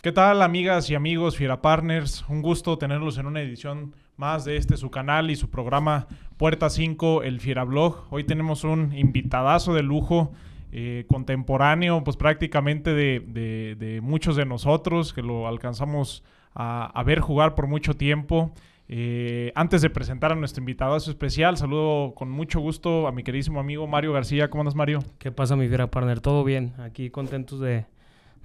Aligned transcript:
¿Qué 0.00 0.12
tal 0.12 0.42
amigas 0.42 0.88
y 0.90 0.94
amigos 0.94 1.36
Fiera 1.36 1.60
Partners? 1.60 2.24
Un 2.28 2.40
gusto 2.40 2.78
tenerlos 2.78 3.18
en 3.18 3.26
una 3.26 3.40
edición 3.40 3.96
más 4.16 4.44
de 4.44 4.56
este 4.56 4.76
su 4.76 4.92
canal 4.92 5.28
y 5.28 5.34
su 5.34 5.50
programa 5.50 6.06
Puerta 6.36 6.70
5, 6.70 7.24
el 7.24 7.40
Fiera 7.40 7.64
Blog. 7.64 8.06
Hoy 8.10 8.22
tenemos 8.22 8.62
un 8.62 8.96
invitadazo 8.96 9.74
de 9.74 9.82
lujo, 9.82 10.30
eh, 10.70 11.04
contemporáneo, 11.08 12.04
pues 12.04 12.16
prácticamente 12.16 12.94
de, 12.94 13.98
muchos 14.00 14.36
de 14.36 14.44
nosotros 14.46 15.12
que 15.12 15.22
lo 15.22 15.48
alcanzamos 15.48 16.22
a, 16.54 17.02
ver 17.04 17.18
jugar 17.18 17.56
por 17.56 17.66
mucho 17.66 17.94
tiempo. 17.94 18.52
Eh, 18.88 19.50
antes 19.56 19.82
de 19.82 19.90
presentar 19.90 20.30
a 20.30 20.36
nuestro 20.36 20.62
invitadazo 20.62 21.10
especial, 21.10 21.56
saludo 21.56 22.14
con 22.14 22.30
mucho 22.30 22.60
gusto 22.60 23.08
a 23.08 23.12
mi 23.12 23.24
queridísimo 23.24 23.58
amigo 23.58 23.88
Mario 23.88 24.12
García. 24.12 24.48
¿Cómo 24.48 24.60
andas, 24.60 24.76
Mario? 24.76 25.00
¿Qué 25.18 25.32
pasa, 25.32 25.56
mi 25.56 25.66
Fiera 25.66 25.88
Partner? 25.88 26.20
Todo 26.20 26.44
bien. 26.44 26.74
Aquí 26.78 27.10
contentos 27.10 27.58
de 27.58 27.86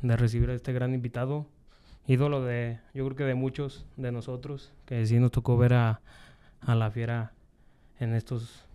de 0.01 0.17
recibir 0.17 0.49
a 0.49 0.53
este 0.53 0.73
gran 0.73 0.93
invitado, 0.93 1.45
ídolo 2.07 2.43
de, 2.43 2.79
yo 2.93 3.05
creo 3.05 3.15
que 3.15 3.23
de 3.23 3.35
muchos 3.35 3.85
de 3.97 4.11
nosotros, 4.11 4.73
que 4.85 5.05
sí 5.05 5.19
nos 5.19 5.31
tocó 5.31 5.57
ver 5.57 5.73
a, 5.73 6.01
la 6.65 6.91
fiera 6.91 7.33
en 7.99 8.13
estos 8.13 8.65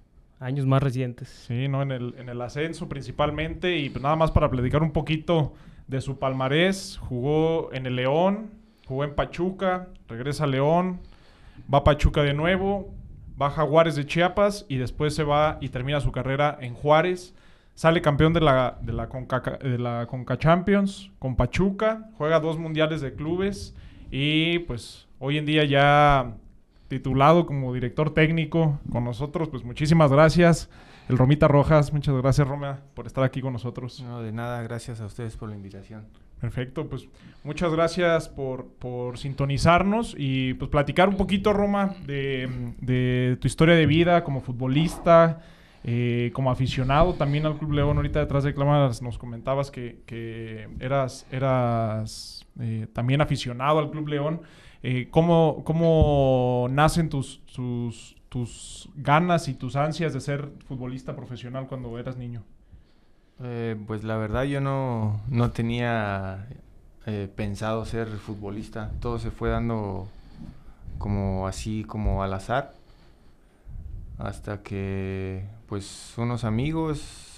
años 0.41 0.67
más 0.67 0.83
recientes. 0.83 1.29
Sí, 1.47 1.69
¿no? 1.69 1.83
En 1.83 1.91
el, 1.91 2.15
en 2.19 2.29
el 2.29 2.41
ascenso 2.41 2.89
principalmente, 2.89 3.77
y 3.79 3.91
pues 3.91 4.03
nada 4.03 4.17
más 4.17 4.31
para 4.31 4.51
platicar 4.51 4.83
un 4.83 4.93
poquito 4.93 5.55
de 5.87 6.01
su 6.01 6.19
palmarés, 6.19 6.99
jugó 6.99 7.73
en 7.73 7.87
el 7.87 7.97
León, 7.97 8.51
jugó 8.87 9.05
en 9.05 9.15
Pachuca, 9.15 9.89
regresa 10.07 10.45
a 10.45 10.47
León, 10.47 11.01
va 11.73 11.79
a 11.79 11.85
Pachuca 11.85 12.23
de 12.23 12.35
nuevo, 12.35 12.95
va 13.41 13.47
a 13.47 13.51
Jaguares 13.51 13.97
de 13.97 14.07
Chiapas 14.07 14.67
y 14.69 14.77
después 14.77 15.15
se 15.15 15.25
va 15.25 15.59
y 15.61 15.69
termina 15.69 16.01
su 16.01 16.13
carrera 16.13 16.59
en 16.61 16.75
Juárez 16.75 17.35
Sale 17.79 18.03
campeón 18.03 18.33
de 18.33 18.41
la, 18.41 18.77
de 18.83 18.93
la, 18.93 19.09
Conca, 19.09 19.39
de 19.41 19.79
la 19.79 20.09
Conca 20.09 20.37
Champions 20.37 21.13
con 21.21 21.37
Pachuca, 21.37 22.11
juega 22.19 22.41
dos 22.41 22.59
mundiales 22.59 23.01
de 23.01 23.15
clubes 23.15 23.73
y 24.11 24.59
pues 24.59 25.07
hoy 25.21 25.39
en 25.39 25.47
día 25.47 25.63
ya 25.65 26.35
titulado 26.89 27.47
como 27.47 27.73
director 27.73 28.13
técnico 28.13 28.81
con 28.91 29.05
nosotros, 29.05 29.49
pues 29.49 29.63
muchísimas 29.63 30.11
gracias. 30.11 30.69
El 31.09 31.19
Romita 31.19 31.47
Rojas, 31.47 31.93
muchas 31.93 32.17
gracias 32.17 32.49
Roma 32.49 32.81
por 32.95 33.07
estar 33.07 33.23
aquí 33.23 33.41
con 33.41 33.53
nosotros. 33.53 34.03
No, 34.03 34.23
de 34.23 34.33
nada, 34.33 34.61
gracias 34.63 35.01
a 35.01 35.07
ustedes 35.07 35.37
por 35.37 35.49
la 35.49 35.55
invitación. 35.55 36.05
Perfecto, 36.41 36.89
pues 36.89 37.07
muchas 37.45 37.73
gracias 37.73 38.29
por, 38.29 38.67
por 38.81 39.19
sintonizarnos 39.19 40.17
y 40.19 40.55
pues 40.55 40.69
platicar 40.69 41.09
un 41.09 41.17
poquito, 41.17 41.53
Roma, 41.53 41.95
de, 42.09 42.75
de 42.81 43.39
tu 43.41 43.47
historia 43.47 43.77
de 43.77 43.87
vida 43.87 44.25
como 44.25 44.41
futbolista, 44.41 45.43
eh, 45.85 46.31
como 46.35 46.51
aficionado 46.51 47.15
también 47.15 47.47
al 47.47 47.57
Club 47.57 47.73
León, 47.73 47.97
ahorita 47.97 48.19
detrás 48.19 48.45
de 48.45 48.55
cámaras 48.55 49.01
nos 49.01 49.17
comentabas 49.17 49.71
que, 49.71 50.69
eras, 50.81 51.27
eras 51.31 52.47
eh, 52.59 52.87
también 52.93 53.21
aficionado 53.21 53.79
al 53.79 53.91
Club 53.91 54.09
León. 54.09 54.43
Eh, 54.83 55.09
¿cómo, 55.11 55.63
¿cómo, 55.65 56.67
nacen 56.71 57.09
tus, 57.09 57.43
tus 58.29 58.89
ganas 58.97 59.49
y 59.49 59.55
tus 59.55 59.77
ansias 59.77 60.13
de 60.13 60.21
ser 60.21 60.51
futbolista 60.67 61.15
profesional 61.17 61.67
cuando 61.67 61.99
eras 61.99 62.17
niño? 62.17 62.43
pues 63.87 64.03
la 64.03 64.17
verdad 64.17 64.43
yo 64.43 64.61
no, 64.61 65.21
no 65.29 65.53
tenía 65.53 66.49
pensado 67.37 67.85
ser 67.85 68.09
futbolista. 68.09 68.91
Todo 68.99 69.21
se 69.21 69.31
fue 69.31 69.49
dando 69.49 70.09
como 70.99 71.47
así, 71.47 71.85
como 71.85 72.25
al 72.25 72.35
azar. 72.35 72.75
Hasta 74.19 74.65
que 74.65 75.47
pues 75.69 76.15
unos 76.17 76.45
amigos 76.45 77.29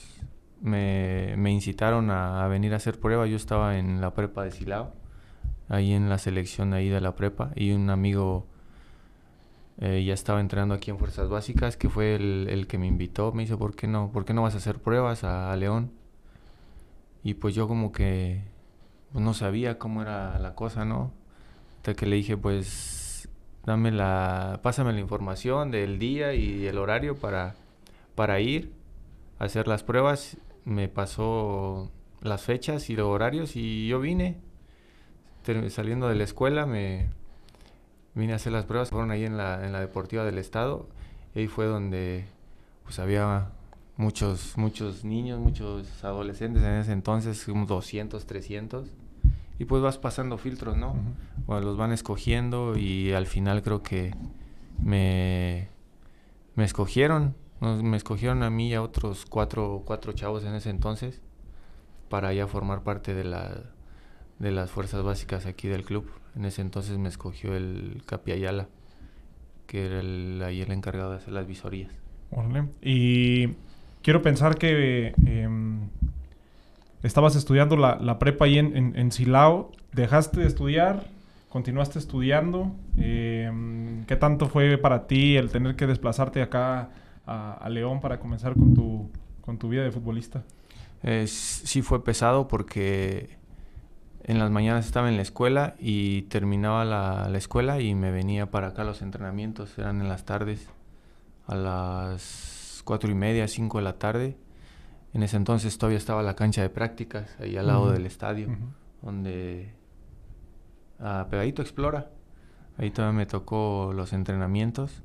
me, 0.60 1.34
incitaron 1.50 2.10
a, 2.10 2.46
venir 2.48 2.72
a 2.72 2.76
hacer 2.76 2.98
prueba. 3.00 3.26
Yo 3.26 3.36
estaba 3.36 3.76
en 3.78 4.00
la 4.00 4.14
prepa 4.14 4.44
de 4.44 4.52
Silao, 4.52 4.92
ahí 5.68 5.92
en 5.92 6.08
la 6.08 6.18
selección 6.18 6.72
ahí 6.72 6.88
de 6.88 7.00
la 7.00 7.16
prepa, 7.16 7.50
y 7.56 7.72
un 7.72 7.90
amigo 7.90 8.46
eh, 9.78 10.04
ya 10.04 10.14
estaba 10.14 10.40
entrenando 10.40 10.74
aquí 10.74 10.90
en 10.90 10.98
Fuerzas 10.98 11.28
Básicas, 11.28 11.76
que 11.76 11.88
fue 11.88 12.14
el, 12.14 12.66
que 12.68 12.78
me 12.78 12.86
invitó. 12.86 13.32
Me 13.32 13.42
dice, 13.42 13.56
¿por 13.56 13.74
qué 13.74 13.86
no? 13.88 14.12
¿Por 14.12 14.24
qué 14.24 14.32
no 14.32 14.42
vas 14.42 14.54
a 14.54 14.58
hacer 14.58 14.78
pruebas 14.78 15.24
a, 15.24 15.54
León? 15.56 15.90
Y 17.24 17.34
pues 17.34 17.54
yo 17.54 17.68
como 17.68 17.92
que 17.92 18.42
pues, 19.12 19.24
no 19.24 19.34
sabía 19.34 19.78
cómo 19.78 20.02
era 20.02 20.38
la 20.38 20.54
cosa, 20.54 20.84
¿no? 20.84 21.12
Hasta 21.78 21.94
que 21.94 22.06
le 22.06 22.16
dije, 22.16 22.36
pues 22.36 23.28
dame 23.64 23.90
la, 23.90 24.60
pásame 24.62 24.92
la 24.92 25.00
información 25.00 25.70
del 25.70 25.98
día 25.98 26.34
y 26.34 26.66
el 26.66 26.78
horario 26.78 27.16
para 27.16 27.56
para 28.20 28.38
ir 28.38 28.70
a 29.38 29.44
hacer 29.44 29.66
las 29.66 29.82
pruebas. 29.82 30.36
Me 30.66 30.88
pasó 30.88 31.90
las 32.20 32.42
fechas 32.42 32.90
y 32.90 32.94
los 32.94 33.06
horarios 33.06 33.56
y 33.56 33.88
yo 33.88 33.98
vine. 33.98 34.36
Saliendo 35.70 36.06
de 36.06 36.16
la 36.16 36.24
escuela 36.24 36.66
me 36.66 37.08
vine 38.14 38.34
a 38.34 38.36
hacer 38.36 38.52
las 38.52 38.66
pruebas. 38.66 38.90
Fueron 38.90 39.10
ahí 39.10 39.24
en 39.24 39.38
la, 39.38 39.64
en 39.64 39.72
la 39.72 39.80
Deportiva 39.80 40.22
del 40.22 40.36
Estado. 40.36 40.86
Y 41.34 41.38
ahí 41.38 41.46
fue 41.46 41.64
donde 41.64 42.26
pues 42.84 42.98
había 42.98 43.52
muchos, 43.96 44.58
muchos 44.58 45.02
niños, 45.02 45.40
muchos 45.40 46.04
adolescentes 46.04 46.62
en 46.62 46.74
ese 46.74 46.92
entonces, 46.92 47.42
como 47.46 47.64
200, 47.64 48.26
300. 48.26 48.86
Y 49.58 49.64
pues 49.64 49.80
vas 49.82 49.96
pasando 49.96 50.36
filtros, 50.36 50.76
¿no? 50.76 50.94
los 51.48 51.78
van 51.78 51.92
escogiendo 51.92 52.76
y 52.76 53.14
al 53.14 53.24
final 53.24 53.62
creo 53.62 53.82
que 53.82 54.14
me, 54.78 55.68
me 56.54 56.64
escogieron 56.64 57.34
me 57.60 57.96
escogieron 57.96 58.42
a 58.42 58.50
mí 58.50 58.70
y 58.70 58.74
a 58.74 58.82
otros 58.82 59.26
cuatro, 59.26 59.82
cuatro 59.84 60.12
chavos 60.12 60.44
en 60.44 60.54
ese 60.54 60.70
entonces 60.70 61.20
para 62.08 62.32
ya 62.32 62.46
formar 62.46 62.82
parte 62.82 63.14
de, 63.14 63.24
la, 63.24 63.62
de 64.38 64.50
las 64.50 64.70
fuerzas 64.70 65.02
básicas 65.02 65.46
aquí 65.46 65.68
del 65.68 65.84
club. 65.84 66.10
En 66.36 66.44
ese 66.44 66.62
entonces 66.62 66.98
me 66.98 67.08
escogió 67.08 67.54
el 67.54 68.02
Capi 68.06 68.32
Ayala, 68.32 68.68
que 69.66 69.86
era 69.86 70.00
el, 70.00 70.42
ahí 70.44 70.60
el 70.62 70.72
encargado 70.72 71.10
de 71.10 71.18
hacer 71.18 71.32
las 71.32 71.46
visorías. 71.46 71.92
Y 72.82 73.48
quiero 74.02 74.22
pensar 74.22 74.56
que 74.56 75.12
em, 75.26 75.88
estabas 77.02 77.36
estudiando 77.36 77.76
la, 77.76 78.18
prepa 78.18 78.46
ahí 78.46 78.58
en, 78.58 78.96
en, 78.96 79.12
Silao. 79.12 79.72
¿Dejaste 79.92 80.40
de 80.40 80.46
estudiar? 80.46 81.04
¿Continuaste 81.48 81.98
estudiando? 81.98 82.72
Em, 82.96 84.04
¿Qué 84.06 84.16
tanto 84.16 84.48
fue 84.48 84.78
para 84.78 85.06
ti 85.06 85.36
el 85.36 85.50
tener 85.50 85.76
que 85.76 85.86
desplazarte 85.86 86.42
acá 86.42 86.90
a, 87.30 87.68
León 87.68 88.00
para 88.00 88.18
comenzar 88.18 88.54
con 88.54 88.74
tu, 88.74 89.10
con 89.40 89.58
tu 89.58 89.68
vida 89.68 89.82
de 89.82 89.90
futbolista? 89.90 90.42
Eh, 91.02 91.26
sí 91.26 91.82
fue 91.82 92.04
pesado 92.04 92.48
porque 92.48 93.38
en 94.24 94.38
las 94.38 94.50
mañanas 94.50 94.86
estaba 94.86 95.08
en 95.08 95.16
la 95.16 95.22
escuela 95.22 95.74
y 95.78 96.22
terminaba 96.22 96.84
la, 96.84 97.28
la, 97.28 97.38
escuela 97.38 97.80
y 97.80 97.94
me 97.94 98.10
venía 98.10 98.50
para 98.50 98.68
acá 98.68 98.84
los 98.84 99.00
entrenamientos, 99.00 99.78
eran 99.78 100.00
en 100.00 100.08
las 100.08 100.24
tardes, 100.24 100.68
a 101.46 101.54
las 101.54 102.82
cuatro 102.84 103.10
y 103.10 103.14
media, 103.14 103.48
cinco 103.48 103.78
de 103.78 103.84
la 103.84 103.98
tarde. 103.98 104.36
En 105.12 105.22
ese 105.22 105.36
entonces 105.36 105.76
todavía 105.78 105.98
estaba 105.98 106.22
la 106.22 106.34
cancha 106.34 106.62
de 106.62 106.70
prácticas, 106.70 107.34
ahí 107.40 107.56
al 107.56 107.66
lado 107.66 107.90
del 107.90 108.06
estadio, 108.06 108.48
donde 109.02 109.74
a 110.98 111.26
Pegadito 111.30 111.62
Explora. 111.62 112.10
Ahí 112.78 112.90
todavía 112.90 113.18
me 113.18 113.26
tocó 113.26 113.92
los 113.94 114.12
entrenamientos 114.12 115.02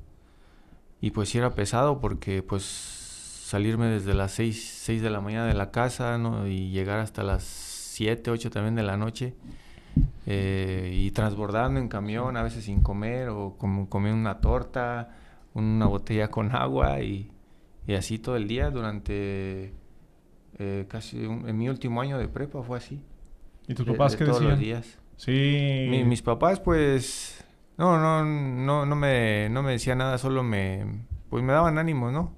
y 1.00 1.10
pues 1.10 1.28
sí 1.28 1.38
era 1.38 1.54
pesado 1.54 2.00
porque 2.00 2.42
pues 2.42 2.62
salirme 2.62 3.86
desde 3.86 4.14
las 4.14 4.32
6, 4.32 4.80
6 4.82 5.02
de 5.02 5.10
la 5.10 5.20
mañana 5.20 5.46
de 5.46 5.54
la 5.54 5.70
casa 5.70 6.18
¿no? 6.18 6.46
y 6.46 6.70
llegar 6.70 6.98
hasta 6.98 7.22
las 7.22 7.44
7, 7.44 8.30
8 8.30 8.50
también 8.50 8.74
de 8.74 8.82
la 8.82 8.96
noche 8.96 9.34
eh, 10.26 10.90
y 10.92 11.10
transbordando 11.12 11.78
en 11.78 11.88
camión 11.88 12.36
a 12.36 12.42
veces 12.42 12.64
sin 12.64 12.82
comer 12.82 13.28
o 13.28 13.56
como 13.56 13.88
comiendo 13.88 14.20
una 14.20 14.40
torta, 14.40 15.16
una 15.54 15.86
botella 15.86 16.28
con 16.28 16.54
agua 16.54 17.00
y, 17.00 17.30
y 17.86 17.94
así 17.94 18.18
todo 18.18 18.36
el 18.36 18.48
día 18.48 18.70
durante 18.70 19.72
eh, 20.58 20.86
casi 20.88 21.24
en 21.24 21.56
mi 21.56 21.68
último 21.68 22.00
año 22.00 22.18
de 22.18 22.28
prepa 22.28 22.62
fue 22.62 22.78
así. 22.78 23.00
¿Y 23.68 23.74
tus 23.74 23.86
papás 23.86 24.16
qué 24.16 24.24
todos 24.24 24.42
los 24.42 24.58
días. 24.58 24.98
Sí. 25.16 26.02
mis 26.04 26.22
papás 26.22 26.60
pues 26.60 27.45
no, 27.78 27.98
no, 27.98 28.24
no, 28.24 28.86
no 28.86 28.96
me, 28.96 29.48
no 29.50 29.62
me 29.62 29.72
decía 29.72 29.94
nada, 29.94 30.18
solo 30.18 30.42
me, 30.42 31.04
pues 31.28 31.44
me 31.44 31.52
daban 31.52 31.78
ánimo, 31.78 32.10
¿no? 32.10 32.32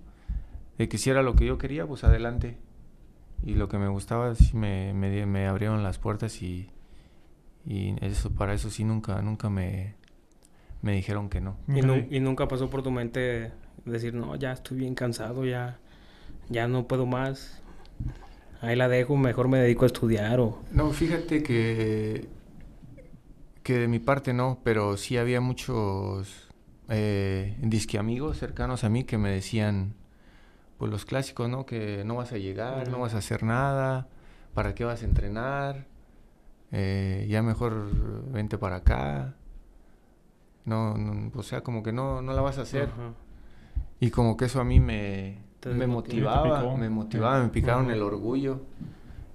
De 0.78 0.88
que 0.88 0.98
si 0.98 1.10
era 1.10 1.22
lo 1.22 1.36
que 1.36 1.46
yo 1.46 1.58
quería, 1.58 1.86
pues 1.86 2.04
adelante. 2.04 2.58
Y 3.44 3.54
lo 3.54 3.68
que 3.68 3.78
me 3.78 3.88
gustaba, 3.88 4.34
sí 4.34 4.56
me, 4.56 4.92
me, 4.94 5.26
me 5.26 5.46
abrieron 5.46 5.82
las 5.84 5.98
puertas 5.98 6.42
y, 6.42 6.70
y 7.64 7.94
eso, 8.04 8.30
para 8.30 8.52
eso 8.54 8.68
sí 8.68 8.82
nunca, 8.82 9.22
nunca 9.22 9.48
me, 9.48 9.94
me 10.82 10.92
dijeron 10.92 11.28
que 11.28 11.40
no. 11.40 11.56
¿Y, 11.68 12.16
¿Y, 12.16 12.20
nunca 12.20 12.48
pasó 12.48 12.68
por 12.68 12.82
tu 12.82 12.90
mente 12.90 13.52
decir, 13.84 14.14
no, 14.14 14.34
ya 14.34 14.52
estoy 14.52 14.78
bien 14.78 14.94
cansado, 14.96 15.44
ya, 15.44 15.78
ya 16.48 16.66
no 16.66 16.88
puedo 16.88 17.06
más? 17.06 17.62
Ahí 18.60 18.74
la 18.74 18.88
dejo, 18.88 19.16
mejor 19.16 19.46
me 19.46 19.58
dedico 19.58 19.84
a 19.84 19.86
estudiar 19.86 20.40
o... 20.40 20.58
No, 20.72 20.90
fíjate 20.90 21.44
que 21.44 22.26
que 23.68 23.78
de 23.80 23.86
mi 23.86 23.98
parte 23.98 24.32
no, 24.32 24.60
pero 24.64 24.96
sí 24.96 25.18
había 25.18 25.42
muchos 25.42 26.48
eh, 26.88 27.54
disque 27.60 27.98
amigos 27.98 28.38
cercanos 28.38 28.82
a 28.82 28.88
mí 28.88 29.04
que 29.04 29.18
me 29.18 29.28
decían, 29.28 29.92
pues 30.78 30.90
los 30.90 31.04
clásicos, 31.04 31.50
¿no? 31.50 31.66
Que 31.66 32.02
no 32.02 32.14
vas 32.14 32.32
a 32.32 32.38
llegar, 32.38 32.88
no 32.88 32.98
vas 32.98 33.12
a 33.12 33.18
hacer 33.18 33.42
nada, 33.42 34.08
¿para 34.54 34.74
qué 34.74 34.86
vas 34.86 35.02
a 35.02 35.04
entrenar? 35.04 35.86
eh, 36.72 37.26
ya 37.28 37.42
mejor 37.42 38.32
vente 38.32 38.56
para 38.56 38.76
acá. 38.76 39.34
No, 40.64 40.96
no, 40.96 41.30
o 41.34 41.42
sea, 41.42 41.60
como 41.60 41.82
que 41.82 41.92
no, 41.92 42.22
no 42.22 42.32
la 42.32 42.40
vas 42.40 42.56
a 42.56 42.62
hacer. 42.62 42.88
Y 44.00 44.08
como 44.08 44.38
que 44.38 44.46
eso 44.46 44.62
a 44.62 44.64
mí 44.64 44.80
me, 44.80 45.42
motivaba, 45.86 46.74
me 46.74 46.88
motivaba, 46.88 47.42
me 47.42 47.50
picaron 47.50 47.84
Ujú. 47.84 47.92
el 47.92 48.00
orgullo. 48.00 48.62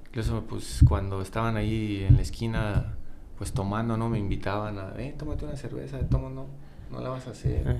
Incluso 0.07 0.43
pues 0.49 0.81
cuando 0.87 1.21
estaban 1.21 1.55
ahí 1.55 2.03
en 2.03 2.15
la 2.15 2.23
esquina 2.23 2.97
pues 3.43 3.51
tomando, 3.51 3.97
¿no? 3.97 4.07
Me 4.07 4.19
invitaban 4.19 4.79
a, 4.79 4.93
eh, 4.97 5.13
tómate 5.19 5.43
una 5.43 5.57
cerveza, 5.57 5.99
toma, 6.07 6.29
no, 6.29 6.45
no 6.89 7.01
la 7.01 7.09
vas 7.09 7.27
a 7.27 7.31
hacer. 7.31 7.75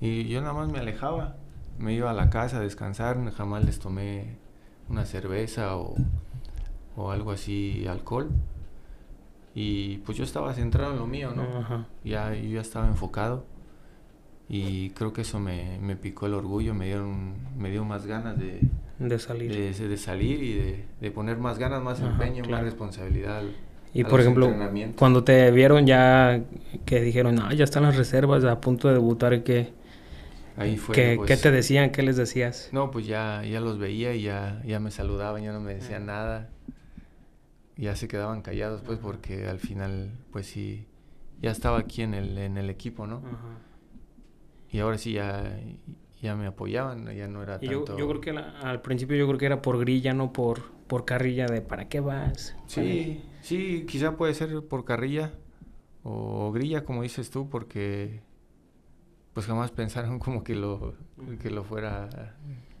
Y 0.00 0.24
yo 0.26 0.40
nada 0.40 0.52
más 0.52 0.68
me 0.68 0.80
alejaba, 0.80 1.36
me 1.78 1.92
iba 1.92 2.10
a 2.10 2.12
la 2.12 2.28
casa 2.28 2.56
a 2.56 2.60
descansar, 2.60 3.16
jamás 3.34 3.64
les 3.64 3.78
tomé 3.78 4.34
una 4.88 5.04
cerveza 5.04 5.76
o, 5.76 5.94
o 6.96 7.12
algo 7.12 7.30
así, 7.30 7.86
alcohol. 7.86 8.30
Y 9.54 9.98
pues 9.98 10.18
yo 10.18 10.24
estaba 10.24 10.52
centrado 10.54 10.94
en 10.94 10.98
lo 10.98 11.06
mío, 11.06 11.32
¿no? 11.36 11.42
Ajá. 11.60 11.86
Ya, 12.02 12.34
yo 12.34 12.48
ya 12.54 12.60
estaba 12.60 12.88
enfocado 12.88 13.44
y 14.48 14.90
creo 14.90 15.12
que 15.12 15.20
eso 15.20 15.38
me, 15.38 15.78
me 15.80 15.94
picó 15.94 16.26
el 16.26 16.34
orgullo, 16.34 16.74
me 16.74 16.86
dieron, 16.86 17.34
me 17.56 17.70
dio 17.70 17.84
más 17.84 18.06
ganas 18.06 18.36
de, 18.40 18.60
De 18.98 19.18
salir. 19.20 19.52
de, 19.52 19.72
de 19.88 19.96
salir 19.96 20.42
y 20.42 20.54
de, 20.54 20.84
de 21.00 21.10
poner 21.12 21.38
más 21.38 21.60
ganas, 21.60 21.80
más 21.80 22.00
Ajá, 22.00 22.10
empeño, 22.10 22.42
claro. 22.42 22.56
más 22.56 22.64
responsabilidad. 22.64 23.38
al- 23.38 23.54
Y 23.94 24.02
por 24.04 24.20
ejemplo, 24.20 24.50
cuando 24.96 25.22
te 25.24 25.50
vieron 25.50 25.86
ya 25.86 26.42
que 26.84 27.00
dijeron, 27.00 27.38
ah, 27.40 27.54
ya 27.54 27.64
están 27.64 27.84
las 27.84 27.96
reservas 27.96 28.44
a 28.44 28.60
punto 28.60 28.88
de 28.88 28.94
debutar, 28.94 29.42
¿qué, 29.44 29.72
Ahí 30.56 30.76
fue, 30.76 30.94
qué, 30.96 31.16
pues, 31.16 31.28
qué 31.28 31.36
te 31.36 31.50
decían? 31.50 31.90
¿Qué 31.90 32.02
les 32.02 32.16
decías? 32.16 32.70
No, 32.72 32.90
pues 32.90 33.06
ya, 33.06 33.42
ya 33.44 33.60
los 33.60 33.78
veía 33.78 34.14
y 34.14 34.22
ya, 34.22 34.60
ya 34.64 34.80
me 34.80 34.90
saludaban, 34.90 35.42
ya 35.42 35.52
no 35.52 35.60
me 35.60 35.74
decían 35.74 36.06
nada. 36.06 36.48
Ya 37.76 37.96
se 37.96 38.06
quedaban 38.06 38.42
callados, 38.42 38.82
pues, 38.86 38.98
porque 38.98 39.48
al 39.48 39.58
final, 39.58 40.12
pues 40.32 40.46
sí, 40.46 40.86
ya 41.42 41.50
estaba 41.50 41.78
aquí 41.78 42.02
en 42.02 42.14
el, 42.14 42.38
en 42.38 42.56
el 42.56 42.70
equipo, 42.70 43.06
¿no? 43.06 43.16
Ajá. 43.16 43.58
Y 44.70 44.78
ahora 44.80 44.98
sí 44.98 45.12
ya, 45.12 45.58
ya 46.20 46.34
me 46.36 46.46
apoyaban, 46.46 47.06
ya 47.16 47.28
no 47.28 47.42
era 47.42 47.60
Y 47.60 47.66
yo, 47.68 47.84
tanto... 47.84 47.98
yo 47.98 48.08
creo 48.08 48.20
que 48.20 48.32
la- 48.32 48.60
al 48.60 48.80
principio 48.82 49.16
yo 49.16 49.26
creo 49.26 49.38
que 49.38 49.46
era 49.46 49.62
por 49.62 49.78
grilla, 49.78 50.14
no 50.14 50.32
por, 50.32 50.62
por 50.86 51.04
carrilla 51.04 51.46
de 51.46 51.60
¿para 51.60 51.88
qué 51.88 52.00
vas? 52.00 52.56
Sí, 52.66 53.24
sí, 53.42 53.84
quizá 53.88 54.16
puede 54.16 54.34
ser 54.34 54.62
por 54.66 54.84
carrilla 54.84 55.32
o 56.02 56.52
grilla, 56.52 56.84
como 56.84 57.02
dices 57.02 57.30
tú, 57.30 57.48
porque 57.48 58.20
pues 59.32 59.46
jamás 59.46 59.70
pensaron 59.70 60.18
como 60.20 60.44
que 60.44 60.54
lo, 60.54 60.94
que 61.42 61.50
lo 61.50 61.64
fuera 61.64 62.36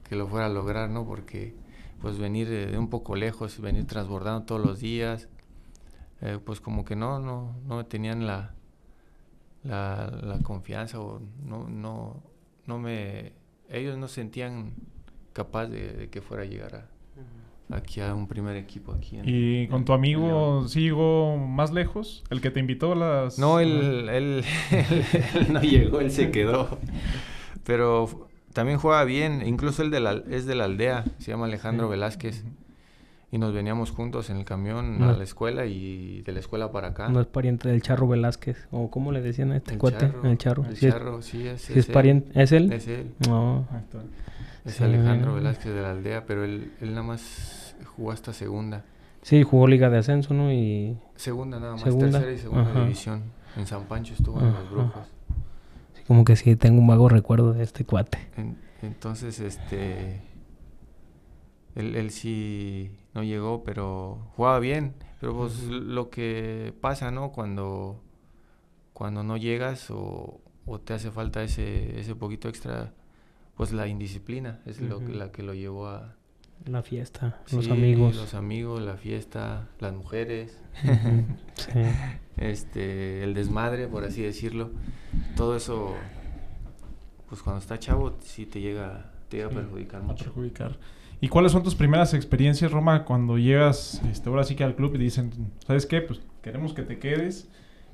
que 0.08 0.16
lo 0.16 0.26
fuera 0.26 0.46
a 0.46 0.50
lograr, 0.50 0.90
¿no? 0.90 1.06
Porque 1.06 1.54
pues 2.00 2.18
venir 2.18 2.48
de, 2.48 2.66
de 2.66 2.78
un 2.78 2.90
poco 2.90 3.16
lejos, 3.16 3.60
venir 3.60 3.86
transbordando 3.86 4.44
todos 4.44 4.64
los 4.64 4.80
días, 4.80 5.28
eh, 6.20 6.38
pues 6.44 6.60
como 6.60 6.84
que 6.84 6.96
no, 6.96 7.18
no, 7.18 7.56
no 7.66 7.86
tenían 7.86 8.26
la, 8.26 8.54
la, 9.62 10.10
la 10.22 10.38
confianza 10.40 11.00
o 11.00 11.20
no, 11.42 11.68
no, 11.68 12.22
no 12.66 12.78
me, 12.78 13.32
ellos 13.70 13.96
no 13.96 14.08
sentían 14.08 14.74
capaz 15.32 15.66
de, 15.66 15.92
de 15.94 16.10
que 16.10 16.20
fuera 16.20 16.42
a 16.42 16.46
llegar 16.46 16.74
a, 16.76 16.93
aquí 17.70 18.00
a 18.00 18.14
un 18.14 18.26
primer 18.28 18.56
equipo 18.56 18.92
aquí. 18.92 19.16
en- 19.16 19.24
¿Y 19.26 19.68
con 19.68 19.84
tu 19.84 19.92
amigo 19.92 20.66
llegó 20.66 21.36
más 21.38 21.72
lejos? 21.72 22.22
¿El 22.30 22.40
que 22.40 22.50
te 22.50 22.60
invitó 22.60 22.92
a 22.92 22.96
las...? 22.96 23.38
No, 23.38 23.60
él, 23.60 24.08
él, 24.10 24.44
él 24.70 25.52
no 25.52 25.60
llegó, 25.62 26.00
él 26.00 26.10
se 26.10 26.30
quedó. 26.30 26.78
Pero 27.64 28.28
también 28.52 28.78
juega 28.78 29.04
bien, 29.04 29.42
incluso 29.46 29.82
él 29.82 29.90
de 29.90 30.00
la, 30.00 30.22
es 30.30 30.46
de 30.46 30.54
la 30.54 30.64
aldea, 30.64 31.04
se 31.18 31.30
llama 31.30 31.46
Alejandro 31.46 31.86
Sí. 31.86 31.90
Velázquez. 31.90 32.44
Y 33.32 33.38
nos 33.38 33.52
veníamos 33.52 33.90
juntos 33.90 34.30
en 34.30 34.36
el 34.36 34.44
camión 34.44 35.00
No. 35.00 35.08
a 35.08 35.12
la 35.12 35.24
escuela 35.24 35.66
y 35.66 36.22
de 36.22 36.30
la 36.30 36.38
escuela 36.38 36.70
para 36.70 36.88
acá. 36.88 37.08
No 37.08 37.20
es 37.20 37.26
pariente 37.26 37.68
del 37.68 37.82
Charro 37.82 38.06
Velázquez. 38.06 38.68
¿O 38.70 38.92
cómo 38.92 39.10
le 39.10 39.22
decían 39.22 39.50
a 39.50 39.56
este 39.56 39.72
El 39.72 39.78
cuate? 39.78 39.98
Charro, 40.06 40.30
El 40.30 40.38
Charro. 40.38 40.64
El 40.64 40.76
Sí 40.76 40.86
es- 40.86 40.92
Charro, 40.92 41.20
sí, 41.22 41.48
es, 41.48 41.62
sí 41.62 41.72
es, 41.76 41.88
él. 41.88 41.92
pariente. 41.92 42.30
¿Es 42.40 42.52
él? 42.52 42.72
Es 42.72 42.86
él, 42.86 43.12
No. 43.26 43.66
Está. 43.76 44.02
Es 44.64 44.80
Alejandro. 44.80 45.34
Velázquez 45.34 45.72
de 45.74 45.82
la 45.82 45.90
aldea, 45.90 46.24
pero 46.26 46.44
él, 46.44 46.72
él 46.80 46.90
nada 46.90 47.02
más 47.02 47.76
jugó 47.96 48.12
hasta 48.12 48.32
segunda. 48.32 48.84
Sí, 49.22 49.42
jugó 49.42 49.66
Liga 49.66 49.88
de 49.90 49.98
Ascenso, 49.98 50.34
¿no? 50.34 50.52
Y 50.52 50.98
Segunda 51.16 51.58
nada 51.58 51.72
más, 51.72 51.82
Segunda, 51.82 52.10
tercera 52.18 52.32
y 52.32 52.38
segunda 52.38 52.70
ajá. 52.70 52.82
división. 52.82 53.22
En 53.56 53.66
San 53.66 53.84
Pancho 53.84 54.14
estuvo 54.14 54.38
en 54.40 54.52
los 54.52 54.70
brujos. 54.70 55.06
sí, 55.94 56.02
como 56.06 56.24
que 56.24 56.36
sí 56.36 56.56
tengo 56.56 56.80
un 56.80 56.86
vago 56.86 57.08
recuerdo 57.08 57.52
de 57.52 57.62
este 57.62 57.84
cuate. 57.84 58.18
En- 58.36 58.58
entonces, 58.82 59.40
este. 59.40 60.20
Él, 61.74 61.96
él 61.96 62.10
sí 62.10 62.90
no 63.14 63.22
llegó, 63.22 63.64
pero 63.64 64.18
jugaba 64.36 64.58
bien. 64.58 64.94
Pero 65.20 65.34
pues 65.36 65.62
lo 65.64 66.10
que 66.10 66.74
pasa, 66.80 67.10
¿no? 67.10 67.32
Cuando, 67.32 68.02
cuando 68.92 69.22
no 69.22 69.36
llegas 69.38 69.90
o, 69.90 70.40
o 70.66 70.80
te 70.80 70.92
hace 70.92 71.10
falta 71.10 71.42
ese, 71.42 71.98
ese 71.98 72.14
poquito 72.14 72.48
extra, 72.48 72.92
pues 73.56 73.72
la 73.72 73.86
indisciplina 73.86 74.60
es 74.66 74.80
lo 74.80 74.98
que, 75.00 75.12
la 75.14 75.30
que 75.32 75.42
lo 75.42 75.54
llevó 75.54 75.88
a. 75.88 76.14
La 76.66 76.82
fiesta, 76.82 77.40
los 77.52 77.64
Sí, 77.66 77.70
amigos. 77.70 78.16
Los 78.16 78.34
amigos, 78.34 78.80
la 78.82 78.96
fiesta, 78.96 79.68
las 79.80 79.92
mujeres, 79.92 80.58
sí. 81.56 81.70
este, 82.36 83.22
el 83.22 83.34
desmadre, 83.34 83.86
por 83.88 84.04
así 84.04 84.22
decirlo. 84.22 84.70
Todo 85.36 85.56
eso, 85.56 85.94
pues 87.28 87.42
cuando 87.42 87.60
está 87.60 87.78
chavo, 87.78 88.16
sí 88.20 88.46
te 88.46 88.60
llega, 88.60 89.10
te 89.28 89.38
llega 89.38 89.50
Sí, 89.50 89.56
a 89.56 89.60
perjudicar 89.60 90.00
a 90.00 90.04
mucho. 90.04 90.24
perjudicar. 90.24 90.78
¿Y 91.20 91.28
cuáles 91.28 91.52
son 91.52 91.62
tus 91.62 91.74
primeras 91.74 92.12
experiencias, 92.14 92.70
Roma, 92.72 93.04
cuando 93.04 93.38
llegas 93.38 94.02
este, 94.10 94.28
ahora 94.28 94.44
sí 94.44 94.56
que 94.56 94.64
al 94.64 94.74
club 94.74 94.94
y 94.94 94.98
dicen, 94.98 95.32
¿sabes 95.66 95.86
qué? 95.86 96.00
Pues 96.02 96.20
queremos 96.42 96.74
que 96.74 96.82
te 96.82 96.98
quedes. 96.98 97.48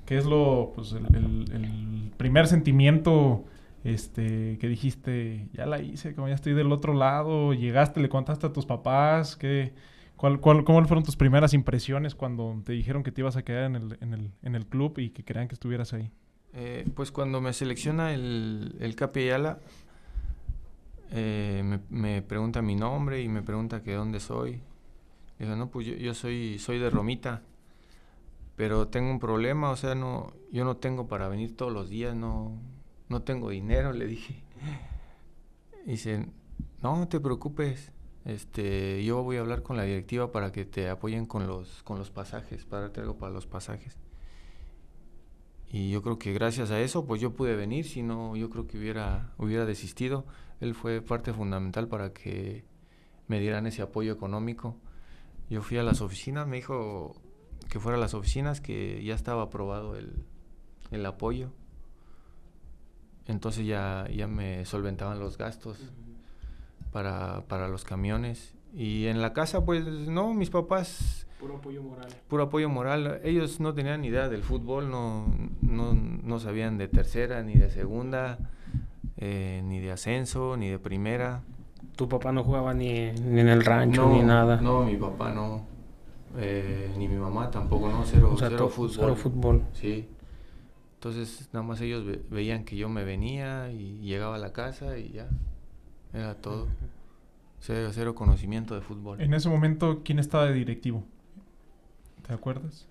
¿Qué 0.06 0.16
es 0.18 0.24
lo, 0.26 0.72
pues, 0.74 0.92
el, 0.92 1.06
el- 1.14 1.52
el 1.52 2.12
primer 2.16 2.46
sentimiento 2.48 3.44
este, 3.84 4.58
que 4.58 4.68
dijiste, 4.68 5.48
ya 5.52 5.66
la 5.66 5.80
hice, 5.80 6.14
como 6.14 6.28
ya 6.28 6.34
estoy 6.34 6.52
del 6.52 6.72
otro 6.72 6.94
lado, 6.94 7.54
llegaste, 7.54 8.00
le 8.00 8.08
contaste 8.08 8.46
a 8.46 8.52
tus 8.52 8.66
papás, 8.66 9.36
¿qué, 9.36 9.72
cuál, 10.16 10.40
cuál, 10.40 10.64
¿cómo 10.64 10.84
fueron 10.84 11.04
tus 11.04 11.16
primeras 11.16 11.54
impresiones 11.54 12.14
cuando 12.14 12.60
te 12.64 12.72
dijeron 12.72 13.02
que 13.02 13.12
te 13.12 13.22
ibas 13.22 13.36
a 13.36 13.42
quedar 13.42 13.64
en 13.64 13.76
el, 13.76 13.98
en 14.00 14.14
el, 14.14 14.30
en 14.42 14.54
el 14.54 14.66
club 14.66 14.98
y 14.98 15.10
que 15.10 15.22
querían 15.24 15.48
que 15.48 15.54
estuvieras 15.54 15.92
ahí? 15.92 16.10
Eh, 16.52 16.86
pues 16.94 17.10
cuando 17.12 17.40
me 17.40 17.52
selecciona 17.52 18.12
el, 18.12 18.76
el 18.80 18.94
Capi 18.96 19.20
Ayala, 19.20 19.60
eh, 21.12 21.78
me, 21.88 22.22
pregunta 22.22 22.62
mi 22.62 22.76
nombre 22.76 23.22
y 23.22 23.28
me 23.28 23.42
pregunta 23.42 23.82
que 23.82 23.94
dónde 23.94 24.20
soy. 24.20 24.60
Digo, 25.38 25.56
no, 25.56 25.70
pues 25.70 25.86
yo, 25.86 25.94
yo 25.94 26.14
soy, 26.14 26.58
soy 26.58 26.78
de 26.78 26.90
Romita, 26.90 27.42
pero 28.56 28.88
tengo 28.88 29.10
un 29.10 29.18
problema, 29.18 29.70
o 29.70 29.76
sea, 29.76 29.94
no, 29.94 30.32
yo 30.52 30.64
no 30.64 30.76
tengo 30.76 31.08
para 31.08 31.28
venir 31.28 31.56
todos 31.56 31.72
los 31.72 31.88
días, 31.88 32.14
no, 32.14 32.58
no 33.10 33.22
tengo 33.22 33.50
dinero, 33.50 33.92
le 33.92 34.06
dije. 34.06 34.42
Dice, 35.84 36.26
no, 36.80 36.96
no 36.96 37.08
te 37.08 37.20
preocupes, 37.20 37.92
este, 38.24 39.04
yo 39.04 39.22
voy 39.22 39.36
a 39.36 39.40
hablar 39.40 39.62
con 39.62 39.76
la 39.76 39.82
directiva 39.82 40.30
para 40.30 40.52
que 40.52 40.64
te 40.64 40.88
apoyen 40.88 41.26
con 41.26 41.46
los, 41.46 41.82
con 41.82 41.98
los 41.98 42.10
pasajes, 42.10 42.64
para 42.64 42.82
darte 42.82 43.00
algo 43.00 43.18
para 43.18 43.32
los 43.32 43.46
pasajes. 43.46 43.98
Y 45.72 45.90
yo 45.90 46.02
creo 46.02 46.18
que 46.18 46.32
gracias 46.32 46.70
a 46.70 46.80
eso, 46.80 47.06
pues 47.06 47.20
yo 47.20 47.34
pude 47.34 47.56
venir, 47.56 47.84
si 47.84 48.02
no, 48.02 48.36
yo 48.36 48.48
creo 48.50 48.66
que 48.66 48.78
hubiera, 48.78 49.32
hubiera 49.38 49.64
desistido. 49.64 50.26
Él 50.60 50.74
fue 50.74 51.00
parte 51.00 51.32
fundamental 51.32 51.88
para 51.88 52.12
que 52.12 52.64
me 53.28 53.40
dieran 53.40 53.66
ese 53.66 53.82
apoyo 53.82 54.12
económico. 54.12 54.76
Yo 55.48 55.62
fui 55.62 55.78
a 55.78 55.82
las 55.82 56.00
oficinas, 56.00 56.46
me 56.46 56.56
dijo 56.56 57.20
que 57.68 57.80
fuera 57.80 57.98
a 57.98 58.00
las 58.00 58.14
oficinas, 58.14 58.60
que 58.60 59.02
ya 59.02 59.14
estaba 59.14 59.42
aprobado 59.42 59.96
el, 59.96 60.24
el 60.90 61.06
apoyo. 61.06 61.52
Entonces 63.30 63.66
ya, 63.66 64.06
ya 64.14 64.26
me 64.26 64.64
solventaban 64.64 65.20
los 65.20 65.38
gastos 65.38 65.78
para, 66.92 67.42
para 67.48 67.68
los 67.68 67.84
camiones. 67.84 68.54
Y 68.74 69.06
en 69.06 69.20
la 69.22 69.32
casa, 69.32 69.64
pues 69.64 69.84
no, 69.84 70.34
mis 70.34 70.50
papás 70.50 71.26
Puro 71.40 71.56
apoyo 71.56 71.82
moral. 71.82 72.08
puro 72.28 72.42
apoyo 72.44 72.68
moral. 72.68 73.20
Ellos 73.24 73.60
no 73.60 73.72
tenían 73.72 74.02
ni 74.02 74.08
idea 74.08 74.28
del 74.28 74.42
fútbol, 74.42 74.90
no, 74.90 75.26
no, 75.62 75.94
no 75.94 76.38
sabían 76.38 76.76
de 76.76 76.86
tercera, 76.86 77.42
ni 77.42 77.54
de 77.54 77.70
segunda, 77.70 78.38
eh, 79.16 79.62
ni 79.64 79.80
de 79.80 79.92
ascenso, 79.92 80.56
ni 80.56 80.68
de 80.68 80.78
primera. 80.78 81.42
Tu 81.96 82.08
papá 82.08 82.32
no 82.32 82.44
jugaba 82.44 82.74
ni, 82.74 83.10
ni 83.12 83.40
en 83.40 83.48
el 83.48 83.64
rancho 83.64 84.02
no, 84.02 84.12
ni 84.14 84.22
nada. 84.22 84.60
No, 84.60 84.84
mi 84.84 84.96
papá 84.96 85.32
no. 85.32 85.62
Eh, 86.38 86.92
ni 86.96 87.08
mi 87.08 87.16
mamá 87.16 87.50
tampoco, 87.50 87.88
no, 87.88 88.04
cero, 88.04 88.32
o 88.34 88.38
sea, 88.38 88.50
cero 88.50 88.68
fútbol. 88.68 88.96
cero 88.96 89.16
fútbol. 89.16 89.62
Sí. 89.72 90.08
Entonces, 91.00 91.48
nada 91.54 91.64
más 91.66 91.80
ellos 91.80 92.04
ve- 92.04 92.20
veían 92.30 92.64
que 92.64 92.76
yo 92.76 92.90
me 92.90 93.04
venía 93.04 93.72
y 93.72 94.00
llegaba 94.00 94.36
a 94.36 94.38
la 94.38 94.52
casa 94.52 94.98
y 94.98 95.12
ya. 95.12 95.28
Era 96.12 96.34
todo. 96.34 96.66
Cero, 97.60 97.88
cero 97.92 98.14
conocimiento 98.14 98.74
de 98.74 98.82
fútbol. 98.82 99.18
En 99.20 99.32
ese 99.32 99.48
momento, 99.48 100.02
¿quién 100.04 100.18
estaba 100.18 100.44
de 100.44 100.52
directivo? 100.52 101.02
¿Te 102.26 102.34
acuerdas? 102.34 102.86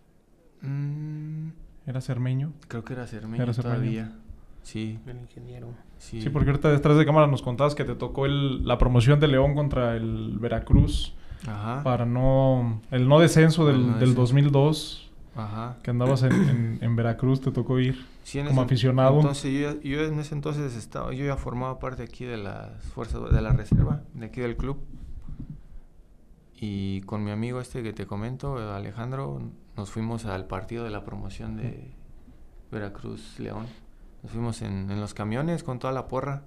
Mm, 0.61 1.49
¿Era 1.85 2.01
Cermeño? 2.01 2.51
creo 2.67 2.83
que 2.83 2.93
era 2.93 3.05
Cermeño 3.07 3.43
Era 3.43 3.53
Cermeño. 3.53 3.75
todavía. 3.79 4.15
Sí, 4.63 4.99
El 5.05 5.17
ingeniero. 5.17 5.67
Sí, 5.99 6.27
porque 6.31 6.49
ahorita 6.49 6.69
detrás 6.71 6.97
de 6.97 7.05
cámara 7.05 7.27
nos 7.27 7.41
contabas 7.43 7.75
que 7.75 7.83
te 7.85 7.93
tocó 7.95 8.25
el- 8.25 8.65
la 8.65 8.77
promoción 8.79 9.19
de 9.19 9.27
León 9.27 9.53
contra 9.53 9.95
el 9.95 10.37
Veracruz. 10.39 11.13
Ajá. 11.47 11.83
para 11.85 12.05
no... 12.05 12.81
El 12.91 13.07
no 13.07 13.17
descenso 13.19 13.65
del, 13.65 13.75
El 13.75 13.81
no 13.81 13.87
del 13.91 13.99
descenso. 13.99 14.21
2002, 14.21 15.08
Ajá. 15.36 15.77
que 15.83 15.91
andabas 15.91 16.24
en, 16.24 16.33
en- 16.33 16.77
en 16.81 16.95
Veracruz, 16.95 17.39
te 17.41 17.51
tocó 17.51 17.79
ir. 17.79 18.05
Sí, 18.24 18.39
en 18.39 18.48
como 18.48 18.62
ese- 18.62 18.65
aficionado. 18.65 19.15
Entonces 19.17 19.53
yo, 19.53 19.74
ya- 19.74 19.79
yo 19.81 20.01
en 20.05 20.19
ese 20.19 20.36
entonces 20.36 20.75
estaba, 20.75 21.13
yo 21.13 21.25
ya 21.25 21.38
formaba 21.38 21.79
parte 21.79 22.03
aquí 22.03 22.25
de 22.25 22.38
las 22.38 22.83
fuerzas 22.93 23.31
de 23.31 23.41
la 23.41 23.53
reserva, 23.53 24.01
de 24.13 24.25
aquí 24.25 24.41
del 24.41 24.57
club. 24.57 24.79
Y 26.62 27.01
con 27.01 27.24
mi 27.24 27.31
amigo 27.31 27.62
este 27.62 27.83
que 27.83 27.93
te 27.93 28.05
comento, 28.05 28.57
Alejandro, 28.74 29.41
nos 29.77 29.89
fuimos 29.91 30.25
al 30.25 30.45
partido 30.45 30.83
de 30.83 30.89
la 30.89 31.03
promoción 31.05 31.55
de 31.55 31.91
Veracruz 32.71 33.39
León. 33.39 33.65
Nos 34.24 34.31
fuimos 34.33 34.62
en, 34.62 34.91
en 34.91 35.00
los 35.00 35.13
camiones 35.13 35.63
con 35.63 35.79
toda 35.79 35.93
la 35.93 36.07
porra. 36.09 36.43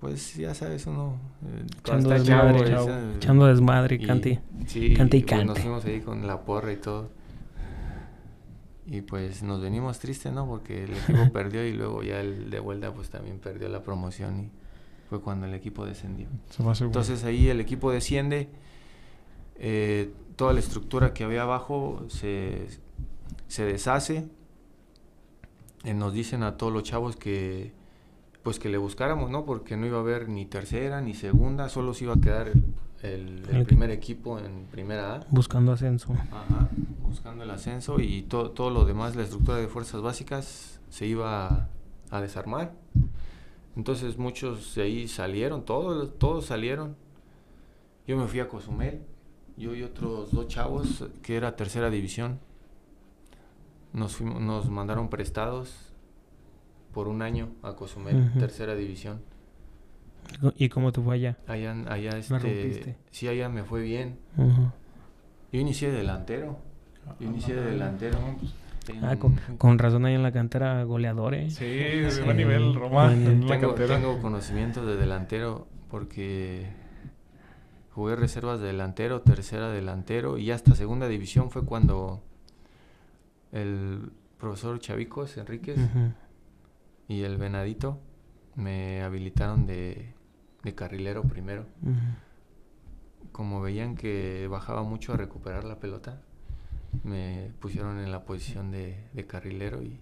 Pues 0.00 0.34
ya 0.36 0.54
sabes, 0.54 0.86
uno 0.86 1.16
eh, 1.46 1.64
Echando 1.80 2.08
desmadre, 2.10 2.58
chavo, 2.64 2.86
chavo. 2.86 2.88
esa- 2.88 3.16
Echando 3.16 3.46
desmadre, 3.46 3.96
y- 4.00 4.06
cante. 4.06 4.40
Sí, 4.66 4.94
Cante 4.94 5.18
y 5.18 5.22
pues 5.22 5.32
nos 5.44 5.46
cante. 5.54 5.60
fuimos 5.60 5.84
ahí 5.84 6.00
con 6.00 6.26
la 6.26 6.40
porra 6.40 6.72
y 6.72 6.76
todo. 6.76 7.10
Y 8.86 9.02
pues 9.02 9.42
nos 9.42 9.60
venimos 9.60 9.98
tristes, 9.98 10.32
¿no? 10.32 10.46
Porque 10.46 10.84
el 10.84 10.94
equipo 10.94 11.18
perdió 11.32 11.64
y 11.64 11.72
luego 11.72 12.02
ya 12.02 12.20
el 12.20 12.50
de 12.50 12.60
vuelta 12.60 12.92
pues 12.92 13.10
también 13.10 13.38
perdió 13.38 13.68
la 13.68 13.82
promoción 13.82 14.40
y 14.40 14.50
fue 15.08 15.20
cuando 15.20 15.46
el 15.46 15.54
equipo 15.54 15.84
descendió. 15.84 16.26
Entonces 16.80 17.24
ahí 17.24 17.48
el 17.48 17.60
equipo 17.60 17.92
desciende, 17.92 18.48
eh, 19.56 20.12
toda 20.36 20.52
la 20.52 20.60
estructura 20.60 21.12
que 21.12 21.24
había 21.24 21.42
abajo 21.42 22.04
se, 22.08 22.66
se 23.46 23.64
deshace. 23.64 24.28
Eh, 25.84 25.94
nos 25.94 26.12
dicen 26.12 26.42
a 26.42 26.56
todos 26.56 26.72
los 26.72 26.82
chavos 26.82 27.16
que 27.16 27.72
pues 28.42 28.58
que 28.58 28.68
le 28.68 28.78
buscáramos, 28.78 29.30
¿no? 29.30 29.44
Porque 29.44 29.76
no 29.76 29.86
iba 29.86 29.98
a 29.98 30.00
haber 30.00 30.28
ni 30.28 30.46
tercera 30.46 31.00
ni 31.00 31.14
segunda, 31.14 31.68
solo 31.68 31.94
se 31.94 32.04
iba 32.04 32.14
a 32.14 32.20
quedar 32.20 32.52
el, 33.02 33.10
el- 33.44 33.48
el 33.50 33.56
El- 33.56 33.64
primer 33.66 33.90
equipo 33.90 34.38
en 34.38 34.66
primera 34.70 35.16
A. 35.16 35.20
Buscando 35.30 35.72
ascenso. 35.72 36.12
Ajá, 36.12 36.68
buscando 37.02 37.44
el 37.44 37.50
ascenso 37.50 37.98
y 38.00 38.22
to- 38.22 38.50
todo 38.50 38.70
lo 38.70 38.84
demás, 38.84 39.16
la 39.16 39.22
estructura 39.22 39.58
de 39.58 39.68
fuerzas 39.68 40.00
básicas 40.02 40.80
se 40.88 41.06
iba 41.06 41.46
a, 41.46 41.68
a 42.10 42.20
desarmar. 42.20 42.72
Entonces 43.76 44.18
muchos 44.18 44.74
de 44.74 44.82
ahí 44.82 45.08
salieron, 45.08 45.64
todos, 45.64 46.18
todos 46.18 46.46
salieron. 46.46 46.94
Yo 48.06 48.16
me 48.16 48.26
fui 48.26 48.40
a 48.40 48.48
Cozumel, 48.48 49.00
yo 49.56 49.74
y 49.74 49.82
otros 49.82 50.30
dos 50.32 50.46
chavos 50.48 51.06
que 51.22 51.36
era 51.36 51.56
tercera 51.56 51.88
división. 51.90 52.38
Nos, 53.92 54.16
fuimos, 54.16 54.40
nos 54.40 54.70
mandaron 54.70 55.08
prestados 55.08 55.92
por 56.92 57.08
un 57.08 57.22
año 57.22 57.50
a 57.62 57.74
Cozumel, 57.74 58.32
tercera 58.38 58.74
división. 58.74 59.22
¿Y 60.56 60.68
cómo 60.68 60.92
te 60.92 61.00
fue 61.00 61.14
allá? 61.16 61.36
Allá, 61.46 61.72
allá 61.88 62.16
este, 62.18 62.38
rompiste. 62.38 62.96
sí, 63.10 63.28
allá 63.28 63.48
me 63.48 63.64
fue 63.64 63.82
bien. 63.82 64.18
Yo 64.36 65.60
inicié 65.60 65.90
de 65.90 65.98
delantero. 65.98 66.58
Yo 67.20 67.26
inicié 67.28 67.54
de 67.54 67.62
delantero. 67.72 68.18
Pues, 68.40 68.52
Ah, 69.02 69.14
con, 69.16 69.36
con 69.58 69.78
razón 69.78 70.04
ahí 70.06 70.14
en 70.14 70.24
la 70.24 70.32
cantera 70.32 70.82
goleador, 70.82 71.34
¿eh? 71.34 71.50
Sí, 71.50 71.64
de 71.64 72.10
Sí. 72.10 72.20
buen 72.22 72.36
nivel, 72.36 72.76
Bueno, 72.76 73.46
la 73.46 73.60
tengo, 73.60 73.74
tengo 73.74 74.20
conocimiento 74.20 74.84
de 74.84 74.96
delantero 74.96 75.68
porque 75.88 76.66
jugué 77.90 78.16
reservas 78.16 78.58
de 78.60 78.66
delantero, 78.68 79.20
tercera 79.20 79.70
delantero 79.70 80.36
y 80.36 80.50
hasta 80.50 80.74
segunda 80.74 81.06
división 81.06 81.52
fue 81.52 81.64
cuando 81.64 82.24
el 83.52 84.10
profesor 84.38 84.80
Chavicos 84.80 85.36
Enríquez 85.36 85.78
y 87.06 87.22
el 87.22 87.36
Venadito 87.36 88.00
me 88.56 89.02
habilitaron 89.02 89.66
de, 89.66 90.12
de 90.62 90.74
carrilero 90.74 91.22
primero. 91.22 91.66
Como 93.32 93.60
veían 93.62 93.96
que 93.96 94.46
bajaba 94.50 94.82
mucho 94.82 95.14
a 95.14 95.16
recuperar 95.16 95.64
la 95.64 95.80
pelota, 95.80 96.20
me 97.04 97.50
pusieron 97.60 97.98
en 97.98 98.10
la 98.12 98.24
posición 98.24 98.70
de, 98.70 98.98
de 99.14 99.26
carrilero 99.26 99.82
y 99.82 99.98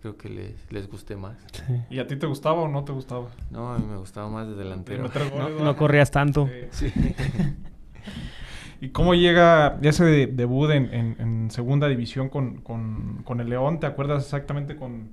creo 0.00 0.16
que 0.16 0.30
les, 0.30 0.72
les 0.72 0.88
gusté 0.88 1.14
más. 1.16 1.36
Sí. 1.52 1.62
¿Y 1.90 1.98
a 1.98 2.06
ti 2.06 2.16
te 2.16 2.26
gustaba 2.26 2.62
o 2.62 2.68
no 2.68 2.84
te 2.84 2.92
gustaba? 2.92 3.28
No, 3.50 3.72
a 3.74 3.78
mí 3.78 3.84
me 3.86 3.96
gustaba 3.98 4.30
más 4.30 4.48
de 4.48 4.54
delantero. 4.54 5.02
No, 5.04 5.10
goles, 5.10 5.58
no 5.58 5.64
¿no? 5.64 5.76
corrías 5.76 6.10
tanto. 6.10 6.48
Sí. 6.70 6.90
¿Y 8.80 8.88
cómo 8.90 9.14
llega 9.14 9.78
ese 9.82 10.04
de- 10.06 10.26
debut 10.26 10.70
en, 10.70 10.94
en- 10.94 11.16
en 11.20 11.50
segunda 11.50 11.86
división 11.86 12.30
con, 12.30 12.62
con- 12.62 13.22
con 13.24 13.40
el 13.40 13.50
León? 13.50 13.78
¿Te 13.78 13.86
acuerdas 13.86 14.24
exactamente 14.24 14.74
con, 14.76 15.10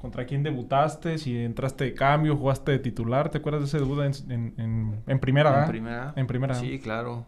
contra 0.00 0.24
quién 0.26 0.42
debutaste? 0.42 1.18
Si 1.18 1.36
entraste 1.36 1.84
de 1.84 1.94
cambio, 1.94 2.36
jugaste 2.36 2.72
de 2.72 2.78
titular. 2.78 3.30
¿Te 3.30 3.38
acuerdas 3.38 3.60
de 3.62 3.66
ese 3.68 3.78
debut 3.78 4.00
en, 4.00 4.30
en- 4.32 4.54
en- 4.58 5.02
en 5.06 5.18
primera? 5.20 5.62
¿En 5.64 5.68
primera? 5.70 6.12
En 6.16 6.26
primera. 6.26 6.54
Sí, 6.54 6.78
claro. 6.78 7.26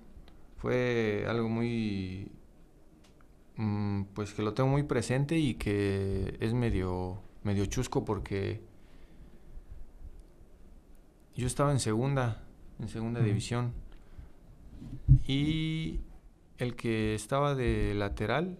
Fue 0.56 1.24
algo 1.28 1.48
muy... 1.48 2.30
mm, 3.56 4.04
pues 4.14 4.32
que 4.32 4.42
lo 4.42 4.54
tengo 4.54 4.68
muy 4.70 4.84
presente 4.84 5.36
y 5.38 5.54
que 5.54 6.36
es 6.40 6.54
medio, 6.54 7.20
medio 7.42 7.66
chusco 7.66 8.04
porque 8.04 8.62
yo 11.34 11.46
estaba 11.46 11.72
en 11.72 11.80
segunda, 11.80 12.42
en 12.80 12.88
segunda 12.88 13.20
división. 13.20 13.72
Y 15.26 16.00
el 16.58 16.74
que 16.76 17.14
estaba 17.14 17.54
de 17.54 17.94
lateral, 17.94 18.58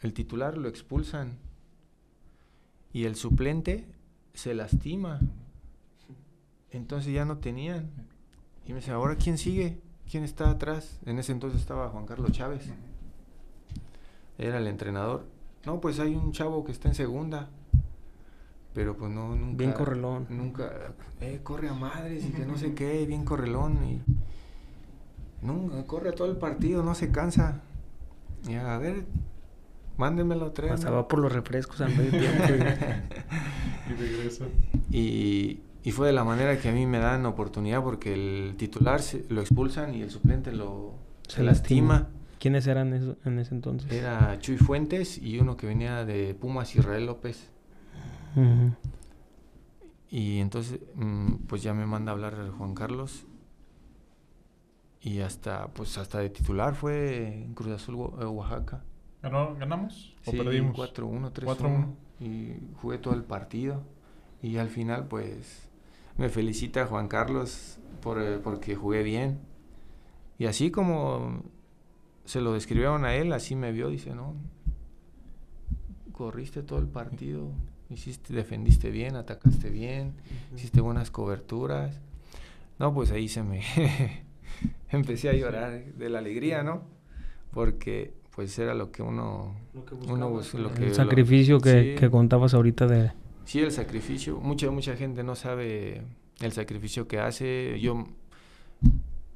el 0.00 0.12
titular 0.12 0.56
lo 0.58 0.68
expulsan. 0.68 1.38
Y 2.96 3.04
el 3.04 3.14
suplente 3.14 3.84
se 4.32 4.54
lastima. 4.54 5.20
Entonces 6.70 7.12
ya 7.12 7.26
no 7.26 7.36
tenían. 7.36 7.90
Y 8.64 8.70
me 8.70 8.76
dice, 8.76 8.90
¿ahora 8.92 9.16
quién 9.16 9.36
sigue? 9.36 9.82
¿Quién 10.10 10.24
está 10.24 10.48
atrás? 10.48 10.98
En 11.04 11.18
ese 11.18 11.32
entonces 11.32 11.60
estaba 11.60 11.90
Juan 11.90 12.06
Carlos 12.06 12.32
Chávez. 12.32 12.72
Era 14.38 14.56
el 14.56 14.66
entrenador. 14.66 15.26
No, 15.66 15.78
pues 15.78 16.00
hay 16.00 16.14
un 16.14 16.32
chavo 16.32 16.64
que 16.64 16.72
está 16.72 16.88
en 16.88 16.94
segunda. 16.94 17.50
Pero 18.72 18.96
pues 18.96 19.12
no, 19.12 19.36
nunca... 19.36 19.58
Bien 19.58 19.72
correlón. 19.72 20.26
Nunca... 20.30 20.94
Eh, 21.20 21.40
corre 21.42 21.68
a 21.68 21.74
madres 21.74 22.24
y 22.24 22.30
que 22.30 22.46
no 22.46 22.56
sé 22.56 22.72
qué, 22.72 23.04
bien 23.04 23.26
correlón. 23.26 23.84
Y... 23.84 24.02
Nunca, 25.42 25.86
corre 25.86 26.12
todo 26.12 26.30
el 26.30 26.38
partido, 26.38 26.82
no 26.82 26.94
se 26.94 27.12
cansa. 27.12 27.60
Y 28.48 28.54
a 28.54 28.78
ver, 28.78 29.04
mándemelo 29.96 30.52
tres. 30.52 30.70
Pasaba 30.72 31.08
por 31.08 31.18
los 31.20 31.32
refrescos 31.32 31.80
al 31.80 31.96
medio 31.96 32.10
tiempo. 32.10 32.44
Y 33.88 33.92
regresa. 33.94 34.44
Y, 34.90 35.60
y 35.84 35.92
fue 35.92 36.08
de 36.08 36.12
la 36.12 36.24
manera 36.24 36.58
que 36.58 36.68
a 36.70 36.72
mí 36.72 36.86
me 36.86 36.98
dan 36.98 37.24
oportunidad 37.24 37.82
porque 37.84 38.12
el 38.14 38.54
titular 38.56 39.00
se- 39.00 39.24
lo 39.28 39.40
expulsan 39.40 39.94
y 39.94 40.02
el 40.02 40.10
suplente 40.10 40.50
lo 40.50 40.94
se, 41.28 41.44
lastima. 41.44 42.08
¿Quiénes 42.40 42.66
eran 42.66 42.92
eso- 42.92 43.16
en 43.24 43.38
ese 43.38 43.54
entonces? 43.54 43.92
Era 43.92 44.36
Chuy 44.40 44.56
Fuentes 44.56 45.18
y 45.18 45.38
uno 45.38 45.56
que 45.56 45.68
venía 45.68 46.04
de 46.04 46.34
Pumas, 46.34 46.74
Israel 46.74 47.06
López. 47.06 47.48
Y 50.10 50.38
entonces, 50.40 50.80
mm, 50.94 51.34
pues 51.46 51.62
ya 51.62 51.72
me 51.74 51.86
manda 51.86 52.10
a 52.12 52.14
hablar 52.14 52.50
Juan 52.50 52.74
Carlos. 52.74 53.24
Y 55.00 55.20
hasta, 55.20 55.68
pues 55.68 55.96
hasta 55.98 56.18
de 56.18 56.30
titular 56.30 56.74
fue 56.74 57.42
en 57.44 57.54
Cruz 57.54 57.72
Azul, 57.72 57.94
Oa- 57.96 58.28
Oaxaca. 58.28 58.82
¿Ganó- 59.30 59.56
¿Ganamos 59.56 60.14
o 60.24 60.30
Sí, 60.30 60.36
perdimos? 60.38 60.76
4-1, 60.76 61.32
3-1. 61.32 61.44
4-1. 61.44 61.94
Y 62.20 62.52
jugué 62.80 62.98
todo 62.98 63.14
el 63.14 63.24
partido. 63.24 63.82
Y 64.42 64.56
al 64.58 64.68
final, 64.68 65.06
pues, 65.08 65.68
me 66.16 66.28
felicita 66.28 66.86
Juan 66.86 67.08
Carlos 67.08 67.78
por, 68.02 68.20
eh, 68.22 68.38
porque 68.42 68.74
jugué 68.76 69.02
bien. 69.02 69.38
Y 70.38 70.46
así 70.46 70.70
como 70.70 71.42
se 72.24 72.40
lo 72.40 72.52
describieron 72.52 73.04
a 73.04 73.14
él, 73.14 73.32
así 73.32 73.56
me 73.56 73.72
vio, 73.72 73.88
dice, 73.88 74.14
no, 74.14 74.34
corriste 76.12 76.62
todo 76.62 76.78
el 76.78 76.86
partido, 76.88 77.50
hiciste, 77.90 78.32
defendiste 78.34 78.90
bien, 78.90 79.16
atacaste 79.16 79.70
bien, 79.70 80.14
hiciste 80.54 80.80
buenas 80.80 81.10
coberturas. 81.10 82.00
No, 82.78 82.92
pues 82.94 83.10
ahí 83.10 83.28
se 83.28 83.42
me 83.42 83.62
empecé 84.90 85.28
a 85.30 85.32
llorar 85.34 85.84
de 85.94 86.08
la 86.08 86.18
alegría, 86.18 86.62
¿no? 86.62 86.82
Porque 87.52 88.14
pues 88.36 88.56
era 88.58 88.74
lo 88.74 88.92
que 88.92 89.02
uno 89.02 89.56
lo 89.74 89.84
que 90.74 90.82
El 90.84 90.88
lo- 90.90 90.94
sacrificio 90.94 91.58
que, 91.58 91.94
sí. 91.94 92.00
que 92.00 92.10
contabas 92.10 92.54
ahorita 92.54 92.86
de... 92.86 93.10
Sí, 93.46 93.60
el 93.60 93.72
sacrificio. 93.72 94.38
Mucha, 94.40 94.70
mucha 94.70 94.94
gente 94.96 95.24
no 95.24 95.34
sabe 95.34 96.02
el 96.40 96.52
sacrificio 96.52 97.08
que 97.08 97.18
hace. 97.18 97.78
Yo, 97.80 98.04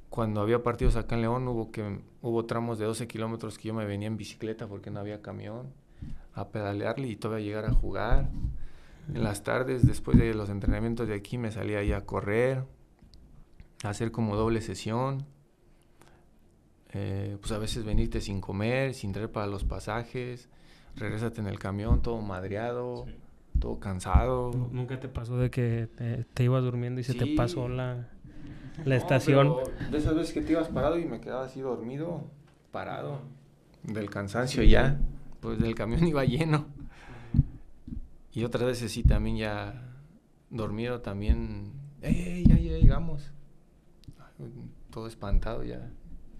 cuando 0.09 0.40
había 0.40 0.62
partidos 0.62 0.97
acá 0.97 1.14
en 1.14 1.23
León, 1.23 1.47
hubo, 1.49 1.71
que, 1.71 2.00
hubo 2.21 2.45
tramos 2.45 2.78
de 2.78 2.85
12 2.87 3.07
kilómetros 3.07 3.57
que 3.57 3.69
yo 3.69 3.75
me 3.75 3.85
venía 3.87 4.09
en 4.09 4.16
bicicleta 4.16 4.66
porque 4.66 4.90
no 4.90 5.00
había 5.00 5.23
camión, 5.23 5.69
a 6.35 6.49
pedalearle 6.49 7.09
y 7.09 7.16
todavía 7.16 7.47
llegar 7.47 7.64
a 7.66 7.73
jugar. 7.73 8.28
En 9.14 9.23
las 9.25 9.42
tardes, 9.45 9.87
después 9.87 10.19
de 10.19 10.35
los 10.35 10.50
entrenamientos 10.50 11.09
de 11.09 11.14
aquí, 11.14 11.38
me 11.38 11.50
salía 11.50 11.78
ahí 11.78 11.92
a 11.92 12.04
correr, 12.04 12.64
a 13.85 13.88
hacer 13.88 14.11
como 14.12 14.37
doble 14.37 14.61
sesión. 14.61 15.25
Eh, 16.92 17.37
pues 17.40 17.52
a 17.52 17.59
veces 17.59 17.85
venirte 17.85 18.20
sin 18.20 18.40
comer, 18.40 18.94
sin 18.94 19.12
traer 19.12 19.30
para 19.30 19.47
los 19.47 19.64
pasajes, 19.64 20.49
regresate 20.97 21.40
en 21.40 21.47
el 21.47 21.59
camión 21.59 22.02
todo 22.02 22.20
madreado 22.20 23.04
Sí. 23.06 23.14
todo 23.61 23.78
cansado. 23.78 24.50
¿Nunca 24.73 24.99
te 24.99 25.09
pasó 25.09 25.37
de 25.37 25.50
que 25.50 25.88
te, 25.94 26.25
te 26.25 26.44
ibas 26.44 26.62
durmiendo 26.64 27.00
y 27.00 27.04
se 27.04 27.14
te 27.14 27.26
pasó 27.37 27.68
la... 27.68 28.09
la 28.85 28.97
estación. 28.97 29.54
De 29.90 29.99
esas 29.99 30.14
veces 30.14 30.32
que 30.32 30.40
te 30.42 30.52
ibas 30.52 30.68
parado 30.68 30.99
y 30.99 31.04
me 31.04 31.20
quedaba 31.20 31.44
así 31.44 31.61
dormido, 31.61 32.25
parado, 32.73 33.20
del 33.85 34.11
cansancio 34.11 34.62
ya, 34.62 34.99
pues 35.40 35.59
del 35.61 35.75
camión 35.75 36.06
iba 36.09 36.25
lleno. 36.25 36.66
Y 38.32 38.44
otras 38.44 38.64
veces 38.64 38.90
sí, 38.92 39.02
también 39.02 39.37
ya 39.37 39.82
dormido, 40.50 41.00
también, 41.02 41.73
¡ey, 42.02 42.44
ya, 42.47 42.56
ya 42.56 42.78
llegamos! 42.78 43.30
Todo 44.90 45.06
espantado 45.06 45.62
ya. 45.64 45.90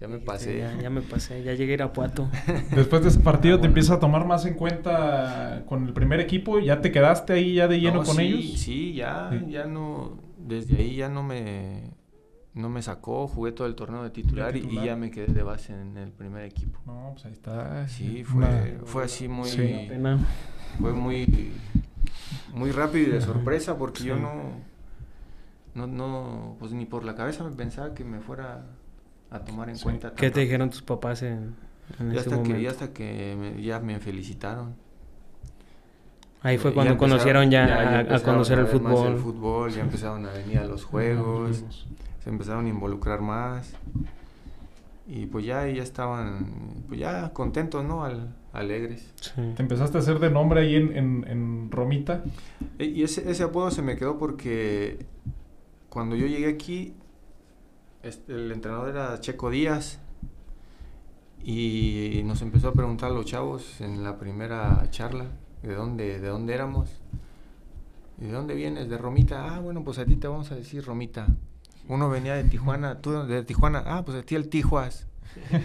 Ya 0.01 0.07
me 0.07 0.17
pasé. 0.17 0.57
Ya, 0.57 0.75
ya, 0.81 0.89
me 0.89 1.01
pasé, 1.01 1.43
ya 1.43 1.53
llegué 1.53 1.73
a 1.73 1.75
Irapuato. 1.75 2.27
Después 2.75 3.03
de 3.03 3.09
ese 3.09 3.19
partido 3.19 3.59
te 3.59 3.67
empieza 3.67 3.93
a 3.93 3.99
tomar 3.99 4.25
más 4.25 4.45
en 4.47 4.55
cuenta 4.55 5.63
con 5.67 5.85
el 5.85 5.93
primer 5.93 6.19
equipo, 6.19 6.59
¿ya 6.59 6.81
te 6.81 6.91
quedaste 6.91 7.33
ahí 7.33 7.53
ya 7.53 7.67
de 7.67 7.79
lleno 7.79 7.99
No, 7.99 8.03
con 8.03 8.15
sí, 8.15 8.21
ellos? 8.23 8.59
Sí, 8.59 8.93
ya, 8.95 9.29
Sí. 9.29 9.51
ya 9.51 9.65
no, 9.65 10.17
desde 10.39 10.77
ahí 10.77 10.95
ya 10.95 11.07
no 11.07 11.21
me, 11.21 11.91
no 12.55 12.67
me 12.69 12.81
sacó, 12.81 13.27
jugué 13.27 13.51
todo 13.51 13.67
el 13.67 13.75
torneo 13.75 14.01
de 14.03 14.09
titular, 14.09 14.55
y- 14.57 14.61
titular. 14.61 14.83
Y, 14.83 14.87
ya 14.87 14.95
me 14.95 15.11
quedé 15.11 15.27
de 15.31 15.43
base 15.43 15.71
en 15.79 15.95
el 15.97 16.11
primer 16.11 16.45
equipo. 16.45 16.79
No, 16.87 17.11
pues 17.13 17.25
ahí 17.25 17.33
está. 17.33 17.87
Sí, 17.87 18.25
Una- 18.33 18.47
fue, 18.47 18.79
fue 18.85 19.03
así 19.03 19.27
muy, 19.27 19.49
Sí. 19.49 19.85
Pena. 19.87 20.17
fue 20.79 20.93
muy, 20.93 21.51
muy 22.55 22.71
rápido 22.71 23.07
y 23.09 23.11
de 23.11 23.21
sorpresa 23.21 23.77
porque 23.77 24.03
yo 24.03 24.15
no, 24.15 24.31
no, 25.75 25.85
no, 25.85 26.55
pues 26.57 26.71
ni 26.73 26.85
por 26.87 27.05
la 27.05 27.13
cabeza 27.13 27.43
me 27.43 27.51
pensaba 27.51 27.93
que 27.93 28.03
me 28.03 28.19
fuera 28.19 28.65
a 29.31 29.39
tomar 29.39 29.69
en 29.69 29.77
Sí. 29.77 29.83
cuenta. 29.83 30.13
¿Qué 30.13 30.29
te 30.29 30.41
dijeron 30.41 30.69
tus 30.69 30.81
papás 30.81 31.23
en, 31.23 31.55
en 31.99 32.07
Y 32.11 32.17
ese 32.17 32.19
hasta 32.19 32.43
que, 32.43 32.49
y 32.49 32.53
momento? 32.53 32.69
hasta 32.69 32.93
que 32.93 33.35
me- 33.39 33.61
ya 33.63 33.79
me 33.79 33.99
felicitaron. 33.99 34.75
Ahí 36.43 36.57
fue 36.57 36.71
Ya 36.71 36.75
cuando 36.75 36.93
empezaron- 36.93 36.97
conocieron 36.97 37.51
ya, 37.51 37.67
ya 37.67 37.75
a- 37.75 37.79
a, 37.97 37.99
empezaron 38.01 38.33
conocer 38.35 38.59
el 38.59 38.65
ver 38.65 38.81
más 38.81 38.93
fútbol. 38.93 39.11
el 39.13 39.17
fútbol, 39.19 39.71
ya 39.71 39.81
empezaron 39.81 40.25
a 40.25 40.31
venir 40.31 40.57
a 40.59 40.65
los 40.65 40.83
juegos, 40.85 41.57
Juegos. 41.59 41.87
se 42.23 42.29
empezaron 42.29 42.65
a 42.65 42.69
involucrar 42.69 43.21
más. 43.21 43.73
Y 45.07 45.25
pues 45.27 45.45
ya, 45.45 45.67
ya 45.67 45.83
estaban, 45.83 46.83
pues 46.87 46.99
ya 46.99 47.31
contentos, 47.33 47.83
¿no? 47.85 48.03
Al- 48.03 48.33
alegres. 48.53 49.13
Sí. 49.21 49.31
Te 49.55 49.61
empezaste 49.61 49.97
a 49.97 50.01
hacer 50.01 50.19
de 50.19 50.29
nombre 50.29 50.61
ahí 50.61 50.75
en, 50.75 50.95
en, 50.97 51.25
en 51.27 51.71
Romita. 51.71 52.23
E- 52.79 52.85
Y 52.85 53.03
ese, 53.03 53.29
ese 53.29 53.43
apodo 53.43 53.69
se 53.71 53.81
me 53.81 53.95
quedó 53.95 54.17
porque 54.17 55.05
cuando 55.89 56.15
yo 56.15 56.25
llegué 56.27 56.47
aquí, 56.49 56.95
este, 58.03 58.33
el 58.33 58.51
entrenador 58.51 58.89
era 58.89 59.19
Checo 59.19 59.49
Díaz 59.49 59.99
y 61.43 62.21
nos 62.25 62.41
empezó 62.41 62.69
a 62.69 62.73
preguntar 62.73 63.11
a 63.11 63.13
los 63.13 63.25
chavos 63.25 63.81
en 63.81 64.03
la 64.03 64.17
primera 64.17 64.85
charla 64.89 65.25
de 65.63 65.73
dónde, 65.73 66.19
de 66.19 66.27
dónde 66.27 66.53
éramos. 66.53 66.89
¿Y 68.19 68.25
de 68.25 68.31
dónde 68.31 68.53
vienes? 68.53 68.89
De 68.89 68.97
Romita. 68.97 69.55
Ah, 69.55 69.59
bueno, 69.59 69.83
pues 69.83 69.97
a 69.97 70.05
ti 70.05 70.15
te 70.15 70.27
vamos 70.27 70.51
a 70.51 70.55
decir 70.55 70.85
Romita. 70.85 71.27
Uno 71.87 72.09
venía 72.09 72.35
de 72.35 72.43
Tijuana, 72.43 73.01
tú 73.01 73.25
de 73.25 73.43
Tijuana, 73.43 73.83
ah, 73.85 74.03
pues 74.05 74.17
a 74.17 74.23
ti 74.23 74.35
el 74.35 74.49
Tijuas. 74.49 75.07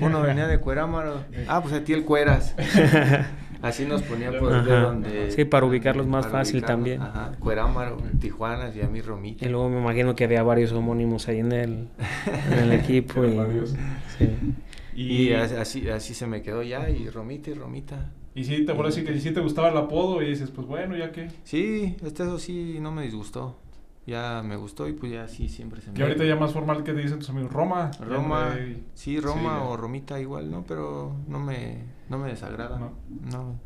Uno 0.01 0.23
venía 0.23 0.47
de 0.47 0.59
Cuerámaro, 0.61 1.25
ah, 1.49 1.61
pues 1.61 1.75
a 1.75 1.85
ti 1.85 1.93
el 1.93 2.05
Cueras. 2.05 2.55
Así 3.63 3.85
nos 3.85 4.03
ponía 4.03 4.39
por 4.39 4.51
de 4.51 4.73
Ajá. 4.73 4.81
donde. 4.81 5.31
Sí, 5.31 5.45
para 5.45 5.67
ubicarlos 5.67 6.07
más 6.07 6.27
para 6.27 6.39
fácil 6.39 6.57
ubicarlos, 6.57 6.77
también. 6.77 7.03
Ajá, 7.03 7.33
Cuerámaro, 7.39 7.99
Tijuana 8.21 8.71
y 8.75 8.81
a 8.81 8.89
mí 8.89 9.01
Romita. 9.01 9.45
Y 9.47 9.49
luego 9.49 9.69
me 9.69 9.81
imagino 9.81 10.15
que 10.15 10.25
había 10.25 10.43
varios 10.43 10.73
homónimos 10.73 11.29
ahí 11.29 11.39
en 11.39 11.53
el, 11.53 11.89
en 12.53 12.59
el 12.59 12.73
equipo. 12.73 13.25
y, 13.25 13.39
sí. 14.19 14.29
Y 14.95 15.33
así, 15.33 15.89
así 15.89 16.15
se 16.15 16.27
me 16.27 16.43
quedó 16.43 16.63
ya, 16.63 16.89
y 16.89 17.09
Romita 17.11 17.51
y 17.51 17.55
Romita. 17.55 18.11
Y 18.35 18.45
sí, 18.45 18.65
te 18.65 18.73
acuerdas 18.73 18.95
que 18.97 19.19
sí 19.19 19.31
te 19.31 19.41
gustaba 19.41 19.71
el 19.71 19.77
apodo 19.77 20.23
y 20.23 20.29
dices, 20.29 20.51
pues 20.51 20.67
bueno, 20.67 20.97
ya 20.97 21.11
que. 21.13 21.29
Sí, 21.45 21.97
este 22.05 22.23
eso 22.23 22.39
sí 22.39 22.79
no 22.81 22.93
me 22.93 23.03
disgustó. 23.03 23.59
Ya 24.07 24.43
me 24.45 24.57
gustó 24.57 24.87
y 24.87 24.93
pues 24.93 25.11
ya 25.11 25.27
sí 25.27 25.49
siempre 25.49 25.81
se 25.81 25.89
me 25.91 25.95
Que 25.95 26.05
ahorita 26.05 26.25
ya 26.25 26.37
más 26.37 26.53
formal 26.53 26.85
que 26.85 26.93
te 26.93 27.01
dicen 27.01 27.19
tus 27.19 27.29
amigos, 27.31 27.53
Roma. 27.53 27.91
Roma, 27.99 28.57
sí, 28.95 29.19
Roma 29.19 29.59
sí, 29.59 29.67
o 29.69 29.77
Romita 29.77 30.21
igual, 30.21 30.49
¿no? 30.51 30.65
Pero 30.65 31.17
no 31.27 31.41
me, 31.41 31.79
no 32.09 32.19
me 32.19 32.29
desagrada. 32.29 32.79
No. 32.79 32.93
No. 33.31 33.61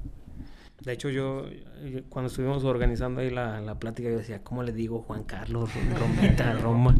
De 0.84 0.94
hecho, 0.94 1.10
yo, 1.10 1.46
yo 1.84 2.00
cuando 2.08 2.30
estuvimos 2.30 2.64
organizando 2.64 3.20
ahí 3.20 3.28
la, 3.28 3.60
la 3.60 3.78
plática, 3.78 4.08
yo 4.08 4.16
decía, 4.16 4.42
¿cómo 4.42 4.62
le 4.62 4.72
digo 4.72 5.02
Juan 5.02 5.24
Carlos, 5.24 5.68
Romita, 5.98 6.54
Roma? 6.62 6.94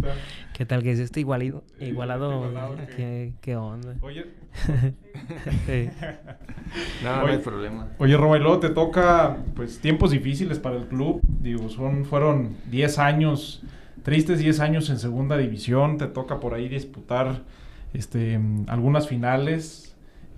¿Qué 0.52 0.66
tal 0.66 0.82
que 0.82 0.92
es 0.92 0.98
este 0.98 1.20
igualado? 1.20 1.64
Igualado, 1.80 2.46
Igualado, 2.46 2.76
¿qué? 2.76 2.86
¿qué, 2.94 3.32
qué 3.40 3.56
onda? 3.56 3.96
Oye, 4.02 4.26
Sí. 5.66 5.90
No, 7.02 7.16
no 7.16 7.24
Oye. 7.24 7.32
hay 7.32 7.38
problema. 7.38 7.88
Oye, 7.98 8.16
Roma, 8.16 8.36
y 8.36 8.40
luego 8.40 8.60
te 8.60 8.68
toca, 8.68 9.38
pues, 9.56 9.80
tiempos 9.80 10.10
difíciles 10.12 10.58
para 10.60 10.76
el 10.76 10.86
club. 10.86 11.20
Digo, 11.40 11.68
son, 11.68 12.04
fueron 12.04 12.56
10 12.70 12.98
años, 12.98 13.62
tristes 14.04 14.38
10 14.38 14.60
años 14.60 14.90
en 14.90 14.98
segunda 14.98 15.36
división. 15.36 15.98
Te 15.98 16.06
toca 16.06 16.38
por 16.38 16.54
ahí 16.54 16.68
disputar 16.68 17.42
este, 17.92 18.38
algunas 18.68 19.08
finales, 19.08 19.89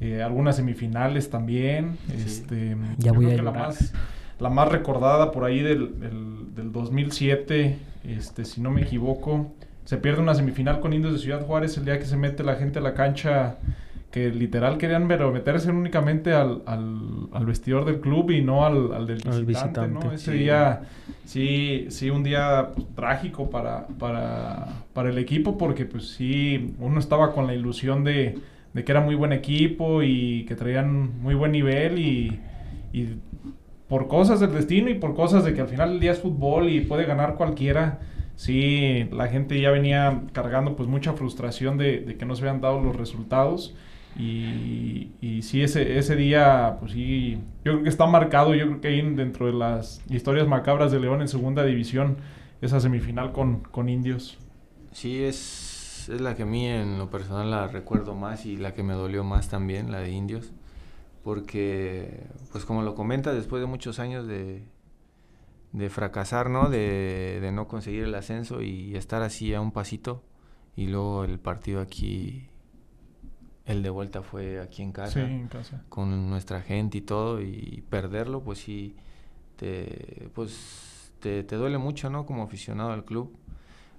eh, 0.02 0.22
algunas 0.22 0.56
semifinales 0.56 1.30
también. 1.30 1.96
Sí. 2.08 2.14
Este, 2.24 2.76
Ya 2.98 3.12
voy 3.12 3.30
a 3.32 3.42
la 3.42 3.52
más, 3.52 3.92
la 4.40 4.50
más 4.50 4.68
recordada 4.68 5.30
por 5.30 5.44
ahí 5.44 5.60
del, 5.60 6.00
del, 6.00 6.54
del 6.54 6.72
2007, 6.72 7.78
este, 8.04 8.44
si 8.44 8.60
no 8.60 8.70
me 8.70 8.82
equivoco, 8.82 9.52
se 9.84 9.96
pierde 9.98 10.20
una 10.20 10.34
semifinal 10.34 10.80
con 10.80 10.92
Indios 10.92 11.12
de 11.14 11.18
Ciudad 11.20 11.44
Juárez 11.46 11.76
el 11.78 11.84
día 11.84 11.98
que 11.98 12.06
se 12.06 12.16
mete 12.16 12.42
la 12.44 12.56
gente 12.56 12.78
a 12.78 12.82
la 12.82 12.94
cancha 12.94 13.58
que 14.10 14.28
literal 14.30 14.76
querían 14.76 15.08
pero 15.08 15.32
meterse 15.32 15.70
únicamente 15.70 16.32
al, 16.34 16.62
al, 16.66 17.28
al 17.32 17.46
vestidor 17.46 17.84
del 17.86 18.00
club 18.00 18.30
y 18.30 18.42
no 18.42 18.66
al, 18.66 18.92
al 18.92 19.06
del 19.06 19.22
Al 19.26 19.44
visitante, 19.46 19.88
¿no? 19.88 20.00
visitante. 20.00 20.14
Ese 20.14 20.32
Sí. 20.32 20.38
día, 20.38 20.82
sí, 21.24 21.86
sí, 21.90 22.10
un 22.10 22.22
día 22.22 22.72
pues, 22.74 22.86
trágico 22.94 23.50
para, 23.50 23.86
para, 23.98 24.84
para 24.92 25.10
el 25.10 25.18
equipo 25.18 25.56
porque 25.56 25.86
pues 25.86 26.08
sí, 26.10 26.74
uno 26.78 27.00
estaba 27.00 27.32
con 27.32 27.46
la 27.46 27.54
ilusión 27.54 28.04
de, 28.04 28.38
de 28.74 28.84
que 28.84 28.92
era 28.92 29.00
muy 29.00 29.14
buen 29.14 29.32
equipo 29.32 30.02
y 30.02 30.44
que 30.44 30.54
traían 30.56 31.20
muy 31.20 31.34
buen 31.34 31.52
nivel 31.52 31.98
y, 31.98 32.40
y 32.92 33.16
por 33.88 34.08
cosas 34.08 34.40
del 34.40 34.52
destino 34.52 34.88
y 34.88 34.94
por 34.94 35.14
cosas 35.14 35.44
de 35.44 35.54
que 35.54 35.60
al 35.60 35.68
final 35.68 35.90
del 35.90 36.00
día 36.00 36.12
es 36.12 36.20
fútbol 36.20 36.70
y 36.70 36.80
puede 36.80 37.04
ganar 37.04 37.34
cualquiera, 37.34 38.00
sí, 38.36 39.06
la 39.12 39.28
gente 39.28 39.60
ya 39.60 39.70
venía 39.70 40.22
cargando 40.32 40.76
pues 40.76 40.88
mucha 40.88 41.12
frustración 41.12 41.76
de, 41.78 42.00
de 42.00 42.16
que 42.16 42.24
no 42.24 42.34
se 42.34 42.42
habían 42.42 42.60
dado 42.60 42.80
los 42.80 42.96
resultados. 42.96 43.74
Y, 44.18 45.12
y 45.22 45.40
sí, 45.42 45.62
ese, 45.62 45.96
ese 45.98 46.16
día, 46.16 46.76
pues 46.80 46.92
sí, 46.92 47.38
yo 47.64 47.72
creo 47.72 47.82
que 47.82 47.88
está 47.88 48.06
marcado, 48.06 48.54
yo 48.54 48.66
creo 48.66 48.80
que 48.80 48.88
ahí 48.88 49.00
dentro 49.14 49.46
de 49.46 49.54
las 49.54 50.02
historias 50.10 50.46
macabras 50.46 50.92
de 50.92 51.00
León 51.00 51.22
en 51.22 51.28
segunda 51.28 51.64
división, 51.64 52.18
esa 52.60 52.78
semifinal 52.78 53.32
con, 53.32 53.60
con 53.60 53.88
Indios. 53.88 54.38
Sí, 54.92 55.22
es, 55.22 55.71
es 56.08 56.20
la 56.20 56.34
que 56.34 56.42
a 56.42 56.46
mí 56.46 56.66
en 56.66 56.98
lo 56.98 57.10
personal 57.10 57.50
la 57.50 57.66
recuerdo 57.68 58.14
más 58.14 58.46
y 58.46 58.56
la 58.56 58.74
que 58.74 58.82
me 58.82 58.94
dolió 58.94 59.24
más 59.24 59.48
también, 59.48 59.90
la 59.90 60.00
de 60.00 60.10
Indios. 60.10 60.52
Porque, 61.24 62.26
pues 62.50 62.64
como 62.64 62.82
lo 62.82 62.94
comenta, 62.94 63.32
después 63.32 63.60
de 63.60 63.66
muchos 63.66 63.98
años 64.00 64.26
de, 64.26 64.64
de 65.72 65.90
fracasar, 65.90 66.50
¿no? 66.50 66.68
De, 66.68 67.38
de 67.40 67.52
no 67.52 67.68
conseguir 67.68 68.04
el 68.04 68.14
ascenso 68.14 68.60
y 68.62 68.96
estar 68.96 69.22
así 69.22 69.54
a 69.54 69.60
un 69.60 69.70
pasito. 69.72 70.22
Y 70.74 70.86
luego 70.88 71.24
el 71.24 71.38
partido 71.38 71.80
aquí, 71.80 72.48
el 73.66 73.82
de 73.82 73.90
vuelta 73.90 74.22
fue 74.22 74.60
aquí 74.60 74.82
en 74.82 74.92
casa. 74.92 75.12
Sí, 75.12 75.20
en 75.20 75.48
casa. 75.48 75.84
con 75.88 76.28
nuestra 76.30 76.60
gente 76.62 76.98
y 76.98 77.02
todo 77.02 77.40
y 77.40 77.84
perderlo 77.90 78.42
pues 78.42 78.58
sí 78.58 78.96
te 79.56 80.28
pues 80.34 81.12
te, 81.20 81.44
te 81.44 81.56
duele 81.56 81.78
mucho 81.78 82.10
no 82.10 82.26
como 82.26 82.42
aficionado 82.42 82.90
al 82.92 83.04
club 83.04 83.36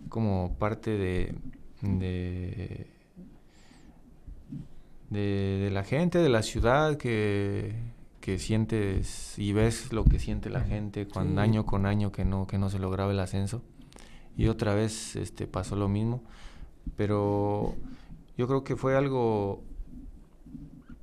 como 0.10 0.56
parte 0.60 0.92
de 0.98 1.36
de, 1.84 2.88
de, 5.10 5.20
de 5.64 5.72
la 5.72 5.84
gente 5.84 6.18
de 6.20 6.30
la 6.30 6.42
ciudad 6.42 6.98
que 6.98 7.76
que 8.20 8.40
sientes 8.40 9.38
y 9.38 9.52
ves 9.52 9.92
lo 9.92 10.06
que 10.06 10.18
siente 10.18 10.50
la 10.50 10.62
gente 10.62 11.06
cuando 11.08 11.42
Sí. 11.42 11.50
año 11.50 11.66
con 11.66 11.86
año 11.86 12.14
que 12.14 12.24
no 12.24 12.48
que 12.48 12.58
no 12.58 12.70
se 12.70 12.80
lograba 12.80 13.12
el 13.12 13.20
ascenso. 13.20 13.62
Y 14.38 14.48
otra 14.48 14.74
vez 14.74 15.18
este 15.18 15.46
pasó 15.46 15.76
lo 15.76 15.90
mismo. 15.90 16.24
Pero 16.96 17.76
yo 18.38 18.48
creo 18.48 18.64
que 18.64 18.78
fue 18.78 18.96
algo 18.96 19.62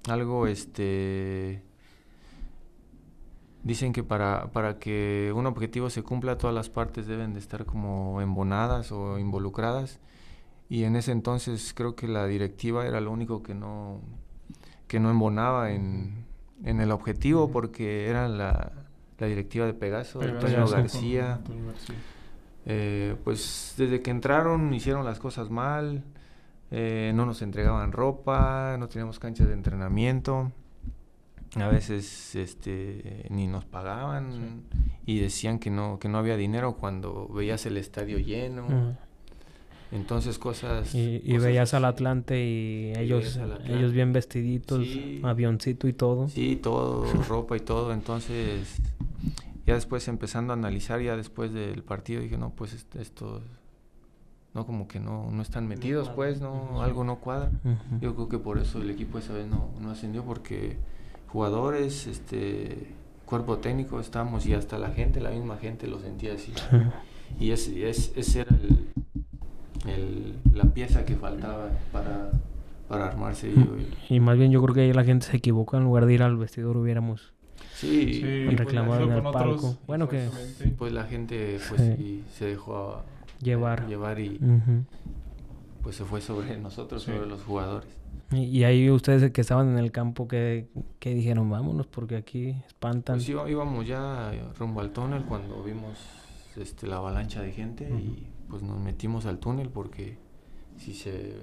algo 0.09 0.47
este 0.47 1.63
dicen 3.63 3.93
que 3.93 4.03
para, 4.03 4.51
para 4.53 4.79
que 4.79 5.31
un 5.37 5.45
objetivo 5.47 5.91
se 5.91 6.03
cumpla 6.03 6.39
todas 6.39 6.55
las 6.57 6.71
partes 6.71 7.07
deben 7.07 7.35
de 7.35 7.41
estar 7.41 7.67
como 7.67 8.23
embonadas 8.23 8.93
o 8.93 9.19
involucradas 9.19 10.01
y 10.71 10.85
en 10.85 10.97
ese 10.97 11.13
entonces 11.13 11.75
creo 11.75 11.95
que 11.97 12.09
la 12.09 12.27
directiva 12.27 12.87
era 12.87 13.01
lo 13.03 13.11
único 13.11 13.43
que 13.43 13.55
no 13.55 14.01
que 14.87 14.99
no 14.99 15.11
embonaba 15.11 15.73
en, 15.73 16.25
en 16.65 16.81
el 16.81 16.91
objetivo 16.91 17.51
porque 17.51 18.09
era 18.09 18.27
la, 18.29 18.73
la 19.19 19.27
directiva 19.27 19.67
de 19.67 19.75
Pegaso, 19.75 20.21
con 20.21 20.73
García. 20.83 21.35
Antonio 21.35 21.67
García. 21.67 21.95
eh, 22.67 23.17
pues 23.23 23.75
desde 23.77 24.01
que 24.01 24.11
entraron 24.11 24.73
hicieron 24.75 25.05
las 25.05 25.19
cosas 25.19 25.51
mal, 25.51 26.03
eh, 26.71 27.13
no 27.15 27.27
nos 27.27 27.43
entregaban 27.43 27.93
ropa, 27.93 28.77
no 28.79 28.89
teníamos 28.89 29.19
canchas 29.19 29.47
de 29.49 29.55
entrenamiento, 29.55 30.51
a 31.57 31.69
veces 31.69 32.35
este, 32.37 33.27
ni 33.31 33.47
nos 33.49 33.65
pagaban 33.65 34.63
y 35.07 35.19
decían 35.21 35.59
que 35.59 35.71
no, 35.71 35.99
que 35.99 36.09
no 36.09 36.19
había 36.19 36.37
dinero 36.37 36.77
cuando 36.77 37.29
veías 37.29 37.67
el 37.67 37.77
estadio 37.77 38.19
lleno. 38.19 38.97
Entonces 39.93 40.39
cosas... 40.39 40.95
Y, 40.95 41.17
y 41.25 41.29
cosas 41.33 41.43
veías 41.45 41.75
al. 41.75 41.85
Atlante 41.85 42.45
y 42.45 42.93
ellos, 42.97 43.21
veías 43.23 43.37
al 43.39 43.53
Atlante. 43.53 43.77
ellos 43.77 43.93
bien 43.93 44.13
vestiditos, 44.13 44.85
Sí. 44.87 45.21
avioncito 45.25 45.89
y 45.89 45.93
todo. 45.93 46.29
Sí, 46.29 46.57
todo, 46.57 47.05
ropa 47.29 47.57
y 47.57 47.61
todo. 47.61 47.93
Entonces, 47.93 48.77
ya 49.67 49.75
después 49.75 50.07
empezando 50.09 50.53
a 50.53 50.57
analizar, 50.57 51.01
ya 51.03 51.17
después 51.17 51.53
del 51.53 51.83
partido, 51.83 52.21
dije, 52.23 52.39
no, 52.39 52.51
pues 52.51 52.73
est- 52.75 52.95
esto, 52.97 53.41
no, 54.55 54.65
como 54.67 54.87
que 54.87 55.01
no, 55.01 55.31
no 55.31 55.43
están 55.43 55.67
metidos, 55.67 56.09
cuadra. 56.09 56.15
pues, 56.17 56.41
no, 56.41 56.53
Ujú. 56.53 56.81
algo 56.83 57.03
no 57.05 57.17
cuadra. 57.19 57.51
Ujú. 57.65 58.01
Yo 58.01 58.15
creo 58.15 58.29
que 58.29 58.39
por 58.39 58.59
eso 58.59 58.81
el 58.81 58.91
equipo 58.91 59.19
esa 59.19 59.33
vez 59.33 59.47
no, 59.49 59.71
no 59.81 59.91
ascendió, 59.91 60.25
porque 60.25 60.77
jugadores, 61.29 62.07
este, 62.07 62.89
cuerpo 63.27 63.59
técnico 63.59 64.01
estábamos 64.01 64.47
y 64.47 64.55
hasta 64.55 64.79
la 64.79 64.91
gente, 64.91 65.21
la 65.21 65.31
misma 65.31 65.57
gente 65.57 65.87
lo 65.89 65.99
sentía 66.01 66.35
así. 66.35 66.53
Y 67.39 67.53
ese, 67.53 67.89
es, 67.89 68.13
ese 68.17 68.41
era 68.41 68.57
el, 68.57 68.89
el- 69.87 70.35
la 70.55 70.65
pieza 70.65 71.05
que 71.05 71.17
faltaba 71.17 71.71
para, 71.93 72.31
para 72.89 73.07
armarse. 73.07 73.53
yo- 73.55 73.77
Y 74.09 74.21
más 74.21 74.37
bien 74.37 74.51
yo 74.51 74.63
creo 74.63 74.75
que 74.75 74.81
ahí 74.83 74.93
la 74.93 75.05
gente 75.05 75.27
se 75.27 75.37
equivocó. 75.37 75.77
En 75.77 75.85
lugar 75.85 76.07
de 76.07 76.15
ir 76.15 76.23
al 76.23 76.37
vestidor 76.37 76.77
hubiéramos... 76.77 77.33
Sí, 77.75 78.15
Sí, 78.15 78.21
pues, 78.47 78.57
pues, 78.63 78.75
en 78.75 79.11
el 79.13 79.27
otros, 79.27 79.33
palco. 79.33 79.77
Bueno, 79.87 80.09
que- 80.09 80.29
pues 80.77 80.93
la 80.93 81.05
gente 81.05 81.59
pues 81.69 81.81
Sí. 81.81 81.95
sí, 81.97 82.25
se 82.33 82.45
dejó 82.47 82.77
a- 82.77 83.05
Llevar. 83.43 83.87
llevar 83.87 84.19
y 84.21 84.37
Ujú. 84.37 84.85
pues 85.83 85.97
se 85.97 86.05
fue 86.05 86.21
sobre 86.21 86.59
nosotros, 86.59 87.03
Sí. 87.05 87.11
sobre 87.11 87.27
los 87.27 87.43
jugadores. 87.43 87.89
Y, 88.33 88.43
y 88.45 88.65
ahí 88.65 88.91
ustedes 88.91 89.31
que 89.33 89.41
estaban 89.41 89.71
en 89.71 89.79
el 89.79 89.93
campo, 89.93 90.29
que, 90.29 90.69
que 90.99 91.15
dijeron, 91.15 91.49
vámonos 91.49 91.87
porque 91.87 92.17
aquí 92.17 92.51
espantan. 92.67 93.17
Pues 93.17 93.29
íbamos 93.29 93.87
ya 93.87 94.31
rumbo 94.59 94.81
al 94.83 94.91
túnel 94.93 95.25
cuando 95.25 95.63
vimos 95.63 95.99
este, 96.57 96.87
la 96.87 96.97
avalancha 96.97 97.41
de 97.41 97.53
gente 97.53 97.89
y 97.91 98.27
pues 98.51 98.63
nos 98.63 98.79
metimos 98.81 99.25
al 99.27 99.39
túnel 99.39 99.69
porque 99.71 100.19
sí 100.77 100.93
se, 100.93 101.37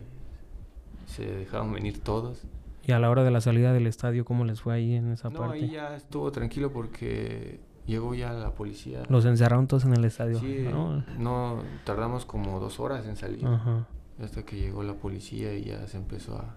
se 1.05 1.25
dejaron 1.25 1.71
venir 1.73 1.99
todos. 1.99 2.43
Y 2.85 2.91
a 2.91 2.99
la 2.99 3.09
hora 3.09 3.23
de 3.23 3.31
la 3.31 3.41
salida 3.41 3.73
del 3.73 3.87
estadio, 3.87 4.23
¿cómo 4.25 4.45
les 4.45 4.61
fue 4.61 4.73
ahí 4.75 4.93
en 4.93 5.11
esa 5.11 5.29
No, 5.29 5.39
parte? 5.39 5.55
ahí 5.57 5.71
ya 5.71 5.95
estuvo 5.95 6.31
tranquilo 6.31 6.71
porque 6.71 7.59
llegó 7.85 8.13
ya 8.13 8.31
la 8.33 8.51
policía. 8.51 9.03
Los 9.09 9.25
encerraron 9.25 9.67
todos 9.67 9.85
en 9.85 9.93
el 9.93 10.05
estadio. 10.05 10.39
Sí, 10.39 10.65
¿no? 10.69 11.03
no, 11.17 11.61
tardamos 11.85 12.25
como 12.25 12.59
dos 12.59 12.79
horas 12.79 13.05
en 13.07 13.15
salir. 13.15 13.45
Ajá. 13.45 13.87
Hasta 14.21 14.43
que 14.43 14.57
llegó 14.57 14.83
la 14.83 14.93
policía 14.93 15.53
y 15.53 15.65
ya 15.65 15.85
se 15.87 15.97
empezó 15.97 16.37
a, 16.37 16.55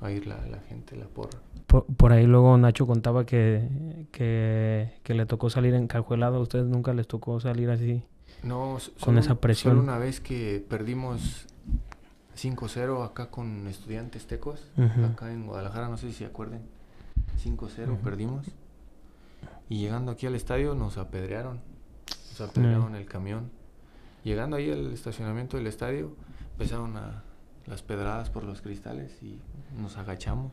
a 0.00 0.10
ir 0.12 0.26
la, 0.26 0.36
la 0.46 0.58
gente, 0.60 0.96
la 0.96 1.06
porra. 1.06 1.38
Por, 1.66 1.84
por 1.84 2.12
ahí 2.12 2.26
luego 2.26 2.56
Nacho 2.58 2.86
contaba 2.86 3.26
que, 3.26 4.06
que, 4.12 4.94
que 5.02 5.14
le 5.14 5.26
tocó 5.26 5.50
salir 5.50 5.74
encajuelado. 5.74 6.36
¿A 6.36 6.40
ustedes 6.40 6.66
nunca 6.66 6.94
les 6.94 7.06
tocó 7.08 7.40
salir 7.40 7.70
así? 7.70 8.02
No, 8.42 8.76
s- 8.78 8.90
Con 8.92 9.00
solo- 9.00 9.20
esa 9.20 9.34
presión. 9.36 9.72
Solo 9.72 9.82
una 9.82 9.98
vez 9.98 10.20
que 10.20 10.64
perdimos 10.68 11.46
5-0 12.34 13.02
acá 13.02 13.30
con 13.30 13.66
estudiantes 13.66 14.26
tecos, 14.26 14.60
acá 15.12 15.32
en 15.32 15.46
Guadalajara, 15.46 15.88
no 15.88 15.96
sé 15.96 16.08
si 16.08 16.18
se 16.18 16.26
acuerden. 16.26 16.62
5-0 17.38 17.92
Ujú. 17.94 18.02
perdimos. 18.02 18.46
Y 19.68 19.78
llegando 19.80 20.12
aquí 20.12 20.26
al 20.26 20.34
estadio 20.34 20.74
nos 20.74 20.96
apedrearon. 20.98 21.60
Nos 22.30 22.40
apedrearon 22.40 22.94
el 22.94 23.06
camión. 23.06 23.50
Llegando 24.22 24.56
ahí 24.56 24.70
al 24.70 24.92
estacionamiento 24.92 25.56
del 25.56 25.66
estadio, 25.66 26.14
empezaron 26.52 26.96
a 26.96 27.22
las 27.66 27.82
pedradas 27.82 28.30
por 28.30 28.44
los 28.44 28.60
cristales 28.60 29.22
y 29.22 29.40
nos 29.80 29.96
agachamos. 29.96 30.52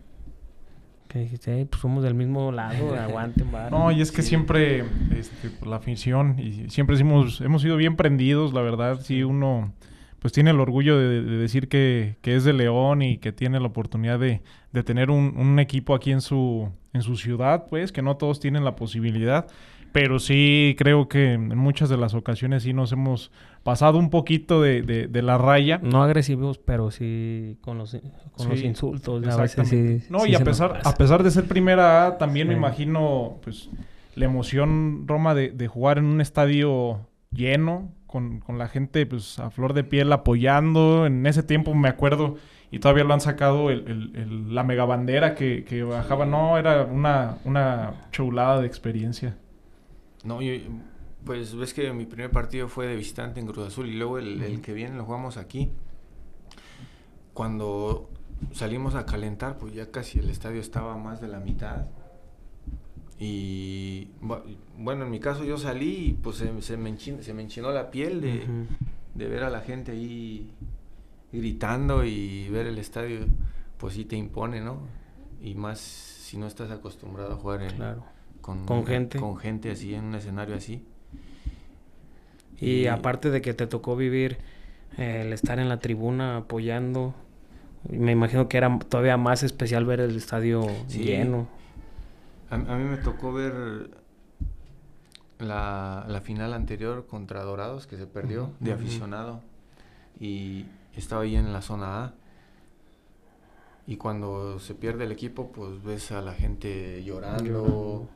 Que 1.07 1.19
dijiste, 1.19 1.55
"Ey, 1.55 1.65
pues 1.65 1.81
somos 1.81 2.03
del 2.03 2.15
mismo 2.15 2.51
lado, 2.51 2.95
aguanten, 2.99 3.51
vara". 3.51 3.69
No, 3.69 3.91
y 3.91 4.01
es 4.01 4.11
que 4.11 4.21
Sí. 4.21 4.29
siempre 4.29 4.83
este, 5.17 5.49
por 5.49 5.67
la 5.67 5.75
afición 5.77 6.39
y 6.39 6.69
siempre 6.69 6.97
hemos, 6.99 7.41
hemos 7.41 7.61
sido 7.61 7.77
bien 7.77 7.95
prendidos, 7.95 8.53
la 8.53 8.61
verdad. 8.61 8.99
Sí, 9.01 9.23
uno 9.23 9.71
pues 10.19 10.31
tiene 10.31 10.51
el 10.51 10.59
orgullo 10.61 10.97
de, 10.97 11.21
de 11.21 11.37
decir 11.37 11.67
que, 11.67 12.15
que 12.21 12.35
es 12.35 12.45
de 12.45 12.53
León 12.53 13.01
y 13.01 13.17
que 13.17 13.33
tiene 13.33 13.59
la 13.59 13.67
oportunidad 13.67 14.17
de, 14.19 14.41
de 14.71 14.81
tener 14.83 15.11
un, 15.11 15.33
un 15.37 15.59
equipo 15.59 15.93
aquí 15.93 16.11
en 16.13 16.21
su, 16.21 16.69
en 16.93 17.01
su 17.01 17.17
ciudad, 17.17 17.65
pues, 17.69 17.91
que 17.91 18.01
no 18.01 18.15
todos 18.15 18.39
tienen 18.39 18.63
la 18.63 18.77
posibilidad. 18.77 19.47
Pero 19.93 20.19
sí 20.19 20.75
creo 20.77 21.07
que 21.07 21.33
en 21.33 21.55
muchas 21.57 21.87
de 21.87 21.95
las 21.97 22.13
ocasiones 22.15 22.63
sí 22.63 22.73
nos 22.73 22.91
hemos 22.91 23.31
pasado 23.63 23.97
un 23.99 24.09
poquito 24.09 24.61
de, 24.61 24.81
de- 24.81 25.07
de 25.07 25.21
la 25.21 25.37
raya. 25.37 25.79
No 25.81 26.03
agresivos, 26.03 26.57
pero 26.57 26.91
sí 26.91 27.57
con 27.61 27.77
los, 27.77 27.95
con 28.35 28.49
los 28.49 28.59
insultos. 28.67 29.23
A 29.27 29.41
veces 29.43 29.69
sí. 30.01 30.07
No, 30.09 30.19
sí 30.21 30.31
y 30.31 30.35
a 30.35 30.39
pesar, 30.45 30.81
a 30.83 30.95
pesar 30.95 31.23
de 31.23 31.31
ser 31.31 31.45
primera 31.45 32.07
A, 32.07 32.17
también 32.17 32.47
me 32.47 32.55
imagino 32.55 33.37
pues 33.43 33.69
la 34.15 34.25
emoción, 34.25 35.05
Roma, 35.07 35.33
de, 35.35 35.51
de 35.51 35.67
jugar 35.67 35.97
en 35.99 36.05
un 36.05 36.21
estadio 36.21 37.07
lleno, 37.31 37.91
con, 38.07 38.39
con 38.39 38.57
la 38.57 38.67
gente 38.67 39.05
pues 39.05 39.37
a 39.39 39.49
flor 39.51 39.73
de 39.73 39.83
piel 39.83 40.11
apoyando. 40.11 41.05
En 41.05 41.25
ese 41.27 41.43
tiempo 41.43 41.73
me 41.75 41.87
acuerdo, 41.89 42.37
y 42.71 42.79
todavía 42.79 43.03
lo 43.03 43.13
han 43.13 43.21
sacado, 43.21 43.69
el, 43.69 43.85
el- 43.87 44.11
el- 44.15 44.55
la 44.55 44.63
megabandera 44.63 45.35
que, 45.35 45.63
que 45.65 45.83
bajaba. 45.83 46.25
No, 46.25 46.57
era 46.57 46.83
una, 46.83 47.37
una 47.45 47.93
chulada 48.11 48.59
de 48.61 48.65
experiencia. 48.67 49.35
No, 50.23 50.41
yo, 50.41 50.53
pues 51.25 51.55
ves 51.55 51.73
que 51.73 51.91
mi 51.93 52.05
primer 52.05 52.31
partido 52.31 52.67
fue 52.67 52.87
de 52.87 52.95
visitante 52.95 53.39
en 53.39 53.47
Cruz 53.47 53.67
Azul 53.67 53.87
y 53.87 53.93
luego 53.93 54.17
el, 54.17 54.41
el 54.41 54.61
que 54.61 54.73
viene 54.73 54.95
lo 54.95 55.05
jugamos 55.05 55.37
aquí. 55.37 55.71
Cuando 57.33 58.09
salimos 58.51 58.95
a 58.95 59.05
calentar, 59.05 59.57
pues 59.57 59.73
ya 59.73 59.89
casi 59.91 60.19
el 60.19 60.29
estadio 60.29 60.61
estaba 60.61 60.95
más 60.97 61.19
de 61.21 61.27
la 61.27 61.39
mitad. 61.39 61.87
Y 63.19 64.09
bu- 64.21 64.43
bueno, 64.77 65.05
en 65.05 65.11
mi 65.11 65.19
caso 65.19 65.43
yo 65.43 65.57
salí 65.57 66.07
y 66.09 66.13
pues 66.13 66.37
se, 66.37 66.61
se 66.61 66.77
me, 66.77 66.91
enchin- 66.91 67.21
se 67.21 67.33
me 67.33 67.41
enchinó 67.43 67.71
la 67.71 67.89
piel 67.89 68.21
de, 68.21 68.45
de 69.15 69.27
ver 69.27 69.43
a 69.43 69.49
la 69.49 69.61
gente 69.61 69.91
ahí 69.93 70.51
gritando 71.31 72.03
y 72.03 72.49
ver 72.49 72.67
el 72.67 72.77
estadio, 72.77 73.19
pues 73.77 73.93
sí 73.95 74.05
te 74.05 74.15
impone, 74.15 74.61
¿no? 74.61 74.79
Y 75.41 75.55
más 75.55 75.79
si 75.79 76.37
no 76.37 76.47
estás 76.47 76.69
acostumbrado 76.71 77.33
a 77.33 77.35
jugar 77.37 77.63
en, 77.63 77.75
Claro. 77.75 78.03
Con, 78.43 78.65
Con 78.67 78.85
gente. 78.85 79.19
con 79.19 79.37
gente 79.37 79.71
así, 79.71 79.95
en 79.95 80.03
un 80.03 80.15
escenario 80.15 80.53
así. 80.55 80.83
Y 82.61 82.85
aparte 82.85 83.31
de 83.31 83.41
que 83.41 83.53
te 83.55 83.65
tocó 83.65 83.95
vivir 83.95 84.37
eh, 84.97 85.23
el 85.25 85.33
estar 85.33 85.57
en 85.59 85.67
la 85.69 85.79
tribuna 85.79 86.37
apoyando, 86.37 87.15
me 87.89 88.11
imagino 88.11 88.47
que 88.47 88.57
era 88.57 88.77
todavía 88.79 89.17
más 89.17 89.41
especial 89.43 89.85
ver 89.85 89.99
el 90.01 90.15
estadio 90.15 90.67
Sí. 90.87 90.99
lleno. 91.03 91.47
A, 92.51 92.55
a 92.55 92.77
mí 92.77 92.83
me 92.83 92.97
tocó 92.97 93.33
ver 93.33 93.89
la, 95.39 96.05
la 96.07 96.21
final 96.21 96.53
anterior 96.53 97.07
contra 97.07 97.43
Dorados, 97.43 97.87
que 97.87 97.97
se 97.97 98.05
perdió, 98.05 98.51
de 98.59 98.71
aficionado. 98.73 99.41
Y 100.19 100.65
estaba 100.95 101.23
ahí 101.23 101.35
en 101.35 101.51
la 101.51 101.61
zona 101.61 102.03
A. 102.05 102.13
Y 103.87 103.97
cuando 103.97 104.59
se 104.59 104.75
pierde 104.75 105.03
el 105.05 105.11
equipo, 105.11 105.51
pues 105.51 105.83
ves 105.83 106.11
a 106.13 106.21
la 106.21 106.33
gente 106.33 107.03
llorando, 107.03 108.07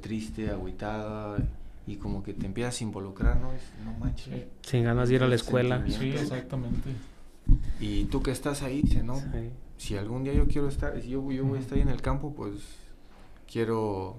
triste, 0.00 0.50
agüitada. 0.50 1.38
Y 1.86 1.96
como 1.96 2.22
que 2.22 2.32
te 2.32 2.46
empiezas 2.46 2.80
a 2.80 2.84
involucrar, 2.84 3.40
¿no? 3.40 3.52
Es- 3.52 3.72
no 3.84 3.92
manches. 3.98 4.44
Sin 4.62 4.84
ganas 4.84 5.08
de 5.08 5.16
ir 5.16 5.22
a 5.22 5.28
la 5.28 5.34
escuela. 5.34 5.84
Sí, 5.88 6.10
exactamente. 6.10 6.90
Y 7.80 8.04
tú 8.04 8.22
que 8.22 8.30
estás 8.30 8.62
ahí, 8.62 8.82
dices, 8.82 9.04
¿no? 9.04 9.16
Sí. 9.16 9.50
si 9.78 9.96
algún 9.96 10.22
día 10.22 10.32
yo 10.32 10.46
quiero 10.46 10.68
estar, 10.68 11.00
si 11.02 11.08
yo, 11.08 11.28
yo 11.32 11.44
voy 11.44 11.58
a 11.58 11.60
estar 11.60 11.74
ahí 11.76 11.82
en 11.82 11.88
el 11.88 12.00
campo, 12.00 12.32
pues 12.36 12.54
quiero 13.50 14.16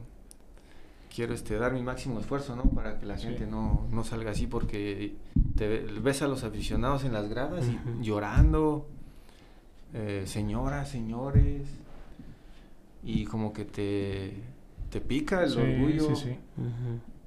quiero 1.15 1.34
este 1.36 1.58
dar 1.58 1.71
mi 1.73 1.82
máximo 1.84 2.19
esfuerzo, 2.19 2.56
¿no? 2.56 2.63
Para 2.63 2.99
que 2.99 3.06
la 3.06 3.17
Sí. 3.17 3.28
gente 3.28 3.45
no, 3.47 3.88
no 3.91 4.04
salga 4.04 4.32
así 4.32 4.45
porque 4.47 5.15
te 5.56 5.67
ve- 5.69 5.99
ves 6.02 6.21
a 6.23 6.28
los 6.28 6.43
aficionados 6.43 7.04
en 7.06 7.13
las 7.13 7.30
gradas 7.30 7.65
y 7.67 7.80
llorando, 8.04 8.89
eh, 9.93 10.23
señoras, 10.26 10.89
señores, 10.89 11.62
y 13.04 13.26
como 13.26 13.54
que 13.54 13.63
te, 13.63 14.34
te 14.93 15.01
pica 15.01 15.43
el 15.43 15.49
Sí, 15.49 15.60
orgullo. 15.60 16.15
sí. 16.15 16.36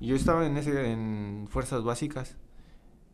Yo 0.01 0.15
estaba 0.15 0.47
en 0.47 0.57
ese 0.57 0.93
en 0.93 1.47
fuerzas 1.49 1.83
básicas 1.83 2.37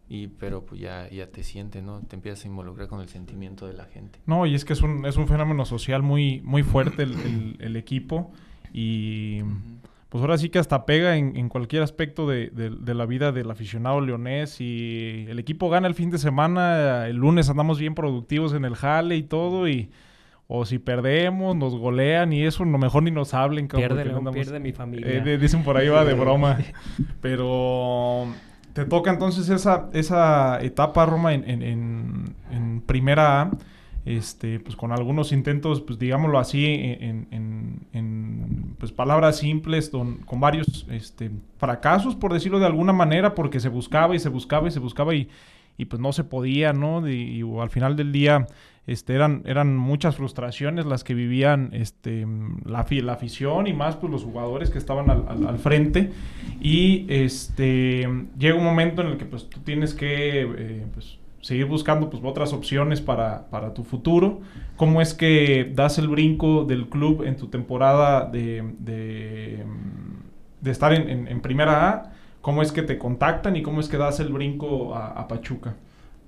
y 0.09 0.27
pero 0.27 0.67
pues 0.67 0.79
ya 0.81 1.09
ya 1.09 1.29
te 1.29 1.43
sientes, 1.43 1.83
¿no? 1.83 2.01
Te 2.01 2.17
empiezas 2.17 2.45
a 2.45 2.49
involucrar 2.49 2.87
con 2.89 3.01
el 3.01 3.09
sentimiento 3.09 3.67
de 3.67 3.73
la 3.73 3.87
gente. 3.87 4.19
No, 4.27 4.45
y 4.47 4.55
es 4.55 4.65
que 4.67 4.75
es 4.75 4.83
un, 4.83 5.07
es 5.07 5.17
un 5.17 5.27
fenómeno 5.27 5.65
social 5.65 6.03
muy, 6.03 6.41
muy 6.43 6.63
fuerte 6.63 7.05
el, 7.05 7.13
el- 7.15 7.57
el 7.61 7.77
equipo. 7.77 8.31
Y 8.75 9.41
pues 10.11 10.21
ahora 10.21 10.37
sí 10.37 10.51
que 10.51 10.59
hasta 10.59 10.85
pega 10.85 11.17
en, 11.17 11.37
en 11.37 11.49
cualquier 11.49 11.83
aspecto 11.83 12.29
de, 12.29 12.49
de- 12.51 12.69
de 12.71 12.95
la 12.95 13.07
vida 13.07 13.33
del 13.33 13.51
aficionado 13.51 14.01
leonés. 14.03 14.61
Y 14.61 15.25
el 15.29 15.39
equipo 15.39 15.71
gana 15.71 15.89
el 15.89 15.95
fin 15.95 16.11
de 16.11 16.19
semana, 16.19 17.07
el 17.07 17.17
lunes 17.17 17.49
andamos 17.49 17.79
bien 17.79 17.95
productivos 17.95 18.53
en 18.53 18.65
el 18.67 18.75
jale 18.75 19.17
y 19.17 19.23
todo. 19.23 19.67
Y, 19.69 19.89
o 20.55 20.67
si 20.67 20.79
perdemos, 20.79 21.57
nos 21.57 21.75
golean 21.77 22.33
y 22.35 22.45
eso, 22.45 22.65
no 22.67 22.77
mejor 22.77 23.03
ni 23.05 23.11
nos 23.11 23.33
hablen. 23.33 23.69
cabrón, 23.69 23.89
Pierde 23.89 24.03
porque 24.03 24.09
no 24.09 24.15
León, 24.17 24.27
andamos- 24.29 24.35
pierde 24.35 24.61
mi 24.61 24.73
familia. 24.73 25.09
eh, 25.09 25.21
de- 25.23 25.39
dicen 25.39 25.63
por 25.65 25.79
ahí 25.79 25.89
va 25.89 26.05
de 26.05 26.13
broma. 26.13 26.59
Pero 27.23 28.27
te 28.75 28.85
toca 28.85 29.11
entonces 29.11 29.49
esa, 29.49 29.89
esa 29.93 30.63
etapa, 30.63 31.07
Roma, 31.07 31.33
en, 31.35 31.49
en- 31.49 31.63
en- 31.63 32.35
en 32.51 32.81
primera 32.83 33.43
A. 33.43 33.51
Este, 34.05 34.59
pues 34.59 34.75
con 34.75 34.91
algunos 34.91 35.31
intentos, 35.31 35.81
pues 35.81 35.97
digámoslo 35.97 36.41
así, 36.41 36.67
en, 36.67 37.29
en- 37.31 37.87
en, 37.93 38.75
pues 38.79 38.91
palabras 38.91 39.37
simples, 39.39 39.93
don- 39.93 40.19
con 40.27 40.41
varios 40.41 40.87
este, 40.91 41.31
fracasos, 41.57 42.17
por 42.17 42.33
decirlo 42.33 42.59
de 42.59 42.67
alguna 42.67 42.93
manera, 42.93 43.35
porque 43.37 43.61
se 43.61 43.69
buscaba 43.69 44.17
y 44.17 44.19
se 44.19 44.29
buscaba 44.29 44.67
y 44.67 44.73
se 44.73 44.81
buscaba 44.81 45.15
y, 45.15 45.29
y 45.79 45.85
pues 45.85 46.01
no 46.03 46.13
se 46.13 46.25
podía, 46.25 46.73
¿no? 46.73 47.09
Y, 47.09 47.41
y 47.41 47.61
al 47.61 47.71
final 47.71 47.95
del 47.95 48.11
día 48.11 48.45
este, 48.87 49.15
eran, 49.15 49.43
eran 49.45 49.77
muchas 49.77 50.17
frustraciones 50.17 50.87
las 50.87 51.05
que 51.05 51.15
vivían 51.15 51.71
este, 51.73 52.27
la, 52.65 52.85
la 52.91 53.13
afición 53.13 53.69
y 53.69 53.73
más 53.73 53.95
pues, 53.97 54.11
los 54.11 54.25
jugadores 54.25 54.71
que 54.71 54.79
estaban 54.79 55.09
al, 55.09 55.59
frente. 55.59 56.11
Y 56.61 57.07
este, 57.09 58.09
llega 58.37 58.57
un 58.57 58.65
momento 58.65 59.03
en 59.03 59.09
el 59.09 59.19
que 59.19 59.25
pues, 59.25 59.49
tú 59.49 59.61
tienes 59.61 59.95
que 59.95 60.41
eh, 60.43 60.87
pues, 60.93 61.19
seguir 61.41 61.67
buscando 61.67 62.11
pues, 62.11 62.25
otras 62.25 62.53
opciones 62.53 63.01
para, 63.01 63.49
para, 63.51 63.73
tu 63.73 63.85
futuro. 63.85 64.41
¿Cómo 64.77 65.01
es 65.01 65.15
que 65.15 65.71
das 65.73 65.99
el 65.99 66.09
brinco 66.09 66.65
del 66.65 66.89
club 66.89 67.23
en 67.23 67.37
tu 67.37 67.47
temporada 67.47 68.25
de, 68.25 68.65
de, 68.81 69.65
estar 70.69 70.93
en, 70.93 71.29
en, 71.29 71.41
Primera 71.41 71.89
A? 71.89 72.13
¿Cómo 72.41 72.63
es 72.63 72.73
que 72.73 72.83
te 72.83 72.99
contactan 72.99 73.55
y 73.55 73.63
cómo 73.63 73.79
es 73.79 73.89
que 73.89 73.97
das 73.97 74.19
el 74.19 74.33
brinco 74.33 74.97
a 74.97 75.29
Pachuca? 75.29 75.77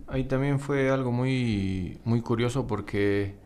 Ahí 0.06 0.24
también 0.24 0.60
fue 0.60 0.90
algo 0.90 1.12
muy, 1.12 1.98
muy 2.04 2.20
curioso 2.20 2.66
porque 2.66 3.36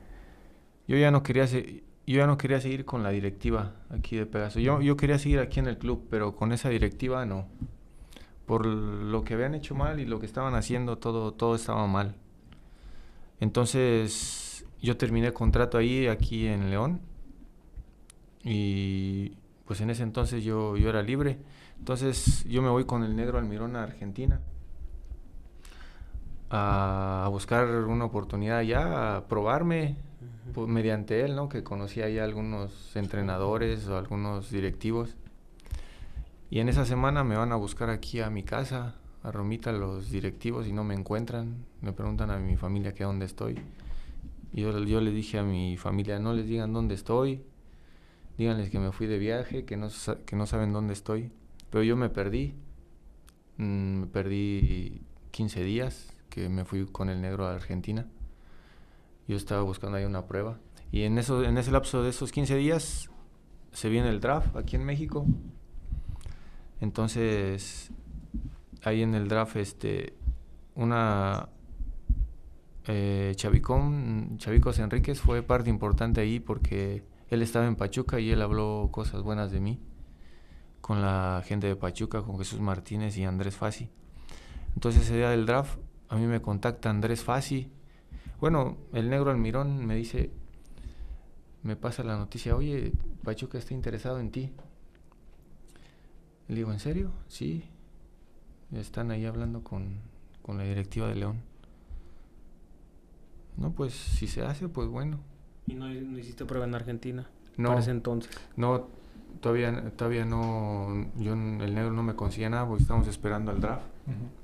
yo 0.89 0.97
ya 0.97 1.11
no 1.11 1.23
quería 1.23 1.47
yo 1.47 2.17
ya 2.17 2.27
no 2.27 2.39
quería 2.39 2.61
seguir 2.61 2.85
con 2.87 3.03
la 3.03 3.11
directiva 3.11 3.75
aquí 3.91 4.17
de 4.17 4.27
Pegaso. 4.27 4.61
Yo, 4.61 4.81
yo 4.81 4.97
quería 4.97 5.19
seguir 5.19 5.41
aquí 5.41 5.61
en 5.61 5.67
el 5.67 5.77
club, 5.77 6.07
pero 6.11 6.35
con 6.35 6.53
esa 6.53 6.71
directiva 6.71 7.27
no. 7.27 7.47
Por 8.47 8.65
lo 8.67 9.25
que 9.25 9.35
habían 9.35 9.55
hecho 9.55 9.75
mal 9.75 10.01
y 10.01 10.07
lo 10.07 10.19
que 10.19 10.27
estaban 10.27 10.55
haciendo, 10.55 10.97
todo, 10.97 11.33
todo 11.35 11.55
estaba 11.55 11.87
mal. 11.87 12.17
Entonces 13.41 14.65
yo 14.81 14.97
terminé 14.97 15.33
contrato 15.33 15.77
ahí, 15.77 16.07
aquí 16.07 16.47
en 16.47 16.71
León. 16.71 17.03
Y 18.43 19.35
pues 19.67 19.83
en 19.83 19.91
ese 19.91 20.03
entonces 20.03 20.43
yo, 20.45 20.79
yo 20.79 20.89
era 20.89 21.03
libre. 21.03 21.39
Entonces 21.79 22.45
yo 22.49 22.63
me 22.63 22.71
voy 22.71 22.85
con 22.85 23.05
el 23.05 23.15
negro 23.17 23.39
Almirón 23.39 23.77
a 23.77 23.83
Argentina 23.83 24.41
a, 26.51 27.29
buscar 27.31 27.69
una 27.69 28.05
oportunidad 28.05 28.63
ya, 28.63 29.17
a 29.17 29.29
probarme 29.29 29.97
pues, 30.55 30.69
mediante 30.69 31.23
él, 31.25 31.37
¿no? 31.37 31.49
Que 31.49 31.63
conocía 31.63 32.09
ya 32.09 32.25
algunos 32.25 32.97
entrenadores 32.97 33.87
o 33.89 33.97
algunos 33.97 34.51
directivos. 34.51 35.17
Y 36.51 36.61
en 36.61 36.69
esa 36.69 36.85
semana 36.85 37.25
me 37.25 37.37
van 37.37 37.53
a 37.53 37.57
buscar 37.57 37.91
aquí 37.91 38.21
a 38.21 38.31
mi 38.31 38.43
casa, 38.43 38.95
a 39.23 39.31
Romita, 39.31 39.73
los 39.73 40.11
directivos, 40.11 40.67
y 40.67 40.73
no 40.73 40.85
me 40.85 40.95
encuentran. 40.95 41.67
Me 41.83 41.93
preguntan 41.93 42.31
a 42.31 42.39
mi 42.39 42.57
familia 42.57 42.95
que 42.95 43.05
dónde 43.05 43.27
estoy. 43.27 43.59
Y 44.53 44.63
yo, 44.63 44.79
yo 44.85 45.01
le 45.01 45.11
dije 45.11 45.39
a 45.39 45.43
mi 45.43 45.77
familia, 45.77 46.19
no 46.19 46.33
les 46.33 46.47
digan 46.47 46.73
dónde 46.73 46.95
estoy, 46.95 47.43
díganles 48.39 48.71
que 48.71 48.79
me 48.79 48.93
fui 48.93 49.07
de 49.07 49.19
viaje, 49.19 49.65
que 49.65 49.77
no, 49.77 49.89
que 50.25 50.37
no 50.37 50.47
saben 50.47 50.73
dónde 50.73 50.95
estoy. 50.95 51.31
Pero 51.71 51.85
yo 51.85 51.97
me 51.97 52.09
perdí, 52.09 52.55
mm, 53.59 54.01
me 54.01 54.07
perdí 54.07 55.03
15 55.33 55.63
días, 55.65 56.09
me 56.49 56.65
fui 56.65 56.87
con 56.87 57.09
el 57.09 57.21
negro 57.21 57.47
a 57.47 57.55
Argentina. 57.55 58.07
Yo 59.27 59.37
estaba 59.37 59.63
buscando 59.63 59.97
ahí 59.97 60.05
una 60.05 60.27
prueba. 60.27 60.59
Y 60.91 61.03
en, 61.03 61.19
eso, 61.19 61.43
en 61.45 61.59
ese 61.59 61.71
lapso 61.71 62.03
de 62.03 62.11
esos 62.11 62.33
15 62.33 62.57
días 62.57 63.11
se 63.73 63.89
viene 63.89 64.09
el 64.09 64.21
draft 64.21 64.57
aquí 64.57 64.77
en 64.77 64.85
México. 64.85 65.27
Entonces, 66.81 67.91
ahí 68.85 69.03
en 69.03 69.15
el 69.15 69.29
draft, 69.29 69.57
este, 69.57 70.15
una 70.75 71.49
eh, 72.87 73.33
Chavicón, 73.37 74.39
Chavicos 74.39 74.79
Enríquez 74.79 75.21
fue 75.21 75.43
parte 75.43 75.69
importante 75.69 76.21
ahí 76.21 76.41
porque 76.41 77.05
él 77.29 77.43
estaba 77.43 77.67
en 77.67 77.77
Pachuca 77.77 78.19
y 78.21 78.31
él 78.31 78.41
habló 78.41 78.89
cosas 78.91 79.23
buenas 79.23 79.51
de 79.51 79.61
mí 79.61 79.79
con 80.81 81.03
la 81.03 81.43
gente 81.45 81.67
de 81.67 81.77
Pachuca, 81.77 82.23
con 82.23 82.39
Jesús 82.39 82.61
Martínez 82.61 83.19
y 83.19 83.25
Andrés 83.25 83.57
Fassi. 83.57 83.91
Entonces 84.75 85.03
ese 85.03 85.17
día 85.17 85.31
del 85.31 85.45
draft 85.45 85.79
a 86.09 86.17
mí 86.17 86.27
me 86.27 86.41
contacta 86.41 86.91
Andrés 86.91 87.23
Fassi. 87.23 87.71
Bueno, 88.41 88.77
el 88.93 89.11
negro 89.11 89.31
Almirón 89.31 89.85
me 89.85 89.95
dice, 89.95 90.31
me 91.63 91.77
pasa 91.77 92.03
la 92.05 92.17
noticia, 92.17 92.57
oye, 92.57 92.93
Pachuca 93.25 93.59
está 93.59 93.75
interesado 93.75 94.21
en 94.21 94.31
ti. 94.31 94.53
Le 96.49 96.55
digo, 96.55 96.73
¿en 96.73 96.79
serio? 96.79 97.11
Sí. 97.27 97.65
Están 98.73 99.11
ahí 99.11 99.27
hablando 99.27 99.63
con, 99.63 99.97
con 100.43 100.57
la 100.59 100.65
directiva 100.65 101.09
de 101.09 101.17
León. 101.17 101.41
No, 103.57 103.73
pues 103.73 103.93
si 103.93 104.29
se 104.29 104.43
hace, 104.43 104.69
pues 104.69 104.89
bueno. 104.89 105.19
¿Y 105.67 105.75
no, 105.75 105.89
no 105.89 106.19
hiciste 106.19 106.45
prueba 106.45 106.67
en 106.67 106.75
Argentina? 106.75 107.29
No. 107.57 107.71
Para 107.71 107.81
ese 107.81 107.91
entonces. 107.91 108.31
No, 108.57 108.87
todavía, 109.41 109.91
todavía 109.97 110.25
no. 110.25 111.07
Yo, 111.17 111.33
el 111.33 111.75
negro 111.75 111.91
no 111.91 112.03
me 112.03 112.15
consigue 112.15 112.49
nada 112.49 112.67
porque 112.67 112.83
estamos 112.83 113.09
esperando 113.09 113.51
al 113.51 113.61
draft. 113.61 113.85
Uh 114.07 114.11
-huh. 114.11 114.38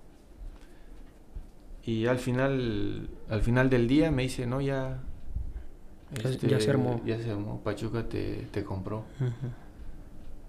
Y 1.86 2.06
al 2.06 2.18
final, 2.18 3.10
al 3.28 3.42
final 3.42 3.68
del 3.68 3.86
día 3.88 4.10
me 4.10 4.22
dice, 4.22 4.46
no, 4.46 4.60
ya... 4.60 5.02
Este, 6.22 6.48
ya 6.48 6.60
se 6.60 6.70
armó. 6.70 7.00
Ya 7.04 7.18
se 7.18 7.30
armó. 7.30 7.60
Pachuca 7.60 8.08
te, 8.08 8.46
te 8.50 8.64
compró. 8.64 9.04
Uh 9.20 9.24
-huh. 9.24 9.30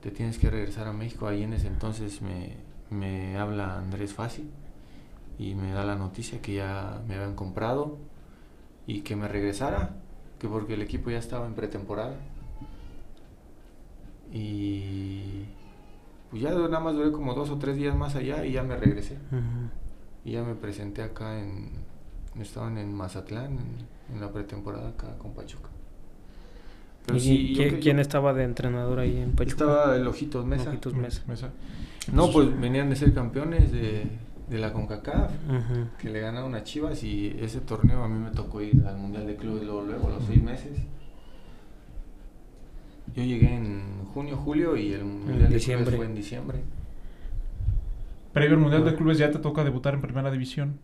Te 0.01 0.11
tienes 0.11 0.37
que 0.37 0.49
regresar 0.49 0.87
a 0.87 0.93
México. 0.93 1.27
Ahí 1.27 1.43
en 1.43 1.53
ese 1.53 1.67
entonces 1.67 2.21
me, 2.21 2.55
me 2.89 3.37
habla 3.37 3.77
Andrés 3.77 4.13
Fassi 4.13 4.47
y 5.37 5.55
me 5.55 5.71
da 5.71 5.83
la 5.83 5.95
noticia 5.95 6.41
que 6.41 6.53
ya 6.53 7.01
me 7.07 7.15
habían 7.15 7.35
comprado 7.35 7.97
y 8.87 9.01
que 9.01 9.15
me 9.15 9.27
regresara, 9.27 9.95
que 10.39 10.47
porque 10.47 10.75
el 10.75 10.81
equipo 10.81 11.09
ya 11.09 11.17
estaba 11.17 11.47
en 11.47 11.55
pretemporada. 11.55 12.15
Y 14.31 15.45
pues 16.29 16.41
ya 16.41 16.51
nada 16.51 16.79
más 16.79 16.95
duré 16.95 17.11
como 17.11 17.33
dos 17.33 17.49
o 17.49 17.57
tres 17.57 17.75
días 17.75 17.95
más 17.95 18.15
allá 18.15 18.45
y 18.45 18.53
ya 18.53 18.63
me 18.63 18.77
regresé. 18.77 19.15
Uh 19.31 19.35
-huh. 19.35 19.69
Y 20.25 20.31
ya 20.31 20.43
me 20.43 20.55
presenté 20.55 21.03
acá 21.03 21.39
en. 21.39 21.69
Estaban 22.41 22.77
en 22.77 22.93
Mazatlán, 22.93 23.53
en, 23.53 24.15
en 24.15 24.19
la 24.19 24.29
pretemporada 24.33 24.89
acá 24.89 25.17
con 25.17 25.33
Pachuca. 25.33 25.69
Pero 27.05 27.17
¿Y 27.17 27.21
sí, 27.21 27.53
¿quién, 27.55 27.75
yo, 27.75 27.79
¿quién 27.79 27.99
estaba 27.99 28.33
de 28.33 28.43
entrenador 28.43 28.99
ahí 28.99 29.17
en 29.17 29.31
Pachuca? 29.31 29.63
Estaba 29.63 29.95
el 29.95 30.05
Ojitos 30.05 30.45
Mesa. 30.45 30.69
Ojitos 30.69 30.95
Mesa. 30.95 31.23
Mesa. 31.27 31.51
No, 32.11 32.31
pues 32.31 32.59
venían 32.59 32.89
de 32.89 32.95
ser 32.97 33.13
campeones 33.13 33.71
de, 33.71 34.07
de 34.49 34.57
la 34.57 34.73
CONCACAF, 34.73 35.31
uh 35.31 35.51
-huh. 35.53 35.87
que 35.97 36.09
le 36.09 36.19
ganaron 36.19 36.55
a 36.55 36.63
Chivas 36.63 37.03
y 37.03 37.35
ese 37.39 37.61
torneo 37.61 38.03
a 38.03 38.09
mí 38.09 38.19
me 38.19 38.31
tocó 38.31 38.61
ir 38.61 38.83
al 38.85 38.97
Mundial 38.97 39.27
de 39.27 39.35
Clubes 39.35 39.63
luego, 39.63 39.83
luego 39.83 40.07
a 40.07 40.11
los 40.11 40.25
seis 40.25 40.43
meses. 40.43 40.79
Yo 43.15 43.23
llegué 43.23 43.55
en 43.55 44.03
junio, 44.13 44.35
julio 44.35 44.75
y 44.75 44.91
el 44.91 45.05
Mundial 45.05 45.49
de 45.51 45.59
Clubes 45.59 45.95
fue 45.95 46.05
en 46.05 46.15
diciembre. 46.15 46.59
Previo 48.35 48.55
al 48.57 48.61
Mundial 48.61 48.83
de 48.83 48.95
Clubes 48.95 49.17
ya 49.17 49.31
te 49.31 49.39
toca 49.39 49.63
debutar 49.63 49.93
en 49.93 50.01
Primera 50.01 50.29
División. 50.29 50.77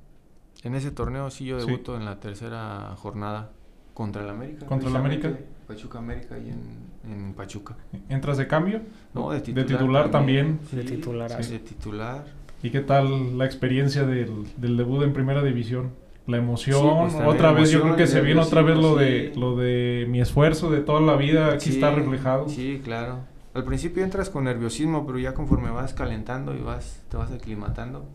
En 0.63 0.73
ese 0.73 0.89
torneo 0.89 1.29
sí 1.29 1.43
yo 1.43 1.57
debuto 1.57 1.93
sí. 1.93 1.99
en 1.99 2.05
la 2.05 2.17
tercera 2.17 2.95
jornada 2.95 3.51
contra 3.93 4.23
el 4.23 4.29
América. 4.29 4.65
¿Contra 4.65 4.89
el 4.89 4.95
América? 4.95 5.33
Pachuca 5.67 5.99
América 5.99 6.37
y 6.37 6.47
en, 6.49 7.11
en, 7.11 7.33
Pachuca. 7.33 7.75
¿Entras 8.07 8.37
de 8.37 8.47
cambio? 8.47 8.79
No, 9.13 9.31
de 9.31 9.41
titular. 9.41 9.67
De 9.67 9.75
titular 9.75 10.11
también. 10.11 10.61
Sí, 10.69 10.77
de 10.77 10.83
titular. 10.85 11.43
Sí. 11.43 11.51
De 11.51 11.59
titular. 11.59 12.23
¿Y 12.63 12.69
qué 12.69 12.79
tal 12.79 13.37
la 13.37 13.43
experiencia 13.43 14.05
del, 14.05 14.45
del 14.55 14.77
debut 14.77 15.03
en 15.03 15.11
Primera 15.11 15.43
División? 15.43 15.91
La 16.27 16.37
emoción, 16.37 17.09
sí, 17.09 17.17
pues, 17.17 17.27
otra 17.27 17.51
la 17.51 17.59
vez 17.59 17.73
emoción, 17.73 17.79
yo 17.79 17.83
creo 17.83 17.95
que 17.97 18.07
se 18.07 18.21
viene 18.21 18.39
otra 18.39 18.61
vez 18.61 18.77
lo 18.77 18.97
sí. 18.97 19.03
de 19.03 19.33
lo 19.35 19.57
de 19.57 20.05
mi 20.07 20.21
esfuerzo 20.21 20.71
de 20.71 20.79
toda 20.79 21.01
la 21.01 21.17
vida 21.17 21.51
aquí 21.51 21.69
está 21.69 21.91
reflejado. 21.91 22.47
Sí, 22.47 22.79
claro. 22.81 23.29
Al 23.53 23.63
principio 23.65 24.03
entras 24.03 24.29
con 24.29 24.45
nerviosismo, 24.45 25.05
pero 25.05 25.19
ya 25.19 25.33
conforme 25.33 25.71
vas 25.71 25.93
calentando 25.93 26.55
y 26.55 26.61
vas 26.61 27.01
te 27.09 27.17
vas 27.17 27.31
aclimatando, 27.31 28.05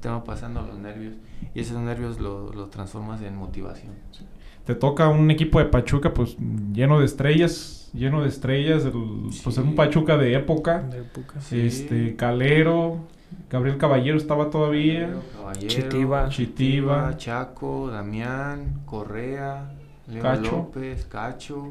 te 0.00 0.08
van 0.08 0.24
pasando 0.24 0.62
los 0.62 0.78
nervios 0.78 1.14
y 1.54 1.60
esos 1.60 1.78
nervios 1.78 2.18
los 2.18 2.54
lo 2.54 2.66
transformas 2.66 3.20
en 3.22 3.36
motivación. 3.36 3.92
Sí. 4.12 4.24
Te 4.66 4.74
toca 4.74 5.08
un 5.08 5.30
equipo 5.30 5.60
de 5.60 5.66
Pachuca 5.66 6.12
pues 6.12 6.36
lleno 6.72 6.98
de 6.98 7.04
estrellas, 7.04 7.88
lleno 7.94 8.22
de 8.22 8.28
estrellas, 8.28 8.84
el, 8.84 8.92
sí. 9.30 9.40
pues 9.44 9.58
es 9.58 9.64
un 9.64 9.76
Pachuca 9.76 10.16
de 10.16 10.34
época. 10.34 10.80
De 10.80 10.98
época. 10.98 11.38
Este, 11.52 12.16
Calero, 12.16 13.06
Gabriel 13.48 13.78
Caballero 13.78 14.16
estaba 14.16 14.50
todavía. 14.50 15.14
Caballero, 15.36 15.68
Chitiba. 15.68 16.28
Chitiba. 16.30 17.16
Chaco, 17.16 17.90
Damián, 17.92 18.80
Correa, 18.86 19.70
Leo 20.08 20.22
Cacho. 20.22 20.50
López, 20.50 21.04
Cacho, 21.04 21.68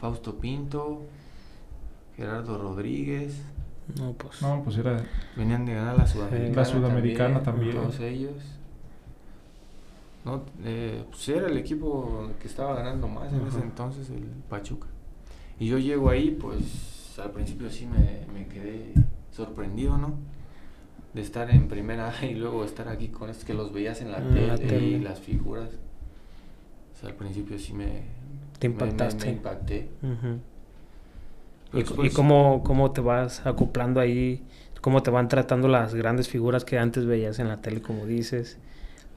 Fausto 0.00 0.34
Pinto, 0.36 1.02
Gerardo 2.18 2.58
Rodríguez. 2.58 3.40
No, 3.98 4.12
pues. 4.12 4.42
No, 4.42 4.62
pues 4.62 4.76
era. 4.76 5.02
Venían 5.36 5.64
de 5.64 5.72
ganar 5.74 5.96
la 5.96 6.06
Sudamericana. 6.06 6.56
La 6.56 6.64
Sudamericana 6.66 7.42
también. 7.42 7.70
también. 7.76 7.90
Todos 7.90 8.00
ellos. 8.00 8.32
No, 10.24 10.42
eh, 10.64 11.04
pues 11.08 11.26
era 11.30 11.46
el 11.46 11.56
equipo 11.56 12.28
que 12.40 12.48
estaba 12.48 12.74
ganando 12.74 13.08
más 13.08 13.32
en 13.32 13.40
uh 13.40 13.44
-huh. 13.44 13.48
ese 13.48 13.60
entonces, 13.60 14.10
el 14.10 14.24
Pachuca. 14.50 14.88
Y 15.58 15.68
yo 15.68 15.78
llego 15.78 16.10
ahí, 16.10 16.32
pues 16.32 17.18
al 17.18 17.30
principio 17.30 17.70
sí 17.70 17.86
me, 17.86 18.26
me 18.32 18.46
quedé 18.46 18.92
sorprendido, 19.30 19.96
¿no? 19.96 20.14
De 21.14 21.22
estar 21.22 21.48
en 21.50 21.68
primera 21.68 22.12
y 22.28 22.34
luego 22.34 22.64
estar 22.64 22.88
aquí 22.88 23.08
con 23.08 23.30
estos 23.30 23.44
que 23.46 23.54
los 23.54 23.72
veías 23.72 24.02
en 24.02 24.12
la, 24.12 24.18
Mm, 24.18 24.34
tele, 24.34 24.46
la 24.48 24.58
tele. 24.58 24.86
y 24.86 24.98
las 24.98 25.18
figuras. 25.20 25.70
O 26.94 27.00
sea, 27.00 27.08
al 27.10 27.14
principio 27.14 27.58
sí 27.58 27.72
me, 27.72 28.02
Te 28.58 28.68
me- 28.68 28.74
me- 28.74 28.82
impactaste. 28.84 29.26
me 29.26 29.32
impacté. 29.32 29.88
Ujú. 30.02 30.38
¿Y, 31.72 32.06
y 32.06 32.10
cómo, 32.10 32.62
cómo 32.64 32.92
te 32.92 33.00
vas 33.00 33.46
acoplando 33.46 34.00
ahí? 34.00 34.42
¿Cómo 34.80 35.02
te 35.02 35.10
van 35.10 35.28
tratando 35.28 35.68
las 35.68 35.94
grandes 35.94 36.28
figuras 36.28 36.64
que 36.64 36.78
antes 36.78 37.04
veías 37.04 37.38
en 37.38 37.48
la 37.48 37.60
tele, 37.60 37.82
como 37.82 38.06
dices? 38.06 38.58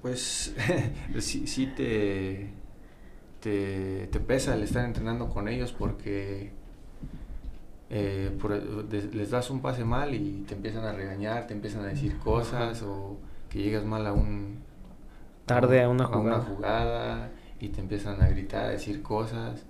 Pues 0.01 0.55
sí, 1.19 1.47
sí 1.47 1.67
te, 1.67 2.49
te, 3.39 4.07
te, 4.07 4.19
pesa 4.19 4.55
el 4.55 4.63
estar 4.63 4.83
entrenando 4.83 5.29
con 5.29 5.47
ellos 5.47 5.71
porque 5.71 6.51
eh, 7.89 8.31
les 9.13 9.29
das 9.29 9.49
un 9.51 9.61
pase 9.61 9.85
mal 9.85 10.15
y 10.15 10.43
te 10.47 10.55
empiezan 10.55 10.85
a 10.85 10.93
regañar, 10.93 11.45
te 11.45 11.53
empiezan 11.53 11.83
a 11.83 11.87
decir 11.87 12.17
cosas 12.17 12.81
o 12.81 13.17
que 13.49 13.61
llegas 13.61 13.85
mal 13.85 14.07
a 14.07 14.13
un... 14.13 14.59
Tarde 15.45 15.83
a, 15.83 15.89
una, 15.89 16.05
a 16.05 16.17
una 16.17 16.39
jugada 16.39 17.29
y 17.59 17.69
te 17.69 17.81
empiezan 17.81 18.21
a 18.21 18.27
gritar, 18.27 18.65
a 18.65 18.69
decir 18.69 19.03
cosas. 19.03 19.65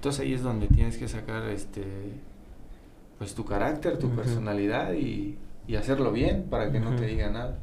Entonces 0.00 0.22
ahí 0.22 0.32
es 0.32 0.42
donde 0.42 0.66
tienes 0.66 0.96
que 0.96 1.08
sacar 1.08 1.44
este 1.50 1.84
pues 3.18 3.34
tu 3.34 3.44
carácter, 3.44 3.98
tu 3.98 4.08
personalidad 4.08 4.94
y, 4.94 5.36
y, 5.66 5.76
hacerlo 5.76 6.10
bien 6.10 6.46
para 6.48 6.72
que 6.72 6.80
no 6.80 6.96
te 6.96 7.04
diga 7.04 7.28
nada. 7.28 7.58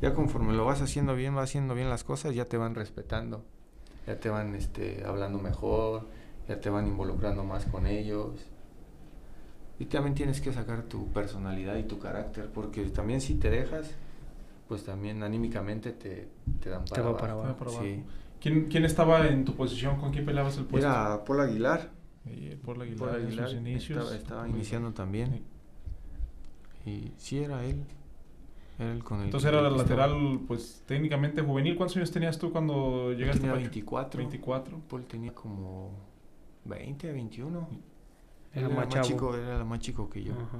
Ya 0.00 0.14
conforme 0.14 0.52
lo 0.52 0.64
vas 0.64 0.80
haciendo 0.82 1.16
bien, 1.16 1.34
vas 1.34 1.50
haciendo 1.50 1.74
bien 1.74 1.90
las 1.90 2.04
cosas, 2.04 2.32
ya 2.32 2.44
te 2.44 2.56
van 2.56 2.76
respetando, 2.76 3.42
ya 4.06 4.20
te 4.20 4.28
van 4.28 4.54
este, 4.54 5.02
hablando 5.04 5.40
mejor, 5.40 6.06
ya 6.48 6.60
te 6.60 6.70
van 6.70 6.86
involucrando 6.86 7.42
más 7.42 7.64
con 7.64 7.88
ellos. 7.88 8.36
Y 9.80 9.86
también 9.86 10.14
tienes 10.14 10.40
que 10.40 10.52
sacar 10.52 10.84
tu 10.84 11.08
personalidad 11.08 11.74
y 11.74 11.82
tu 11.82 11.98
carácter, 11.98 12.50
porque 12.54 12.84
también 12.84 13.20
si 13.20 13.34
te 13.34 13.50
dejas, 13.50 13.90
pues 14.68 14.84
también 14.84 15.24
anímicamente 15.24 15.90
te, 15.90 16.28
te 16.60 16.70
dan 16.70 16.84
para, 16.84 17.16
para 17.16 17.32
abajo. 17.32 17.82
Sí. 17.82 18.04
¿Quién, 18.40 18.68
¿Quién 18.68 18.84
estaba 18.84 19.26
en 19.26 19.44
tu 19.44 19.54
posición? 19.54 19.98
¿Con 19.98 20.12
quién 20.12 20.24
peleabas 20.24 20.56
el 20.58 20.64
puesto? 20.64 20.88
Era 20.88 21.24
Paul 21.24 21.40
Aguilar. 21.40 21.90
Y 22.24 22.54
Paul 22.56 22.82
Aguilar, 22.82 22.98
Paul 22.98 23.22
Aguilar 23.22 23.44
en 23.44 23.50
sus 23.50 23.58
inicios. 23.58 24.12
Estaba, 24.12 24.48
iniciando 24.48 24.92
también. 24.92 25.42
Sí. 26.84 26.90
Y 26.90 27.12
sí, 27.16 27.38
era 27.38 27.64
él. 27.64 27.84
Era 28.78 28.92
él 28.92 29.04
con 29.04 29.18
el 29.18 29.26
Entonces 29.26 29.48
era 29.48 29.66
el 29.66 29.76
lateral, 29.76 30.40
pues 30.46 30.82
técnicamente 30.86 31.42
juvenil. 31.42 31.76
¿Cuántos 31.76 31.96
años 31.98 32.10
tenías 32.10 32.38
tú 32.38 32.50
cuando 32.50 33.12
llegaste? 33.12 33.40
Tenía 33.40 33.56
24. 33.56 34.18
24. 34.18 34.80
Paul 34.88 35.04
tenía 35.04 35.34
como 35.34 35.92
20, 36.64 37.12
21. 37.12 37.68
Era, 38.52 38.66
era 38.66 38.74
más, 38.74 38.94
más 38.94 39.06
chico, 39.06 39.36
era 39.36 39.64
más 39.64 39.80
chico 39.80 40.08
que 40.08 40.22
yo. 40.22 40.32
Ajá. 40.32 40.58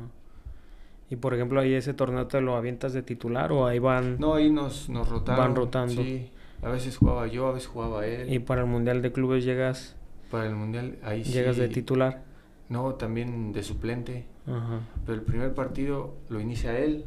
Y 1.11 1.17
por 1.17 1.35
ejemplo, 1.35 1.61
ahí 1.61 1.75
ese 1.75 1.93
torneo 1.93 2.29
te 2.29 2.41
lo 2.41 2.55
avientas 2.55 2.93
de 2.93 3.03
titular 3.03 3.51
o 3.51 3.67
ahí 3.67 3.81
van. 3.81 4.17
No, 4.21 4.35
ahí 4.35 4.49
nos, 4.49 4.89
nos 4.89 5.09
rotaron. 5.09 5.45
Van 5.45 5.57
rotando. 5.57 6.03
Sí. 6.03 6.31
A 6.63 6.69
veces 6.69 6.97
jugaba 6.97 7.27
yo, 7.27 7.47
a 7.49 7.53
veces 7.53 7.69
jugaba 7.69 8.07
él. 8.07 8.33
Y 8.33 8.39
para 8.39 8.63
el 8.63 8.67
Mundial 8.67 9.01
de 9.03 9.13
Clubes 9.13 9.45
llegas. 9.45 9.97
Para 10.31 10.47
el 10.47 10.55
Mundial, 10.55 10.99
ahí 11.03 11.23
¿Llegas 11.25 11.57
sí. 11.57 11.63
de 11.63 11.69
titular? 11.69 12.23
No, 12.69 12.95
también 12.95 13.53
de 13.53 13.63
suplente. 13.63 14.27
Ajá. 14.47 14.81
Pero 15.05 15.19
el 15.19 15.25
primer 15.25 15.55
partido 15.55 16.15
lo 16.29 16.39
inicia 16.41 16.79
él 16.79 17.05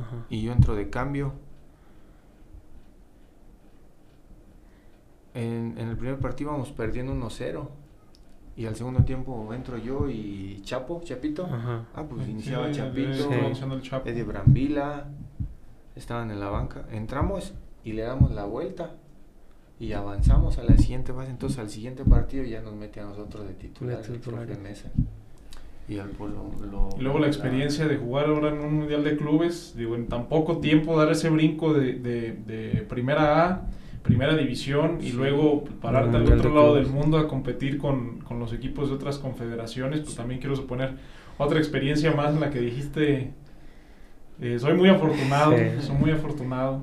Ajá. 0.00 0.24
y 0.30 0.42
yo 0.42 0.52
entro 0.52 0.74
de 0.74 0.88
cambio. 0.88 1.34
En, 5.34 5.74
en 5.78 5.88
el 5.88 5.96
primer 5.96 6.18
partido 6.18 6.50
íbamos 6.50 6.70
perdiendo 6.72 7.14
1-0. 7.14 7.68
Y 8.54 8.66
al 8.66 8.76
segundo 8.76 9.02
tiempo 9.04 9.52
entro 9.54 9.78
yo 9.78 10.08
y 10.10 10.60
Chapo, 10.62 11.00
Chapito. 11.04 11.46
Ajá. 11.46 11.86
Ah, 11.94 12.04
pues 12.08 12.28
iniciaba 12.28 12.68
sí, 12.68 12.74
Chapito, 12.74 13.14
sí, 13.30 13.38
iniciando 13.46 13.74
el 13.76 13.82
Chapo. 13.82 14.08
Eddie 14.08 14.24
Brambila. 14.24 15.08
Estaban 15.96 16.30
en 16.30 16.38
la 16.40 16.48
banca. 16.50 16.84
Entramos 16.90 17.54
y 17.84 17.92
le 17.92 18.02
damos 18.02 18.30
la 18.32 18.44
vuelta. 18.44 18.94
Y 19.80 19.92
avanzamos 19.92 20.58
a 20.58 20.64
la 20.64 20.76
siguiente 20.76 21.12
fase. 21.12 21.30
Entonces 21.30 21.58
al 21.58 21.68
siguiente 21.68 22.04
partido 22.04 22.44
ya 22.44 22.60
nos 22.60 22.74
mete 22.74 23.00
a 23.00 23.04
nosotros 23.04 23.48
de 23.48 23.54
titular. 23.54 24.00
De 24.02 24.52
el. 24.52 24.60
Mesa. 24.60 24.90
Y 25.88 25.98
al 25.98 26.10
lo, 26.18 26.88
Y 26.96 27.02
luego 27.02 27.18
la 27.18 27.26
experiencia 27.26 27.88
de 27.88 27.96
jugar 27.96 28.26
ahora 28.26 28.50
en 28.50 28.60
un 28.60 28.74
mundial 28.74 29.02
de 29.02 29.16
clubes, 29.16 29.74
digo, 29.76 29.96
en 29.96 30.06
tan 30.06 30.28
poco 30.28 30.58
tiempo 30.58 30.96
dar 30.96 31.10
ese 31.10 31.28
brinco 31.28 31.74
de, 31.74 31.94
de, 31.94 32.32
de 32.46 32.82
primera 32.82 33.44
A, 33.48 33.62
primera 34.04 34.36
división 34.36 34.98
y 35.02 35.10
luego 35.12 35.64
pararte 35.80 36.16
al 36.16 36.22
otro 36.22 36.36
de 36.36 36.54
lado 36.54 36.72
clubes. 36.74 36.84
del 36.86 36.94
mundo 36.94 37.18
a 37.18 37.26
competir 37.26 37.78
con, 37.78 38.20
con 38.20 38.38
los 38.38 38.52
equipos 38.52 38.88
de 38.88 38.94
otras 38.94 39.18
confederaciones, 39.18 40.00
pues 40.00 40.14
también 40.14 40.38
quiero 40.40 40.54
suponer 40.54 40.94
otra 41.38 41.58
experiencia 41.58 42.12
más 42.14 42.32
en 42.32 42.40
la 42.40 42.50
que 42.50 42.60
dijiste, 42.60 43.32
eh, 44.40 44.58
soy 44.60 44.74
muy 44.74 44.88
afortunado, 44.88 45.56
Sí. 45.56 45.64
soy 45.86 45.96
muy 45.96 46.10
afortunado. 46.12 46.82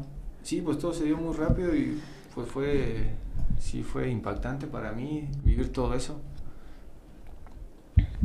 Sí, 0.49 0.61
pues 0.63 0.79
todo 0.79 0.91
se 0.95 1.03
dio 1.03 1.15
muy 1.15 1.35
rápido 1.35 1.75
y 1.75 2.01
pues 2.33 2.47
fue, 2.47 3.11
sí 3.59 3.83
fue 3.83 4.09
impactante 4.09 4.65
para 4.65 4.93
mí 4.93 5.29
vivir 5.43 5.71
todo 5.71 5.93
eso. 5.93 6.19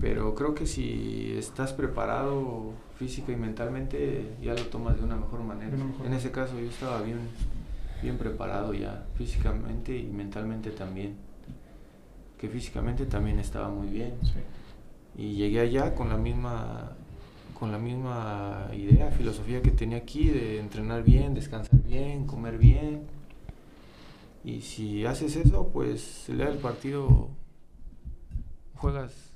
Pero 0.00 0.34
creo 0.34 0.54
que 0.54 0.66
si 0.66 1.34
estás 1.36 1.74
preparado 1.74 2.72
física 2.98 3.30
y 3.30 3.36
mentalmente, 3.36 4.36
ya 4.40 4.54
lo 4.54 4.62
tomas 4.68 4.96
de 4.96 5.04
una 5.04 5.16
mejor 5.16 5.40
manera. 5.40 5.68
De 5.68 5.76
una 5.76 5.84
mejor 5.84 6.06
en 6.06 6.14
ese 6.14 6.30
caso 6.30 6.58
yo 6.58 6.70
estaba 6.70 7.02
bien, 7.02 7.18
bien 8.00 8.16
preparado 8.16 8.72
ya, 8.72 9.04
físicamente 9.18 9.94
y 9.94 10.06
mentalmente 10.06 10.70
también. 10.70 11.16
Que 12.38 12.48
físicamente 12.48 13.04
también 13.04 13.38
estaba 13.38 13.68
muy 13.68 13.88
bien. 13.88 14.14
Sí. 14.22 15.22
Y 15.22 15.34
llegué 15.34 15.60
allá 15.60 15.94
con 15.94 16.08
la 16.08 16.16
misma 16.16 16.96
con 17.58 17.72
la 17.72 17.78
misma 17.78 18.68
idea, 18.76 19.10
filosofía 19.10 19.62
que 19.62 19.70
tenía 19.70 19.98
aquí 19.98 20.28
de 20.28 20.58
entrenar 20.58 21.02
bien, 21.02 21.34
descansar 21.34 21.80
bien, 21.82 22.26
comer 22.26 22.58
bien. 22.58 23.02
Y 24.44 24.60
si 24.60 25.06
haces 25.06 25.36
eso, 25.36 25.70
pues 25.72 26.28
el 26.28 26.38
día 26.38 26.46
del 26.46 26.58
partido 26.58 27.28
juegas 28.76 29.30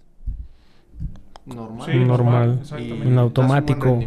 normal. 1.47 1.91
Sí, 1.91 1.99
normal, 1.99 2.59
exactamente. 2.61 3.09
En 3.09 3.19
automático. 3.19 3.99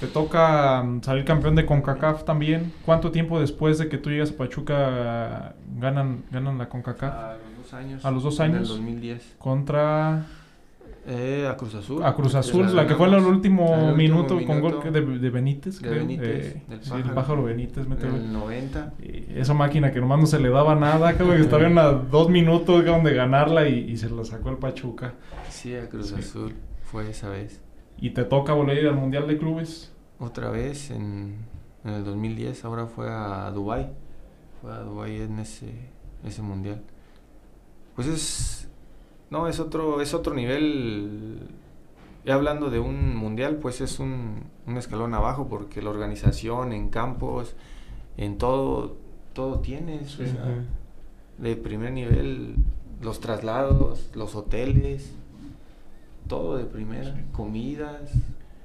Te 0.00 0.06
toca 0.06 0.82
mm, 0.82 1.02
salir 1.02 1.26
campeón 1.26 1.54
de 1.54 1.66
CONCACAF 1.66 2.24
también. 2.24 2.72
¿Cuánto 2.86 3.10
tiempo 3.10 3.38
después 3.38 3.78
de 3.78 3.90
que 3.90 3.98
tú 3.98 4.08
llegas 4.08 4.30
a 4.30 4.36
Pachuca 4.36 5.54
ganan, 5.78 6.24
ganan 6.30 6.56
la 6.56 6.70
CONCACAF? 6.70 7.12
a 7.12 7.36
los 7.36 7.56
dos 7.58 7.74
años. 7.74 8.04
A 8.04 8.10
los 8.10 8.22
dos 8.22 8.40
En 8.40 8.46
el 8.46 8.56
años. 8.56 8.68
2010. 8.70 9.34
Contra 9.38 10.26
Eh, 11.06 11.48
a 11.50 11.56
Cruz 11.56 11.74
Azul. 11.74 12.02
a 12.04 12.14
Cruz 12.14 12.34
Azul, 12.34 12.66
la 12.66 12.82
la 12.82 12.86
que 12.86 12.94
fue 12.94 13.06
en 13.08 13.14
el 13.14 13.20
ganamos. 13.20 13.36
último 13.36 13.74
Al 13.74 13.80
último 13.92 13.96
minuto, 13.96 14.38
con 14.46 14.60
gol 14.60 14.92
de, 14.92 15.00
de 15.18 15.30
Benítez, 15.30 15.80
de 15.80 15.88
creo. 15.88 16.00
Benítez, 16.00 16.56
Eh, 16.56 16.62
del 16.68 16.84
sí, 16.84 16.92
el 16.94 17.10
pájaro. 17.12 17.42
Benítez 17.44 17.86
mete 17.88 18.06
el 18.06 18.32
90. 18.32 18.94
Y 19.02 19.26
esa 19.38 19.54
máquina 19.54 19.90
que 19.92 20.00
nomás 20.00 20.20
no 20.20 20.26
se 20.26 20.38
le 20.38 20.50
daba 20.50 20.74
nada, 20.74 21.14
creo 21.14 21.30
que 21.30 21.40
estaban 21.40 21.78
a 21.78 21.86
dos 21.92 22.28
minutos 22.28 22.84
cabrón, 22.84 23.04
de 23.04 23.14
ganarla 23.14 23.66
y, 23.68 23.90
y 23.90 23.96
se 23.96 24.10
la 24.10 24.24
sacó 24.24 24.50
el 24.50 24.58
Pachuca. 24.58 25.14
Sí, 25.48 25.74
a 25.74 25.88
Cruz 25.88 26.08
Sí. 26.08 26.16
Azul. 26.16 26.54
Fue 26.82 27.08
esa 27.10 27.28
vez. 27.30 27.60
Y 27.98 28.10
te 28.10 28.24
toca 28.24 28.52
volver 28.52 28.76
a 28.76 28.80
ir 28.80 28.86
al 28.88 28.96
Mundial 28.96 29.26
de 29.26 29.38
Clubes. 29.38 29.92
Otra 30.18 30.50
vez 30.50 30.90
en, 30.90 31.36
en 31.84 31.90
el 31.92 32.04
2010, 32.04 32.64
ahora 32.66 32.86
fue 32.86 33.08
a 33.08 33.50
Dubai. 33.52 33.90
Fue 34.60 34.70
a 34.72 34.80
Dubai 34.80 35.22
en 35.22 35.38
ese, 35.38 35.72
ese 36.24 36.42
mundial. 36.42 36.82
Pues 37.96 38.06
es 38.08 38.59
no 39.30 39.48
es 39.48 39.60
otro 39.60 40.00
es 40.00 40.14
otro 40.14 40.34
nivel. 40.34 41.38
Ya 42.24 42.34
hablando 42.34 42.68
de 42.70 42.78
un 42.80 43.16
mundial, 43.16 43.56
pues 43.56 43.80
es 43.80 43.98
un, 43.98 44.42
un 44.66 44.76
escalón 44.76 45.14
abajo 45.14 45.48
porque 45.48 45.80
la 45.80 45.90
organización 45.90 46.72
en 46.72 46.90
campos, 46.90 47.54
en 48.16 48.36
todo 48.38 48.96
todo 49.32 49.60
tienes, 49.60 50.18
o 50.20 50.24
Sí. 50.26 50.32
de 51.38 51.56
primer 51.56 51.92
nivel, 51.92 52.56
los 53.00 53.20
traslados, 53.20 54.10
los 54.14 54.34
hoteles, 54.34 55.14
todo 56.28 56.56
de 56.58 56.64
primera, 56.64 57.14
Sí. 57.14 57.20
comidas. 57.32 58.12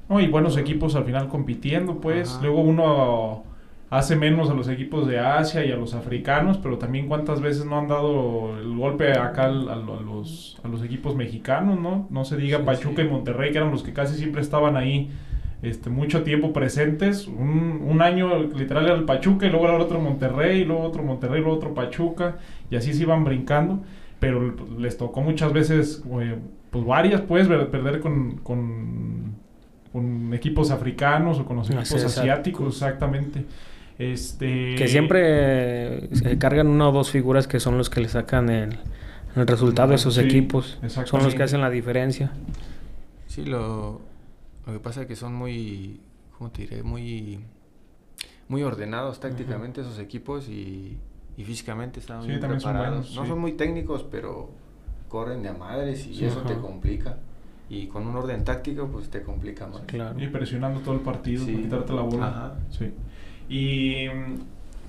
No, 0.09 0.19
y 0.19 0.27
buenos 0.27 0.57
equipos 0.57 0.95
al 0.95 1.05
final 1.05 1.29
compitiendo, 1.29 1.99
pues. 2.01 2.31
Ajá. 2.31 2.41
Luego 2.41 2.61
uno 2.61 3.43
hace 3.89 4.15
menos 4.15 4.49
a 4.49 4.53
los 4.53 4.67
equipos 4.67 5.07
de 5.07 5.19
Asia 5.19 5.63
y 5.65 5.71
a 5.71 5.75
los 5.77 5.93
africanos, 5.93 6.57
pero 6.57 6.77
también 6.77 7.07
cuántas 7.07 7.39
veces 7.41 7.65
no 7.65 7.77
han 7.77 7.87
dado 7.87 8.57
el 8.59 8.75
golpe 8.75 9.11
acá 9.13 9.45
al- 9.45 9.69
al- 9.69 9.89
a, 9.89 10.01
los, 10.01 10.57
a 10.63 10.67
los 10.67 10.83
equipos 10.83 11.15
mexicanos, 11.15 11.79
¿no? 11.79 12.07
No 12.09 12.25
se 12.25 12.35
diga 12.37 12.57
Sí, 12.59 12.63
Pachuca 12.65 13.01
sí. 13.03 13.07
y 13.07 13.11
Monterrey, 13.11 13.51
que 13.51 13.57
eran 13.59 13.71
los 13.71 13.83
que 13.83 13.93
casi 13.93 14.15
siempre 14.17 14.41
estaban 14.41 14.75
ahí 14.75 15.11
este, 15.61 15.89
mucho 15.89 16.23
tiempo 16.23 16.51
presentes. 16.51 17.27
Un, 17.27 17.81
un 17.87 18.01
año 18.01 18.39
literal 18.43 18.85
era 18.85 18.95
el 18.95 19.03
Pachuca 19.05 19.45
y 19.45 19.49
luego 19.49 19.67
era 19.67 19.77
otro 19.77 19.99
Monterrey, 19.99 20.61
y 20.61 20.65
luego 20.65 20.83
otro 20.83 21.03
Monterrey, 21.03 21.39
y 21.39 21.43
luego 21.43 21.57
otro 21.57 21.73
Pachuca, 21.73 22.37
y 22.69 22.75
así 22.75 22.93
se 22.93 23.03
iban 23.03 23.23
brincando. 23.23 23.83
Pero 24.19 24.53
les 24.79 24.97
tocó 24.97 25.21
muchas 25.21 25.53
veces, 25.53 26.03
eh, 26.21 26.37
pues 26.71 26.85
varias, 26.85 27.21
pues, 27.21 27.47
perder 27.47 27.99
con, 27.99 28.37
con, 28.37 29.35
con 29.93 30.33
equipos 30.33 30.71
africanos 30.71 31.39
o 31.39 31.45
con 31.45 31.57
los 31.57 31.69
equipos 31.69 32.03
asiáticos, 32.03 32.73
exactamente. 32.73 33.45
Este, 33.97 34.75
Que 34.75 34.87
siempre 34.87 35.21
eh, 36.05 36.09
se 36.11 36.37
cargan 36.37 36.67
una 36.67 36.89
o 36.89 36.91
dos 36.91 37.11
figuras 37.11 37.47
que 37.47 37.59
son 37.59 37.77
los 37.77 37.89
que 37.89 38.01
le 38.01 38.09
sacan 38.09 38.49
el, 38.49 38.77
el 39.35 39.47
resultado 39.47 39.89
de 39.89 39.95
esos 39.95 40.15
Sí, 40.15 40.21
equipos. 40.21 40.79
Son 41.05 41.23
los 41.23 41.33
que 41.35 41.43
hacen 41.43 41.61
la 41.61 41.69
diferencia. 41.69 42.31
Sí, 43.27 43.45
lo, 43.45 44.01
lo 44.65 44.73
que 44.73 44.79
pasa 44.79 45.01
es 45.03 45.07
que 45.07 45.15
son 45.15 45.33
muy, 45.33 45.99
¿cómo 46.37 46.49
te 46.51 46.63
diré? 46.63 46.83
Muy, 46.83 47.39
muy 48.49 48.63
ordenados 48.63 49.19
tácticamente 49.19 49.81
esos 49.81 49.99
equipos 49.99 50.49
y, 50.49 50.97
y 51.37 51.43
físicamente 51.43 51.99
están 51.99 52.21
Sí, 52.23 52.27
bien 52.29 52.39
también 52.41 52.59
son 52.61 52.71
preparados. 52.73 52.97
buenos, 52.99 53.15
no 53.15 53.23
sí. 53.23 53.29
son 53.29 53.39
muy 53.39 53.53
técnicos, 53.53 54.03
pero 54.09 54.51
corren 55.07 55.41
de 55.41 55.49
a 55.49 55.53
madres 55.53 56.05
y 56.07 56.15
Sí, 56.15 56.25
eso 56.25 56.41
te 56.41 56.55
complica. 56.55 57.17
Y 57.69 57.87
con 57.87 58.05
un 58.05 58.15
orden 58.15 58.43
táctico, 58.43 58.87
pues 58.87 59.09
te 59.09 59.23
complica 59.23 59.65
más. 59.67 59.81
Claro. 59.87 60.21
Y 60.21 60.27
presionando 60.27 60.81
todo 60.81 60.93
el 60.95 60.99
partido, 61.01 61.43
Sí. 61.45 61.51
para 61.53 61.63
quitarte 61.63 61.93
la 61.93 62.01
bola. 62.03 62.27
Ajá. 62.27 62.55
Sí. 62.69 62.91
¿Y 63.49 64.07
mm, 64.09 64.39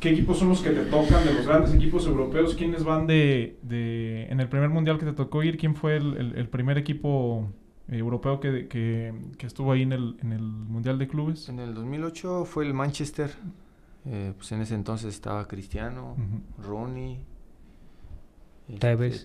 qué 0.01 0.11
equipos 0.11 0.39
son 0.39 0.49
los 0.51 0.61
que 0.63 0.71
te 0.71 0.85
tocan 0.87 1.25
de 1.25 1.35
los 1.35 1.47
grandes 1.47 1.75
equipos 1.75 2.07
europeos? 2.07 2.55
¿Quiénes 2.55 2.85
van 2.85 3.07
de, 3.07 3.59
de 3.63 4.27
en 4.31 4.41
el 4.41 4.49
primer 4.49 4.71
mundial 4.71 4.99
que 4.99 5.05
te 5.07 5.13
tocó 5.13 5.43
ir? 5.43 5.57
¿Quién 5.59 5.75
fue 5.75 5.97
el, 5.97 6.17
el- 6.17 6.37
el 6.37 6.49
primer 6.49 6.79
equipo 6.79 7.51
eh, 7.89 7.99
europeo 7.99 8.41
que, 8.41 8.67
que- 8.69 9.15
que 9.39 9.47
estuvo 9.47 9.73
ahí 9.73 9.83
en 9.83 9.93
el, 9.93 10.17
en 10.23 10.33
el 10.33 10.43
mundial 10.43 10.99
de 10.99 11.07
clubes? 11.09 11.49
En 11.49 11.59
el 11.61 11.75
2008 11.75 12.45
fue 12.45 12.65
el 12.67 12.75
Manchester. 12.75 13.31
Eh, 14.09 14.33
pues 14.37 14.53
en 14.53 14.61
ese 14.63 14.75
entonces 14.77 15.13
estaba 15.15 15.47
Cristiano, 15.49 16.13
Ujú. 16.17 16.63
Rooney, 16.69 17.19
este, 18.69 18.79
Tevez. 18.79 19.25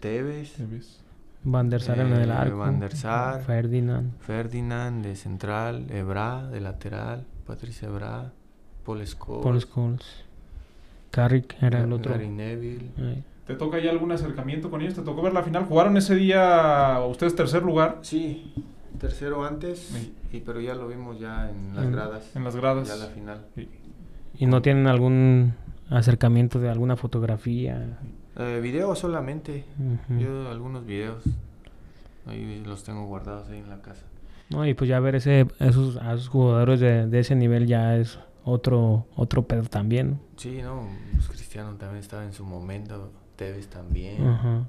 Tevez. 0.58 1.00
Van 1.44 1.70
der 1.70 1.82
Sar 1.82 2.00
en 2.00 2.14
el 2.14 2.30
Eh, 2.30 2.34
arco. 2.34 2.58
Van 2.58 2.80
der 2.80 2.96
Sar. 2.96 3.42
Ferdinand. 3.44 4.14
Ferdinand 4.20 5.04
de 5.04 5.16
central, 5.16 5.88
Ebra 5.90 6.48
de 6.48 6.62
lateral, 6.62 7.26
Patricia 7.48 7.88
Ebra, 7.88 8.32
Paul 8.86 9.06
Scholes, 9.06 9.44
Paul 9.44 9.62
Scholes. 9.62 10.06
Carrick 11.12 11.56
era 11.62 11.82
el 11.84 11.92
otro. 11.94 12.12
Gary 12.14 12.30
Neville. 12.30 12.90
¿Te 13.46 13.56
toca 13.56 13.80
ya 13.80 13.90
algún 13.92 14.12
acercamiento 14.12 14.70
con 14.70 14.82
ellos? 14.82 14.94
¿Te 14.94 15.02
tocó 15.02 15.22
ver 15.22 15.34
la 15.34 15.44
final? 15.44 15.66
¿Jugaron 15.66 15.98
ese 15.98 16.16
día 16.16 17.00
ustedes 17.08 17.36
tercer 17.36 17.64
lugar 17.64 18.00
Sí, 18.02 18.54
tercero 19.00 19.44
antes, 19.46 19.80
Sí. 19.80 20.14
y, 20.32 20.40
pero 20.40 20.62
ya 20.62 20.74
lo 20.76 20.88
vimos 20.88 21.20
ya 21.20 21.50
en 21.50 21.76
las 21.76 21.86
En- 21.86 21.92
gradas. 21.92 22.36
en 22.36 22.44
las 22.44 22.56
gradas? 22.56 22.88
Ya 22.88 22.96
la 22.96 23.08
final. 23.08 23.46
Sí. 23.56 23.68
¿Y 24.38 24.46
no 24.46 24.62
tienen 24.62 24.88
algún 24.88 25.54
acercamiento 25.90 26.60
de 26.60 26.70
alguna 26.70 26.96
fotografía? 26.96 27.98
Eh, 28.38 28.60
video 28.64 28.96
solamente. 28.96 29.66
Ujú. 29.78 30.20
Yo 30.20 30.50
algunos 30.50 30.86
videos. 30.86 31.24
Ahí 32.28 32.64
los 32.66 32.84
tengo 32.84 33.06
guardados 33.08 33.50
ahí 33.50 33.60
en 33.60 33.70
la 33.70 33.82
casa. 33.82 34.04
No, 34.50 34.66
y 34.66 34.74
pues 34.74 34.90
ya 34.90 35.00
ver 35.00 35.16
ese, 35.16 35.48
esos, 35.60 35.98
a 35.98 36.14
esos 36.14 36.30
jugadores 36.30 36.80
de, 36.80 37.08
de 37.08 37.20
ese 37.20 37.36
nivel 37.36 37.66
ya 37.68 37.98
es 37.98 38.20
otro, 38.44 39.06
otro 39.16 39.44
pedo 39.44 39.64
también. 39.64 40.20
Sí, 40.38 40.60
no, 40.62 40.88
pues 41.14 41.28
Cristiano 41.30 41.76
también 41.76 42.00
estaba 42.00 42.24
en 42.24 42.34
su 42.34 42.46
momento, 42.46 43.12
Tevez 43.36 43.68
también. 43.68 44.26
Ajá. 44.26 44.68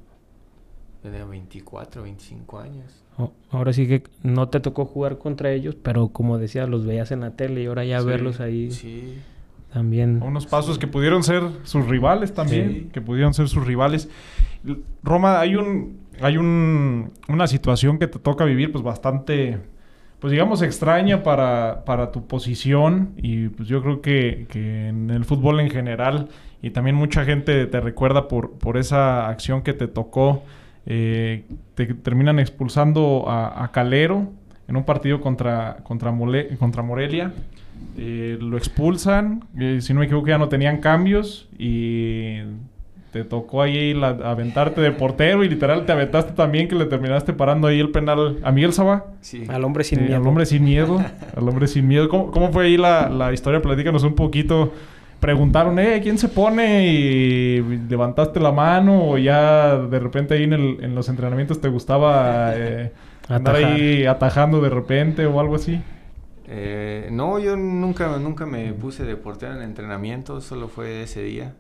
Tenía 1.03 1.25
24, 1.25 2.03
25 2.03 2.59
años. 2.61 3.03
Ahora 3.51 3.73
sí 3.73 3.87
que 3.89 4.05
no 4.23 4.49
te 4.49 4.61
tocó 4.61 4.85
jugar 4.85 5.19
contra 5.19 5.51
ellos, 5.53 5.75
pero 5.83 6.09
como 6.09 6.39
decía, 6.39 6.67
los 6.67 6.87
veías 6.87 7.11
en 7.11 7.21
la 7.21 7.33
tele 7.33 7.63
y 7.63 7.67
ahora 7.67 7.85
ya 7.85 8.01
Sí, 8.01 8.07
verlos 8.07 8.41
ahí 8.41 8.71
Sí, 8.71 9.19
también. 9.73 10.23
Unos 10.23 10.47
pasos 10.47 10.79
que 10.79 10.87
pudieron 10.87 11.23
ser 11.25 11.43
sus 11.65 11.87
rivales 11.89 12.33
también, 12.35 12.71
Sí. 12.73 12.91
que 12.93 13.01
pudieron 13.01 13.35
ser 13.35 13.49
sus 13.49 13.67
rivales. 13.67 14.09
Roma, 15.03 15.41
hay 15.41 15.57
un 15.57 16.01
hay 16.21 16.37
un, 16.37 17.11
una 17.29 17.47
situación 17.49 17.99
que 17.99 18.07
te 18.07 18.19
toca 18.19 18.45
vivir 18.45 18.71
pues 18.71 18.85
bastante 18.85 19.59
pues 20.23 20.31
digamos 20.31 20.63
extraña 20.63 21.25
para, 21.25 21.85
para 21.85 22.13
tu 22.13 22.29
posición 22.29 23.13
y 23.17 23.49
pues 23.49 23.69
yo 23.69 23.83
creo 23.83 24.01
que, 24.01 24.47
que 24.49 24.87
en 24.87 25.11
el 25.11 25.25
fútbol 25.25 25.59
en 25.59 25.69
general 25.69 26.29
y 26.63 26.71
también 26.71 26.95
mucha 26.95 27.25
gente 27.25 27.67
te 27.67 27.81
recuerda 27.81 28.29
por, 28.29 28.53
por 28.53 28.77
esa 28.77 29.29
acción 29.29 29.63
que 29.63 29.73
te 29.73 29.89
tocó 29.89 30.45
eh, 30.87 31.45
te 31.75 31.87
terminan 31.87 32.39
expulsando 32.39 33.25
a, 33.27 33.69
Calero 33.73 34.31
en 34.69 34.77
un 34.77 34.85
partido 34.85 35.21
contra, 35.21 35.79
contra, 35.83 36.13
contra 36.57 36.83
Morelia. 36.83 37.33
Eh, 37.97 38.39
lo 38.41 38.57
expulsan, 38.57 39.45
eh, 39.59 39.81
si 39.81 39.93
no 39.93 40.01
me 40.01 40.07
equivoco 40.07 40.29
ya 40.29 40.39
no 40.39 40.49
tenían 40.49 40.79
cambios 40.79 41.49
y 41.59 42.39
te 43.13 43.25
tocó 43.25 43.63
ahí 43.63 43.95
la- 43.95 44.09
aventarte 44.25 44.81
de 44.81 44.91
portero 44.91 45.45
y 45.45 45.49
literal 45.49 45.87
te 45.87 45.93
aventaste 45.93 46.33
también 46.33 46.67
que 46.67 46.75
le 46.75 46.87
terminaste 46.87 47.33
parando 47.35 47.69
ahí 47.69 47.79
el 47.79 47.91
penal 47.91 48.39
a 48.43 48.51
Miguel 48.53 48.73
Saba. 48.73 49.05
sí. 49.21 49.45
Al 49.49 49.63
hombre 49.65 49.85
sin 49.85 49.99
Sí, 50.01 50.05
miedo. 50.05 50.17
Al 50.17 50.27
hombre 50.27 50.47
sin 50.47 50.65
miedo. 50.65 50.99
al 51.37 51.49
hombre 51.49 51.67
sin 51.69 51.87
miedo. 51.87 52.09
¿Cómo, 52.09 52.31
cómo 52.33 52.51
fue 52.53 52.65
ahí 52.65 52.77
la, 52.77 53.09
la 53.11 53.33
historia? 53.33 53.63
Platícanos 53.63 54.03
un 54.03 54.15
poquito. 54.15 54.73
Preguntaron, 55.21 55.79
eh, 55.79 56.01
¿quién 56.03 56.19
se 56.19 56.29
pone? 56.29 56.87
Y 56.89 57.61
levantaste 57.89 58.41
la 58.41 58.51
mano 58.51 59.11
o 59.11 59.19
ya 59.19 59.77
de 59.77 59.99
repente 60.01 60.35
ahí 60.35 60.45
en, 60.45 60.53
el- 60.55 60.79
en 60.83 60.95
los 60.97 61.09
entrenamientos 61.09 61.61
te 61.61 61.69
gustaba 61.69 62.53
eh, 62.57 62.93
andar 63.29 63.55
ahí 63.57 64.05
atajando 64.07 64.61
de 64.61 64.71
repente 64.71 65.27
o 65.27 65.39
algo 65.39 65.55
así. 65.55 65.81
Eh, 66.49 67.09
no, 67.13 67.39
yo 67.39 67.57
nunca, 67.57 68.17
nunca 68.19 68.47
me 68.47 68.73
puse 68.73 69.05
de 69.05 69.17
portero 69.17 69.55
en 69.55 69.63
entrenamiento, 69.63 70.41
solo 70.41 70.67
fue 70.69 71.03
ese 71.05 71.23
día. 71.23 71.55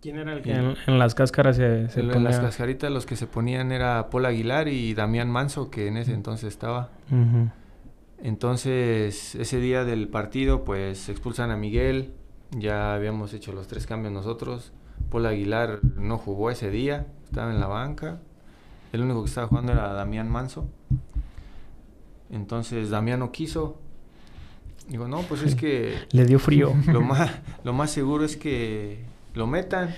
¿Quién 0.00 0.18
era 0.18 0.34
el 0.34 0.42
que 0.42 0.52
en, 0.52 0.74
en 0.86 0.98
las 0.98 1.14
cáscaras 1.14 1.56
se, 1.56 1.88
se 1.88 2.00
En 2.00 2.08
ponía? 2.10 2.28
las 2.30 2.38
cascaritas 2.38 2.90
los 2.92 3.06
que 3.06 3.16
se 3.16 3.26
ponían 3.26 3.72
era 3.72 4.08
Paul 4.10 4.26
Aguilar 4.26 4.68
y 4.68 4.94
Damián 4.94 5.30
Manso, 5.30 5.70
que 5.70 5.88
en 5.88 5.96
ese 5.96 6.12
entonces 6.12 6.48
estaba. 6.48 6.90
Entonces, 8.22 9.34
ese 9.34 9.60
día 9.60 9.84
del 9.84 10.08
partido, 10.08 10.64
pues 10.64 11.08
expulsan 11.08 11.50
a 11.50 11.56
Miguel. 11.56 12.12
Ya 12.52 12.94
habíamos 12.94 13.32
hecho 13.34 13.52
los 13.52 13.66
tres 13.68 13.86
cambios 13.86 14.12
nosotros. 14.12 14.72
Paul 15.10 15.26
Aguilar 15.26 15.80
no 15.96 16.16
jugó 16.18 16.50
ese 16.50 16.70
día, 16.70 17.06
estaba 17.24 17.52
en 17.52 17.60
la 17.60 17.66
banca. 17.66 18.20
El 18.92 19.02
único 19.02 19.22
que 19.22 19.28
estaba 19.28 19.46
jugando 19.48 19.72
era 19.72 19.92
Damián 19.92 20.30
Manso. 20.30 20.68
Entonces, 22.30 22.90
Damián 22.90 23.20
no 23.20 23.32
quiso. 23.32 23.78
Digo, 24.88 25.08
no, 25.08 25.22
pues 25.22 25.42
es 25.42 25.54
que 25.56 25.94
Le 26.12 26.24
dio 26.24 26.38
frío. 26.38 26.72
lo 26.86 27.00
más, 27.02 27.30
lo 27.64 27.72
más 27.72 27.90
seguro 27.90 28.24
es 28.24 28.36
que 28.36 29.04
lo 29.36 29.46
metan. 29.46 29.94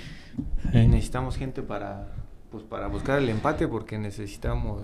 Y 0.73 0.87
necesitamos 0.87 1.37
gente 1.37 1.63
para, 1.63 2.09
pues, 2.51 2.63
para 2.65 2.87
buscar 2.89 3.19
el 3.19 3.29
empate 3.29 3.67
porque 3.67 3.99
necesitamos 3.99 4.83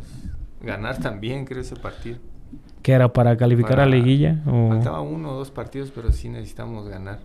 ganar 0.62 0.98
también, 0.98 1.44
creo, 1.44 1.60
ese 1.60 1.76
partido. 1.76 2.18
¿Qué 2.82 2.92
era 2.92 3.12
para 3.12 3.36
calificar 3.36 3.72
a 3.72 3.76
Para- 3.84 3.86
liguilla? 3.90 4.42
O... 4.46 4.68
Faltaba 4.70 5.00
uno 5.00 5.30
o 5.32 5.34
dos 5.34 5.50
partidos, 5.50 5.90
pero 5.94 6.10
sí 6.12 6.28
necesitamos 6.28 6.88
ganar. 6.88 7.18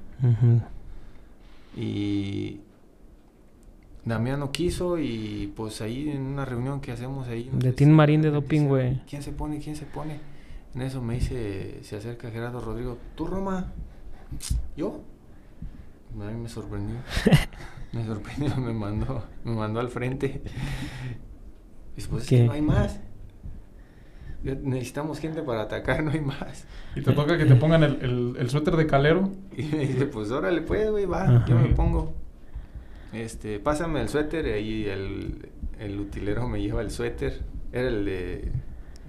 Y 1.75 2.59
Damián 4.05 4.39
no 4.39 4.51
quiso 4.51 4.97
y 4.97 5.51
pues 5.55 5.82
ahí 5.82 6.09
en 6.09 6.21
una 6.21 6.45
reunión 6.45 6.82
que 6.82 6.91
hacemos 6.91 7.27
ahí... 7.27 7.49
De 7.53 7.73
si- 7.73 7.86
Marín 7.86 8.21
de 8.21 8.32
doping, 8.32 8.67
güey. 8.67 9.01
¿Quién 9.07 9.21
se 9.21 9.32
pone? 9.32 9.59
¿Quién 9.59 9.75
se 9.75 9.86
pone? 9.86 10.19
En 10.75 10.82
eso 10.82 11.01
me 11.01 11.15
dice, 11.15 11.80
se 11.84 11.95
acerca 11.97 12.30
Gerardo 12.32 12.59
Rodrigo. 12.61 12.97
¿Tú, 13.15 13.27
Roma? 13.27 13.71
¿Yo? 14.77 15.01
A 16.14 16.32
mí 16.32 16.41
me 16.41 16.49
sorprendió. 16.49 16.95
me 17.93 18.05
sorprendió, 18.05 18.55
me 18.57 18.74
mandó, 18.74 19.24
me 19.43 19.53
mandó 19.55 19.80
al 19.80 19.89
frente. 19.89 20.41
Y 21.93 21.95
después, 21.97 22.24
es 22.24 22.30
que 22.30 22.38
¿Qué? 22.38 22.43
no 22.45 22.51
hay 22.53 22.62
más. 22.62 22.99
Necesitamos 24.41 25.20
gente 25.20 25.41
para 25.43 25.64
atacar, 25.64 26.01
no 26.03 26.12
hay 26.12 26.22
más. 26.22 26.66
Y 26.95 27.01
te 27.01 27.12
toca 27.12 27.38
que 27.38 27.45
te 27.45 27.55
pongan 27.55 27.84
el, 27.84 27.99
el- 28.01 28.36
el 28.39 28.49
suéter 28.49 28.76
de 28.78 28.88
calero. 28.88 29.32
Y 29.57 29.64
me 29.64 29.80
dice, 29.86 30.05
pues 30.05 30.32
órale, 30.32 30.62
pues, 30.62 30.89
güey, 30.89 31.05
va, 31.05 31.24
Ajá. 31.24 31.45
yo 31.47 31.55
me 31.60 31.70
pongo. 31.70 32.14
Este, 33.12 33.60
pásame 33.60 34.01
el 34.01 34.07
suéter 34.10 34.45
y 34.47 34.51
ahí 34.51 34.86
el, 34.86 35.49
el 35.80 35.99
utilero 35.99 36.47
me 36.47 36.62
lleva 36.62 36.82
el 36.82 36.91
suéter. 36.91 37.41
Era 37.74 37.89
el 37.89 38.05
de 38.05 38.51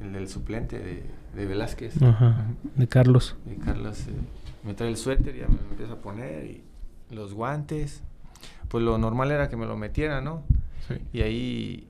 el 0.03 0.12
del 0.14 0.28
suplente 0.28 0.78
de, 0.78 1.03
de 1.36 1.46
Velázquez. 1.46 2.03
Ajá. 2.03 2.46
De 2.74 2.88
Carlos. 2.88 3.36
Y 3.46 3.55
Carlos 3.61 4.01
eh, 4.09 4.12
me 4.64 4.74
trae 4.74 4.88
el 4.88 4.96
suéter, 4.96 5.36
ya 5.36 5.46
me 5.46 5.57
lo 5.57 5.70
empieza 5.70 5.92
a 5.92 5.96
poner 6.01 6.44
y 6.46 6.64
los 7.11 7.34
guantes. 7.34 8.02
Pues 8.68 8.84
lo 8.84 8.98
normal 8.98 9.30
era 9.30 9.48
que 9.48 9.56
me 9.56 9.66
lo 9.66 9.76
metiera, 9.76 10.20
¿no? 10.20 10.42
Sí. 10.88 10.94
Y 11.12 11.20
ahí 11.22 11.88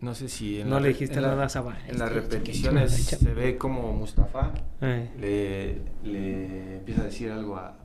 no 0.00 0.14
sé 0.14 0.28
si 0.28 0.60
en 0.60 0.68
No 0.68 0.76
la 0.76 0.80
le 0.82 0.88
dijiste 0.88 1.16
en 1.16 1.22
la- 1.22 1.28
nada. 1.36 1.44
En 1.88 1.98
las 1.98 2.08
Este, 2.10 2.20
repeticiones 2.20 2.92
se 2.92 3.34
ve 3.34 3.56
como 3.58 3.92
Mustafa 3.92 4.52
Eh. 4.80 5.10
le, 6.04 6.10
le 6.10 6.76
empieza 6.78 7.02
a 7.02 7.04
decir 7.04 7.30
algo 7.30 7.56
a, 7.56 7.76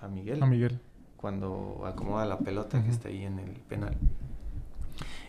a 0.00 0.08
Miguel 0.08 0.42
A 0.42 0.46
Miguel. 0.46 0.78
cuando 1.16 1.82
acomoda 1.86 2.24
la 2.26 2.38
pelota 2.38 2.82
que 2.82 2.90
está 2.90 3.08
ahí 3.08 3.22
en 3.24 3.38
el 3.38 3.50
penal. 3.68 3.96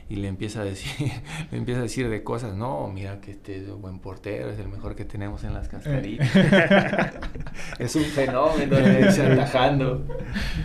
Y 0.07 0.17
le 0.17 0.27
empieza 0.27 0.61
a 0.61 0.63
decir, 0.63 1.11
le 1.51 1.57
empieza 1.57 1.79
a 1.79 1.83
decir 1.83 2.09
de 2.09 2.23
cosas, 2.23 2.55
no, 2.55 2.87
mira 2.93 3.19
que 3.21 3.31
este 3.31 3.57
es 3.57 3.67
un 3.69 3.81
buen 3.81 3.99
portero, 3.99 4.51
es 4.51 4.59
el 4.59 4.67
mejor 4.67 4.95
que 4.95 5.03
tenemos 5.03 5.43
en 5.43 5.53
las 5.53 5.67
cascaritas. 5.67 6.29
es 7.79 7.95
un 7.95 8.03
fenómeno, 8.03 8.79
le 8.79 9.05
dice 9.07 9.23
atajando. 9.23 10.05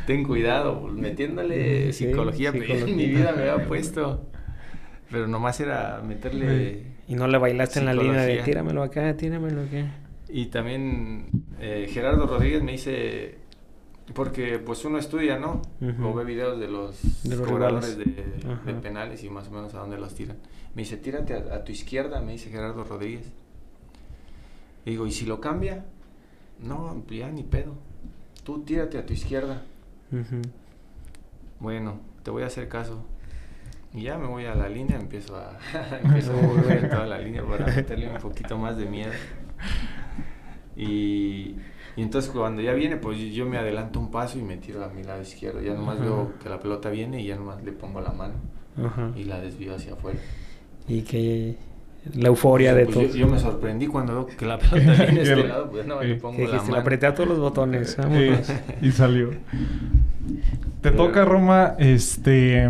Ten 0.07 0.25
cuidado, 0.25 0.83
metiéndole 0.89 1.93
Sí, 1.93 2.07
psicología, 2.07 2.53
pero 2.53 2.65
en 2.65 2.97
mi 2.97 3.07
psicología. 3.07 3.07
vida 3.09 3.33
me 3.33 3.49
había 3.49 3.67
puesto. 3.67 4.27
Pero 5.11 5.27
nomás 5.27 5.59
era 5.61 6.03
meterle 6.07 6.85
Y 7.09 7.15
no 7.15 7.27
le 7.27 7.39
bailaste 7.39 7.81
en 7.81 7.87
la 7.87 7.95
línea 7.95 8.21
de 8.21 8.27
Psicología. 8.27 8.45
tíramelo 8.45 8.83
acá, 8.83 9.17
tíramelo 9.17 9.63
acá. 9.63 9.91
Y 10.29 10.47
también 10.47 11.31
eh, 11.59 11.89
Gerardo 11.91 12.27
Rodríguez 12.27 12.63
me 12.63 12.73
dice, 12.73 13.39
porque 14.15 14.59
pues 14.59 14.85
uno 14.85 14.99
estudia, 14.99 15.39
¿no? 15.39 15.63
O 16.03 16.15
ve 16.15 16.25
videos 16.25 16.59
de 16.59 16.69
los, 16.69 17.23
De 17.23 17.37
los 17.37 17.49
cobradores 17.49 17.97
de, 17.97 18.05
penales 18.83 19.23
y 19.25 19.31
más 19.31 19.49
o 19.49 19.51
menos 19.51 19.75
a 19.75 19.79
dónde 19.79 19.99
los 19.99 20.15
tiran. 20.15 20.37
Me 20.75 20.83
dice, 20.83 20.97
tírate 20.97 21.35
a, 21.35 21.55
a 21.55 21.65
tu 21.65 21.73
izquierda, 21.73 22.21
me 22.21 22.33
dice 22.33 22.51
Gerardo 22.51 22.85
Rodríguez. 22.85 23.31
Y 24.85 24.91
digo, 24.91 25.07
¿y 25.07 25.13
si 25.13 25.27
lo 25.27 25.41
cambia? 25.41 25.85
No, 26.61 27.03
ya 27.09 27.31
ni 27.31 27.43
pedo. 27.43 27.75
Tú 28.45 28.63
tírate 28.63 28.99
a 28.99 29.07
tu 29.07 29.13
izquierda. 29.13 29.63
Bueno, 31.59 32.01
te 32.23 32.31
voy 32.31 32.43
a 32.43 32.47
hacer 32.47 32.69
caso. 32.69 33.05
Y 33.93 34.03
ya 34.03 34.19
me 34.19 34.27
voy 34.27 34.47
a 34.47 34.55
la 34.55 34.69
línea, 34.69 34.99
empiezo 34.99 35.37
a, 35.37 35.59
empiezo 36.03 36.33
a 36.33 36.43
mover 36.43 36.89
toda 36.89 37.07
la 37.07 37.19
línea 37.19 37.45
para 37.45 37.67
meterle 37.67 38.09
un 38.09 38.19
poquito 38.19 38.57
más 38.57 38.77
de 38.77 38.87
miedo. 38.87 39.13
Y, 40.77 41.57
y 41.97 42.03
entonces 42.03 42.31
cuando 42.31 42.63
ya 42.63 42.73
viene, 42.73 42.97
pues 42.97 43.19
yo 43.33 43.47
me 43.47 43.59
adelanto 43.59 43.99
un 44.01 44.11
paso 44.11 44.39
y 44.39 44.43
me 44.43 44.57
tiro 44.57 44.85
a 44.85 44.89
mi 44.89 45.03
lado 45.03 45.21
izquierdo. 45.23 45.61
Ya 45.61 45.75
nomás 45.75 45.97
Ajá. 45.97 46.05
veo 46.05 46.33
que 46.43 46.49
la 46.49 46.59
pelota 46.61 46.91
viene 46.91 47.21
y 47.23 47.27
ya 47.27 47.37
nomás 47.37 47.63
le 47.65 47.73
pongo 47.73 48.01
la 48.01 48.13
mano 48.13 48.35
Ajá. 48.85 49.11
y 49.17 49.25
la 49.25 49.41
desvío 49.41 49.75
hacia 49.75 49.95
afuera. 49.95 50.19
Y 50.89 51.03
que 51.03 51.57
la 52.15 52.29
euforia 52.29 52.73
de 52.75 52.85
Pues 52.87 52.95
todo. 52.97 53.07
yo, 53.09 53.15
yo 53.15 53.27
me 53.29 53.39
sorprendí 53.39 53.87
cuando 53.87 54.15
veo 54.15 54.27
que 54.27 54.47
la 54.47 54.59
pelota 54.59 55.05
viene 55.05 55.23
de 55.23 55.23
este 55.23 55.49
lado, 55.49 55.71
pues 55.71 55.87
no, 55.87 56.01
le 56.03 56.15
Sí. 56.15 56.21
pongo 56.21 56.39
la 56.39 56.45
dijiste, 56.45 56.67
le 56.67 56.71
mano. 56.73 56.81
apreté 56.83 57.07
a 57.07 57.15
todos 57.15 57.29
los 57.29 57.39
botones. 57.39 57.97
Sí, 58.01 58.87
y 58.87 58.91
salió. 58.93 59.31
Te 59.31 59.37
Pero- 60.91 60.97
toca, 60.97 61.25
Roma, 61.25 61.75
este, 61.79 62.69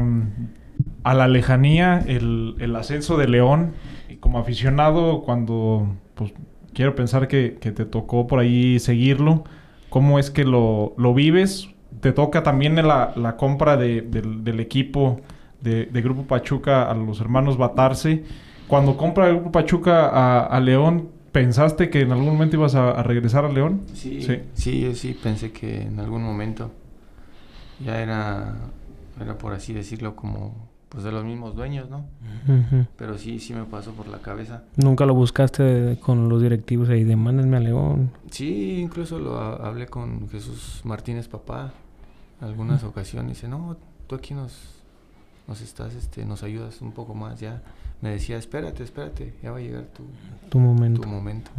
a 1.04 1.14
la 1.14 1.28
lejanía, 1.28 1.98
el, 2.06 2.56
el 2.58 2.74
ascenso 2.76 3.16
de 3.16 3.28
León. 3.28 3.72
Y 4.08 4.16
como 4.16 4.38
aficionado, 4.40 5.22
cuando, 5.22 5.94
pues, 6.14 6.32
quiero 6.74 6.94
pensar 6.94 7.28
que, 7.28 7.58
que 7.60 7.72
te 7.72 7.84
tocó 7.84 8.26
por 8.26 8.38
ahí 8.40 8.78
seguirlo, 8.78 9.44
¿cómo 9.88 10.18
es 10.18 10.30
que 10.30 10.44
lo, 10.44 10.94
lo 10.96 11.14
vives? 11.14 11.68
Te 12.00 12.12
toca 12.12 12.42
también 12.42 12.76
la, 12.76 13.12
la 13.16 13.36
compra 13.36 13.76
de- 13.76 14.02
del, 14.02 14.44
del 14.44 14.60
equipo 14.60 15.20
de, 15.60 15.86
de 15.86 16.02
Grupo 16.02 16.22
Pachuca 16.24 16.90
a 16.90 16.94
los 16.94 17.20
hermanos 17.20 17.56
Batarse. 17.58 18.24
Cuando 18.68 18.96
compra 18.96 19.28
el 19.28 19.34
Grupo 19.36 19.52
Pachuca 19.52 20.08
a, 20.08 20.46
a 20.46 20.60
León, 20.60 21.08
¿pensaste 21.32 21.90
que 21.90 22.00
en 22.02 22.12
algún 22.12 22.26
momento 22.28 22.56
ibas 22.56 22.74
a, 22.76 22.90
a 22.92 23.02
regresar 23.02 23.44
a 23.44 23.48
León? 23.48 23.82
Sí, 23.94 24.22
Sí. 24.22 24.38
sí, 24.54 24.80
yo 24.82 24.94
sí 24.94 25.18
pensé 25.20 25.52
que 25.52 25.82
en 25.82 25.98
algún 26.00 26.22
momento 26.22 26.70
ya 27.84 28.00
era, 28.00 28.54
era 29.20 29.36
por 29.38 29.52
así 29.52 29.72
decirlo, 29.72 30.14
como 30.16 30.69
pues 30.90 31.02
de 31.04 31.12
los 31.12 31.24
mismos 31.24 31.54
dueños, 31.54 31.88
¿no? 31.88 32.04
Pero 32.98 33.16
sí, 33.16 33.38
sí 33.38 33.54
me 33.54 33.64
pasó 33.64 33.92
por 33.92 34.08
la 34.08 34.18
cabeza. 34.18 34.64
Nunca 34.76 35.06
lo 35.06 35.14
buscaste 35.14 35.98
con 36.02 36.28
los 36.28 36.42
directivos 36.42 36.88
ahí 36.90 37.04
de 37.04 37.16
mándenme 37.16 37.56
a 37.56 37.60
León. 37.60 38.10
Sí, 38.30 38.78
incluso 38.80 39.18
lo 39.18 39.38
ha- 39.38 39.54
hablé 39.66 39.86
con 39.86 40.28
Jesús 40.28 40.80
Martínez 40.84 41.28
papá 41.28 41.72
algunas 42.40 42.82
ocasiones. 42.84 43.36
Dice, 43.36 43.46
no, 43.48 43.76
tú 44.08 44.16
aquí 44.16 44.34
nos, 44.34 44.52
nos 45.46 45.60
estás, 45.60 45.94
este, 45.94 46.24
nos 46.24 46.42
ayudas 46.42 46.82
un 46.82 46.90
poco 46.92 47.14
más 47.14 47.38
ya. 47.40 47.62
Me 48.02 48.10
decía, 48.10 48.36
espérate, 48.36 48.82
espérate, 48.82 49.34
ya 49.42 49.52
va 49.52 49.58
a 49.58 49.60
llegar 49.60 49.84
tu, 49.84 50.02
Tu 50.48 50.58
momento. 50.58 51.02
tu 51.02 51.08
momento. 51.08 51.50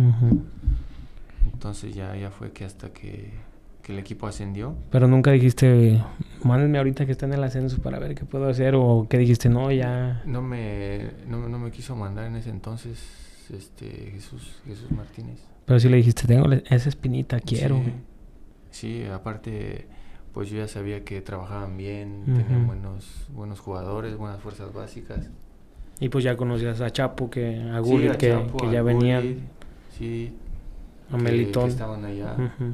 Entonces 1.54 1.94
ya, 1.96 2.16
ya 2.16 2.32
fue 2.32 2.52
que 2.52 2.66
hasta 2.66 2.90
que, 2.92 3.32
que 3.82 3.94
el 3.94 4.00
equipo 4.00 4.28
ascendió, 4.28 4.76
Pero 4.92 5.08
nunca 5.08 5.32
dijiste, 5.32 6.04
mándenme 6.44 6.78
ahorita 6.78 7.06
que 7.06 7.12
está 7.12 7.26
en 7.26 7.34
el 7.34 7.44
ascenso 7.44 7.82
para 7.82 7.98
ver 8.00 8.16
qué 8.16 8.26
puedo 8.26 8.48
hacer. 8.48 8.76
O 8.76 9.08
que 9.10 9.18
dijiste, 9.18 9.50
no, 9.50 9.72
ya. 9.72 10.22
no 10.26 10.42
me, 10.42 11.12
no, 11.28 11.48
no 11.50 11.58
me 11.60 11.72
quiso 11.72 11.96
mandar 11.96 12.26
en 12.28 12.36
ese 12.36 12.50
entonces 12.50 13.48
este 13.54 14.12
Jesús, 14.12 14.62
Jesús 14.66 14.92
Martínez. 14.92 15.40
Pero 15.66 15.80
sí 15.80 15.90
le 15.90 15.98
dijiste, 15.98 16.28
tengo 16.28 16.52
esa 16.52 16.90
espinita, 16.90 17.40
quiero. 17.40 17.82
Sí, 18.70 19.02
sí, 19.02 19.04
aparte, 19.06 19.88
pues 20.34 20.50
yo 20.50 20.58
ya 20.58 20.68
sabía 20.68 21.04
que 21.04 21.22
trabajaban 21.22 21.78
bien, 21.78 22.24
tenían 22.26 22.68
buenos, 22.68 23.28
buenos 23.34 23.60
jugadores, 23.60 24.16
buenas 24.18 24.40
fuerzas 24.42 24.74
básicas. 24.74 25.30
Y 26.00 26.10
pues 26.10 26.24
ya 26.24 26.36
conocías 26.36 26.82
a 26.82 26.90
Chapo, 26.90 27.30
que 27.30 27.62
a 27.62 27.80
Gullit, 27.80 28.16
que, 28.16 28.30
Chapo, 28.30 28.58
que 28.58 28.68
a 28.68 28.72
ya 28.72 28.82
Gullit, 28.82 28.98
venían. 29.00 29.36
Sí, 29.98 30.34
A 31.12 31.18
que- 31.18 31.24
Melitón. 31.24 31.66
que 31.66 31.70
estaban 31.72 32.04
allá. 32.06 32.34
Ujú. 32.34 32.74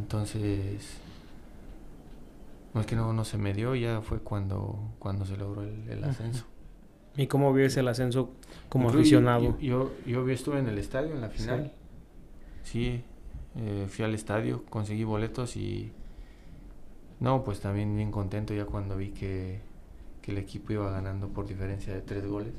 Entonces, 0.00 0.96
no 2.72 2.80
es 2.80 2.86
que 2.86 2.96
no, 2.96 3.12
no 3.12 3.24
se 3.24 3.36
me 3.36 3.52
dio, 3.52 3.74
ya 3.74 4.00
fue 4.00 4.20
cuando, 4.20 4.78
cuando 4.98 5.26
se 5.26 5.36
logró 5.36 5.62
el, 5.62 6.02
ascenso. 6.02 6.46
¿Y 7.16 7.26
cómo 7.26 7.52
vives 7.52 7.76
el 7.76 7.86
ascenso 7.86 8.30
como 8.70 8.86
Incluso 8.86 9.02
aficionado? 9.02 9.58
Yo, 9.60 9.90
yo, 10.06 10.26
yo 10.26 10.28
estuve 10.30 10.58
en 10.58 10.68
el 10.68 10.78
estadio 10.78 11.14
en 11.14 11.20
la 11.20 11.28
final. 11.28 11.72
Sí, 12.62 13.02
eh, 13.56 13.86
fui 13.88 14.04
al 14.04 14.14
estadio, 14.14 14.64
conseguí 14.70 15.04
boletos 15.04 15.56
y... 15.56 15.92
No, 17.18 17.44
pues 17.44 17.60
también 17.60 17.94
bien 17.94 18.10
contento 18.10 18.54
ya 18.54 18.64
cuando 18.64 18.96
vi 18.96 19.10
que, 19.10 19.60
que 20.22 20.30
el 20.30 20.38
equipo 20.38 20.72
iba 20.72 20.90
ganando 20.90 21.28
por 21.28 21.46
diferencia 21.46 21.92
de 21.92 22.00
tres 22.00 22.26
goles. 22.26 22.54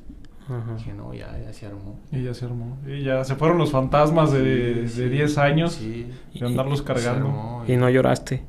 Ajá. 0.49 0.75
Dije, 0.75 0.93
no, 0.93 1.13
ya, 1.13 1.37
ya 1.39 1.53
se 1.53 1.65
armó. 1.65 1.99
Y 2.11 2.23
ya 2.23 2.33
se 2.33 2.45
armó. 2.45 2.77
Y 2.85 3.03
ya 3.03 3.23
se 3.23 3.35
fueron 3.35 3.57
los 3.57 3.71
fantasmas 3.71 4.31
de, 4.31 4.39
Sí, 4.39 5.01
de 5.01 5.07
sí, 5.07 5.09
10 5.09 5.37
años 5.37 5.73
Sí, 5.73 6.07
de 6.33 6.45
andarlos 6.45 6.81
cargando. 6.81 7.27
armó 7.27 7.63
Y 7.67 7.77
no 7.77 7.89
lloraste. 7.89 8.43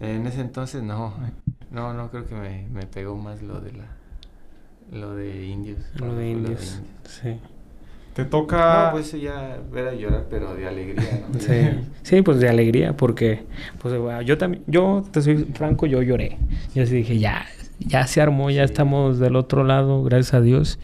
En 0.00 0.26
ese 0.26 0.40
entonces 0.40 0.82
no. 0.82 1.14
No, 1.70 1.92
no, 1.94 2.10
creo 2.10 2.26
que 2.26 2.34
me, 2.34 2.68
me 2.68 2.86
pegó 2.86 3.16
más 3.16 3.42
lo 3.42 3.60
de 3.60 3.72
la... 3.72 3.84
Lo 4.92 5.14
de 5.14 5.46
indios. 5.46 5.78
Lo 5.96 6.14
de 6.14 6.30
indios. 6.30 6.80
Sí. 7.04 7.36
Te 8.14 8.24
toca. 8.24 8.86
No, 8.86 8.92
pues 8.92 9.10
ya 9.20 9.58
era 9.74 9.92
llorar, 9.92 10.26
pero 10.30 10.54
de 10.54 10.68
alegría, 10.68 11.24
¿no? 11.32 11.40
Sí. 11.40 11.70
sí, 12.02 12.22
pues 12.22 12.38
de 12.38 12.48
alegría, 12.48 12.96
porque 12.96 13.44
pues 13.80 13.98
bueno, 13.98 14.22
yo 14.22 14.38
también, 14.38 14.62
yo 14.68 15.02
te 15.10 15.20
soy 15.20 15.44
franco, 15.54 15.86
yo 15.86 16.00
lloré. 16.00 16.38
Yo 16.74 16.86
sí 16.86 16.94
dije, 16.96 17.18
ya, 17.18 17.44
ya 17.80 18.06
se 18.06 18.20
armó, 18.20 18.50
ya 18.50 18.66
Sí. 18.66 18.72
estamos 18.72 19.18
del 19.18 19.36
otro 19.36 19.64
lado, 19.64 20.02
gracias 20.02 20.34
a 20.34 20.40
Dios. 20.40 20.78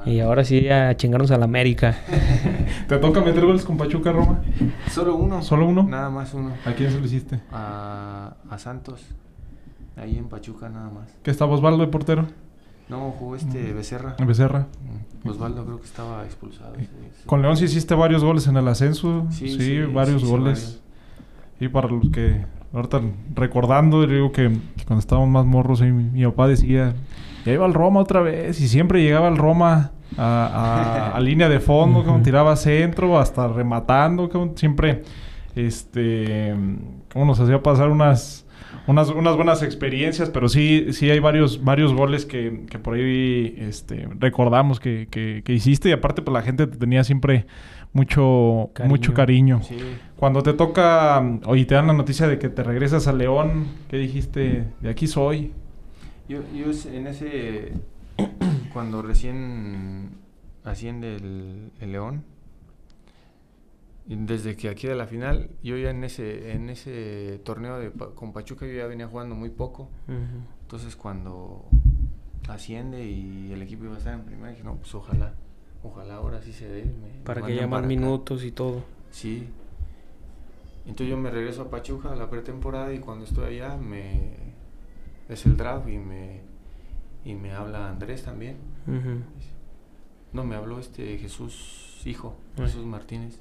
Ajá. 0.00 0.10
Y 0.10 0.20
ahora 0.20 0.44
sí 0.44 0.68
a 0.68 0.96
chingarnos 0.96 1.30
a 1.32 1.36
la 1.38 1.44
América. 1.46 1.96
¿Te 2.88 2.96
toca 2.98 3.20
meter 3.22 3.44
goles 3.44 3.64
con 3.64 3.76
Pachuca, 3.76 4.12
Roma? 4.12 4.40
Solo 4.90 5.16
uno. 5.16 5.42
¿Solo 5.42 5.66
uno? 5.66 5.82
Nada 5.82 6.10
más 6.10 6.32
uno. 6.34 6.52
¿A 6.64 6.72
quién 6.74 6.92
se 6.92 7.00
lo 7.00 7.06
hiciste? 7.06 7.40
A, 7.52 8.34
a 8.48 8.58
Santos. 8.58 9.04
Ahí 9.96 10.16
en 10.16 10.28
Pachuca 10.28 10.68
nada 10.68 10.90
más. 10.90 11.08
¿Que 11.22 11.30
estaba 11.30 11.52
Osvaldo 11.54 11.78
de 11.84 11.88
portero? 11.88 12.26
No, 12.88 13.10
jugó 13.18 13.34
este 13.34 13.72
Mm. 13.72 13.76
Becerra. 13.76 14.14
En 14.18 14.26
Becerra. 14.28 14.66
Mm, 15.24 15.28
Osvaldo 15.28 15.64
creo 15.64 15.80
que 15.80 15.86
estaba 15.86 16.24
expulsado. 16.24 16.74
Con 17.24 17.42
León 17.42 17.56
sí 17.56 17.64
hiciste 17.64 17.94
varios 17.96 18.22
goles 18.22 18.46
en 18.46 18.56
el 18.58 18.68
ascenso. 18.68 19.26
Sí, 19.30 19.48
Sí, 19.48 19.58
sí, 19.58 19.80
varios 19.92 20.24
goles. 20.24 20.62
varios. 20.62 20.82
Y 21.58 21.68
para 21.68 21.88
los 21.88 22.10
que 22.10 22.44
ahorita 22.76 23.00
recordando, 23.34 24.06
digo 24.06 24.30
que, 24.30 24.50
que 24.76 24.84
cuando 24.84 25.00
estábamos 25.00 25.28
más 25.30 25.44
morros, 25.46 25.80
ahí 25.82 25.90
mi, 25.92 26.04
mi 26.04 26.24
papá 26.26 26.46
decía, 26.46 26.94
ya 27.44 27.52
iba 27.52 27.64
al 27.64 27.74
Roma 27.74 28.00
otra 28.00 28.20
vez. 28.20 28.60
Y 28.60 28.68
siempre 28.68 29.02
llegaba 29.02 29.28
al 29.28 29.36
Roma 29.38 29.92
a, 30.16 30.22
a- 30.22 31.10
a 31.16 31.20
línea 31.20 31.48
de 31.48 31.58
fondo, 31.60 32.04
como 32.04 32.22
tiraba 32.22 32.54
centro, 32.56 33.18
hasta 33.18 33.48
rematando, 33.48 34.28
como 34.28 34.56
siempre, 34.56 35.02
este, 35.56 36.54
como 37.12 37.24
nos 37.24 37.40
hacía 37.40 37.62
pasar 37.62 37.88
unas... 37.90 38.44
Unas, 38.88 39.08
unas 39.08 39.34
buenas 39.34 39.64
experiencias, 39.64 40.30
pero 40.30 40.48
sí, 40.48 40.88
sí 40.92 41.10
hay 41.10 41.18
varios, 41.18 41.64
varios 41.64 41.92
goles 41.92 42.24
que, 42.24 42.66
que 42.70 42.78
por 42.78 42.94
ahí 42.94 43.56
este, 43.58 44.06
recordamos 44.20 44.78
que, 44.78 45.08
que, 45.10 45.42
que 45.44 45.54
hiciste 45.54 45.88
y 45.88 45.92
aparte 45.92 46.22
pues 46.22 46.32
la 46.32 46.42
gente 46.42 46.68
te 46.68 46.76
tenía 46.76 47.02
siempre 47.02 47.46
mucho 47.96 48.70
Cariño. 48.74 48.90
mucho 48.90 49.14
cariño. 49.14 49.62
Sí. 49.62 49.76
Cuando 50.16 50.42
te 50.42 50.52
toca 50.52 51.18
o 51.46 51.56
y 51.56 51.64
te 51.64 51.74
dan 51.74 51.86
la 51.88 51.92
noticia 51.92 52.28
de 52.28 52.38
que 52.38 52.48
te 52.48 52.62
regresas 52.62 53.06
a 53.08 53.12
León, 53.12 53.66
¿qué 53.88 53.96
dijiste? 53.96 54.68
De 54.80 54.88
aquí 54.90 55.06
soy. 55.06 55.52
Yo, 56.28 56.40
yo 56.54 56.66
en 56.92 57.06
ese... 57.06 57.72
cuando 58.72 59.02
recién 59.02 60.10
asciende 60.64 61.16
el, 61.16 61.70
el 61.80 61.92
León, 61.92 62.24
y 64.08 64.14
desde 64.16 64.54
que 64.56 64.68
aquí 64.68 64.86
de 64.86 64.94
la 64.94 65.06
final, 65.06 65.50
yo 65.62 65.76
ya 65.76 65.90
en 65.90 66.04
ese, 66.04 66.52
en 66.52 66.70
ese 66.70 67.40
torneo 67.44 67.78
de, 67.78 67.90
Pa- 67.90 68.10
con 68.14 68.32
Pachuca 68.32 68.64
yo 68.66 68.72
ya 68.72 68.86
venía 68.86 69.08
jugando 69.08 69.34
muy 69.34 69.50
poco. 69.50 69.90
Entonces 70.62 70.94
cuando 70.96 71.64
asciende 72.48 73.04
y 73.08 73.50
el 73.52 73.62
equipo 73.62 73.84
iba 73.84 73.94
a 73.94 73.98
estar 73.98 74.14
en 74.14 74.24
primera, 74.24 74.50
dije, 74.50 74.62
no, 74.62 74.76
pues 74.76 74.94
ojalá, 74.94 75.34
ojalá 75.86 76.16
ahora 76.16 76.40
sí 76.42 76.52
se 76.52 76.68
dé. 76.68 76.84
me- 76.84 77.08
me 77.18 77.24
Para 77.24 77.42
que 77.42 77.52
haya 77.52 77.62
más 77.62 77.70
para 77.70 77.80
acá". 77.80 77.88
minutos 77.88 78.44
y 78.44 78.50
todo. 78.52 78.84
Sí. 79.10 79.48
Entonces 80.86 81.08
yo 81.08 81.16
me 81.16 81.30
regreso 81.30 81.62
a 81.62 81.70
Pachuca 81.70 82.12
a 82.12 82.16
la 82.16 82.30
pretemporada 82.30 82.92
y 82.94 82.98
cuando 83.00 83.24
estoy 83.24 83.54
allá 83.56 83.76
me 83.76 84.34
es 85.28 85.44
el 85.46 85.56
draft 85.56 85.88
y 85.88 85.98
me 85.98 86.40
y 87.24 87.34
me 87.34 87.52
habla 87.52 87.88
Andrés 87.88 88.22
también. 88.22 88.56
No, 90.32 90.44
me 90.44 90.54
habló 90.54 90.78
este 90.78 91.18
Jesús 91.18 92.02
hijo. 92.04 92.36
Jesús 92.56 92.84
Martínez. 92.86 93.38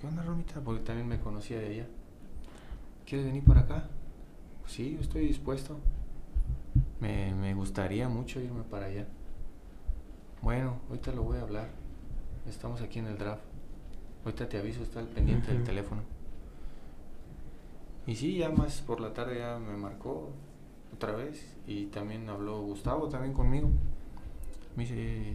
¿Qué 0.00 0.06
onda, 0.06 0.22
Romita? 0.22 0.60
Porque 0.60 0.82
también 0.84 1.08
me 1.08 1.18
conocía 1.18 1.58
de 1.58 1.66
allá. 1.66 1.86
¿Quieres 3.06 3.26
venir 3.26 3.42
para 3.44 3.62
acá? 3.62 3.88
Pues 4.60 4.72
sí, 4.72 4.92
yo 4.94 5.00
estoy 5.00 5.26
dispuesto. 5.26 5.78
Me, 7.00 7.34
me 7.34 7.54
gustaría 7.54 8.08
mucho 8.08 8.40
irme 8.40 8.62
para 8.62 8.86
allá. 8.86 9.06
Bueno, 10.42 10.76
ahorita 10.88 11.12
lo 11.12 11.22
voy 11.24 11.38
a 11.38 11.42
hablar. 11.42 11.68
Estamos 12.48 12.80
aquí 12.82 12.98
en 12.98 13.06
el 13.06 13.18
draft. 13.18 13.42
Ahorita 14.24 14.48
te 14.48 14.58
aviso, 14.58 14.82
está 14.82 15.00
al 15.00 15.08
pendiente 15.08 15.52
del 15.52 15.64
teléfono. 15.64 16.02
Y 18.06 18.16
sí, 18.16 18.36
ya 18.36 18.50
más 18.50 18.80
por 18.82 19.00
la 19.00 19.12
tarde 19.14 19.38
ya 19.38 19.58
me 19.58 19.76
marcó 19.76 20.30
otra 20.94 21.12
vez. 21.12 21.56
Y 21.66 21.86
también 21.86 22.28
habló 22.28 22.60
Gustavo 22.62 23.08
también 23.08 23.32
conmigo. 23.32 23.68
Me 24.76 24.84
dice, 24.84 25.34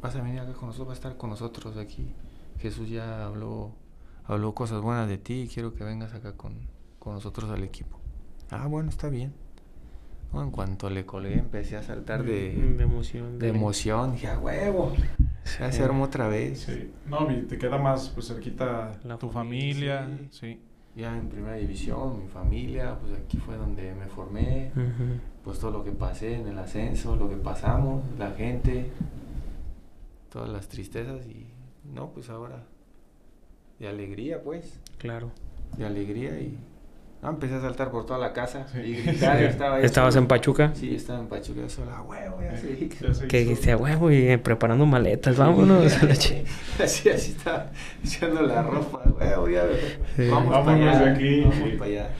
vas 0.00 0.14
a 0.16 0.22
venir 0.22 0.40
acá 0.40 0.52
con 0.52 0.68
nosotros, 0.68 0.88
vas 0.88 0.96
a 0.96 1.00
estar 1.00 1.16
con 1.16 1.30
nosotros 1.30 1.76
aquí. 1.76 2.12
Jesús 2.58 2.88
ya 2.88 3.26
habló, 3.26 3.72
habló 4.24 4.54
cosas 4.54 4.80
buenas 4.80 5.08
de 5.08 5.18
ti 5.18 5.42
y 5.42 5.48
quiero 5.48 5.74
que 5.74 5.84
vengas 5.84 6.14
acá 6.14 6.36
con, 6.36 6.54
con 6.98 7.14
nosotros 7.14 7.50
al 7.50 7.62
equipo. 7.64 7.98
Ah, 8.50 8.66
bueno, 8.66 8.90
está 8.90 9.08
bien. 9.08 9.34
en 10.32 10.50
cuanto 10.50 10.88
le 10.90 11.04
colgué, 11.04 11.38
empecé 11.38 11.76
a 11.76 11.82
saltar 11.82 12.22
de, 12.22 12.52
De 12.54 12.84
emoción. 12.84 13.38
de 13.38 13.48
emoción. 13.48 14.12
Dije, 14.12 14.28
a 14.28 14.38
huevo, 14.38 14.92
ya 15.58 15.70
se 15.72 15.82
armó 15.82 16.04
otra 16.04 16.28
vez. 16.28 16.60
Sí. 16.60 16.90
No, 17.06 17.30
y 17.30 17.42
te 17.42 17.58
queda 17.58 17.78
más 17.78 18.08
pues 18.10 18.28
cerquita 18.28 18.92
La 19.04 19.18
tu 19.18 19.28
familia, 19.30 20.00
familia. 20.02 20.28
Sí. 20.30 20.60
Ya 20.96 21.16
en 21.18 21.28
primera 21.28 21.56
división, 21.56 22.22
mi 22.22 22.28
familia, 22.28 22.96
pues 23.00 23.12
aquí 23.18 23.36
fue 23.38 23.56
donde 23.56 23.94
me 23.94 24.06
formé. 24.06 24.70
Pues 25.42 25.58
todo 25.58 25.70
lo 25.72 25.84
que 25.84 25.90
pasé 25.92 26.34
en 26.36 26.46
el 26.46 26.58
ascenso, 26.58 27.16
lo 27.16 27.28
que 27.28 27.36
pasamos, 27.36 28.02
la 28.18 28.30
gente, 28.30 28.90
todas 30.30 30.48
las 30.48 30.68
tristezas 30.68 31.26
y 31.26 31.46
no, 31.92 32.10
pues 32.10 32.30
ahora 32.30 32.62
de 33.80 33.88
alegría, 33.88 34.40
pues, 34.42 34.78
Claro. 34.98 35.32
de 35.76 35.84
alegría 35.84 36.38
y 36.40 36.56
ah, 37.24 37.30
empecé 37.30 37.54
a 37.54 37.60
saltar 37.60 37.90
por 37.90 38.06
toda 38.06 38.18
la 38.18 38.32
casa 38.32 38.66
Sí. 38.72 38.78
y 38.80 38.94
gritar, 39.02 39.38
Sí. 39.38 39.44
estaba 39.44 39.78
yo 39.80 39.84
¿Estabas 39.84 40.14
solo. 40.14 40.22
en 40.24 40.28
Pachuca? 40.28 40.70
Sí, 40.74 40.94
estaba 40.94 41.18
en 41.20 41.26
Pachuca, 41.26 41.60
yo 41.62 41.68
solo, 41.68 41.90
"Ah, 41.92 42.02
huevo, 42.02 42.38
ya 42.42 42.56
se 42.56 43.26
Que 43.26 43.40
dijiste, 43.40 43.72
"A 43.72 43.76
huevo, 43.76 44.10
y 44.10 44.16
eh, 44.28 44.38
preparando 44.38 44.86
maletas, 44.86 45.36
vámonos. 45.36 46.02
a 46.02 46.06
la 46.06 46.14
chi-". 46.14 46.44
así, 46.82 47.08
así 47.08 47.32
estaba 47.32 47.70
echando 48.04 48.42
la 48.42 48.62
ropa, 48.62 49.02
huevo, 49.18 49.48
ya, 49.48 49.62
Sí. 50.16 50.28
vamos 50.28 50.52
para 50.52 50.64
Vámonos 50.64 50.96
allá, 50.96 51.04
de 51.06 51.10
aquí. 51.10 51.40
vamos 51.40 51.56
Sí. 51.56 51.76
para 51.78 51.90
allá. 51.90 52.10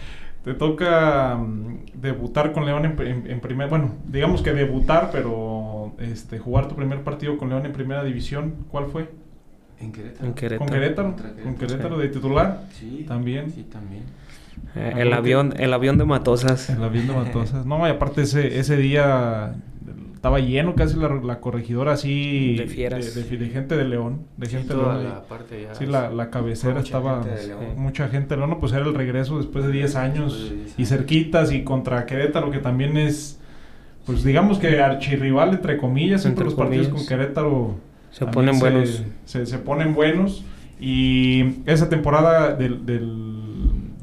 Te 0.44 0.52
toca 0.52 1.36
mm, 1.36 1.76
debutar 1.94 2.52
con 2.52 2.66
León 2.66 2.84
en, 2.84 3.00
en, 3.06 3.30
en 3.30 3.40
primer, 3.40 3.68
bueno, 3.70 3.94
digamos 4.06 4.42
que 4.42 4.52
debutar, 4.52 5.10
pero 5.10 5.94
este 5.98 6.38
jugar 6.38 6.68
tu 6.68 6.76
primer 6.76 7.02
partido 7.02 7.38
con 7.38 7.48
León 7.48 7.64
en 7.64 7.72
primera 7.72 8.04
división, 8.04 8.54
¿cuál 8.70 8.86
fue? 8.86 9.08
En 9.80 9.90
Querétaro. 9.90 10.26
En 10.26 10.34
Querétaro. 10.34 10.58
Con 10.58 10.68
Querétaro, 10.68 11.16
Querétaro. 11.16 11.42
con 11.44 11.54
Querétaro 11.56 11.96
Sí. 11.96 12.02
de 12.02 12.08
titular, 12.08 12.60
Sí, 12.72 13.04
También. 13.08 13.50
Sí, 13.50 13.62
también. 13.64 14.02
Eh, 14.76 14.92
Ah, 14.94 15.00
el 15.00 15.08
¿cómo 15.08 15.16
avión, 15.18 15.54
el 15.58 15.72
avión 15.72 15.98
de 15.98 16.04
Matosas. 16.04 16.70
en 16.70 16.80
la 16.80 16.88
viendo 16.88 17.14
Matosas. 17.14 17.64
No, 17.66 17.86
y 17.86 17.90
aparte 17.90 18.22
ese, 18.22 18.58
ese 18.58 18.76
día 18.76 19.54
estaba 20.14 20.40
lleno 20.40 20.74
casi 20.74 20.96
la, 20.98 21.08
la 21.22 21.40
corregidora 21.40 21.92
así 21.92 22.56
De 22.56 22.66
fieras. 22.66 23.14
de, 23.14 23.22
de- 23.24 23.36
de 23.36 23.48
gente 23.50 23.76
de 23.76 23.84
León, 23.84 24.22
de 24.38 24.46
Sí, 24.46 24.56
gente 24.56 24.72
de 24.74 24.80
toda 24.80 24.94
León. 24.96 25.08
la 25.14 25.22
parte 25.24 25.62
ya. 25.62 25.74
Sí, 25.74 25.84
la, 25.86 26.10
la 26.10 26.30
cabecera 26.30 26.74
mucha 26.76 26.84
estaba 26.86 27.22
gente 27.22 27.40
de 27.40 27.46
León. 27.48 27.60
sí, 27.60 27.80
mucha 27.80 28.08
gente 28.08 28.34
de 28.34 28.36
León, 28.38 28.56
pues 28.58 28.72
era 28.72 28.86
el 28.86 28.94
regreso 28.94 29.36
después 29.38 29.64
de 29.66 29.72
10 29.72 29.96
años 29.96 30.32
Después 30.32 30.50
de 30.50 30.56
10 30.64 30.78
y 30.78 30.86
cerquitas 30.86 31.52
y 31.52 31.62
contra 31.62 32.06
Querétaro 32.06 32.50
que 32.50 32.58
también 32.58 32.96
es 32.96 33.38
pues 34.06 34.22
digamos 34.24 34.58
que 34.58 34.80
archirrival 34.80 35.50
entre 35.54 35.76
comillas, 35.78 36.22
siempre 36.22 36.44
Entre 36.44 36.44
los 36.44 36.54
partidos 36.54 36.88
con 36.88 37.06
Querétaro 37.06 37.74
Se 38.10 38.26
ponen 38.26 38.58
buenos. 38.58 39.02
Se, 39.26 39.44
se 39.46 39.58
ponen 39.58 39.94
buenos 39.94 40.44
y 40.80 41.56
esa 41.66 41.88
temporada 41.88 42.54
del, 42.54 42.84
del, 42.84 43.33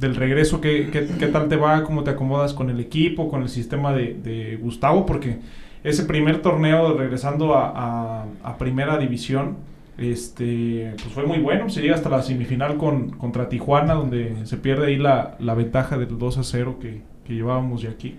del 0.01 0.15
regreso, 0.15 0.59
¿qué, 0.59 0.89
qué, 0.91 1.07
qué 1.17 1.27
tal 1.27 1.47
te 1.47 1.55
va? 1.55 1.83
¿Cómo 1.83 2.03
te 2.03 2.11
acomodas 2.11 2.53
con 2.53 2.69
el 2.69 2.79
equipo, 2.81 3.29
con 3.29 3.41
el 3.43 3.49
sistema 3.49 3.93
de, 3.93 4.15
de 4.15 4.57
Gustavo? 4.57 5.05
Porque 5.05 5.37
ese 5.83 6.03
primer 6.05 6.41
torneo 6.41 6.97
regresando 6.97 7.55
a, 7.55 8.23
a- 8.43 8.57
primera 8.57 8.97
división, 8.97 9.57
este, 9.97 10.93
pues 11.01 11.13
fue 11.13 11.25
muy 11.25 11.39
bueno. 11.39 11.69
Se 11.69 11.81
llega 11.81 11.95
hasta 11.95 12.09
la 12.09 12.21
semifinal 12.23 12.77
con, 12.77 13.11
contra 13.11 13.47
Tijuana, 13.49 13.93
donde 13.93 14.45
se 14.45 14.57
pierde 14.57 14.87
ahí 14.87 14.97
la, 14.97 15.35
la 15.39 15.53
ventaja 15.53 15.97
del 15.97 16.17
2 16.17 16.37
a 16.39 16.43
0 16.43 16.77
que, 16.81 17.01
que 17.23 17.33
llevábamos 17.35 17.83
de 17.83 17.89
aquí. 17.89 18.17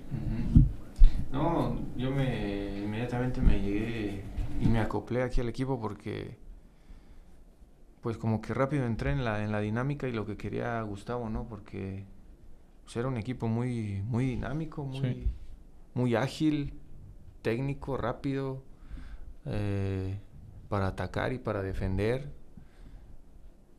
No, 1.33 1.77
yo 1.97 2.11
me 2.11 2.79
inmediatamente 2.85 3.41
me 3.41 3.61
llegué 3.61 4.23
y 4.61 4.67
me 4.69 4.79
acoplé 4.81 5.23
aquí 5.23 5.41
al 5.41 5.49
equipo 5.49 5.81
porque 5.81 6.37
pues 8.03 8.19
como 8.19 8.41
que 8.43 8.53
rápido 8.55 8.85
entré 8.85 9.13
en 9.13 9.25
la, 9.25 9.45
en 9.45 9.53
la 9.53 9.61
dinámica 9.61 10.09
y 10.09 10.13
lo 10.13 10.27
que 10.27 10.37
quería 10.37 10.83
Gustavo, 10.83 11.31
¿no? 11.31 11.49
Porque 11.49 12.05
pues, 12.85 12.97
era 12.97 13.09
un 13.09 13.17
equipo 13.17 13.49
muy, 13.49 14.03
muy 14.07 14.27
dinámico, 14.27 14.85
muy, 14.85 15.01
Sí. 15.01 15.27
muy 15.95 16.15
ágil, 16.17 16.75
técnico, 17.43 17.97
rápido, 17.97 18.63
eh, 19.47 20.19
para 20.69 20.89
atacar 20.89 21.33
y 21.33 21.39
para 21.39 21.63
defender. 21.63 22.33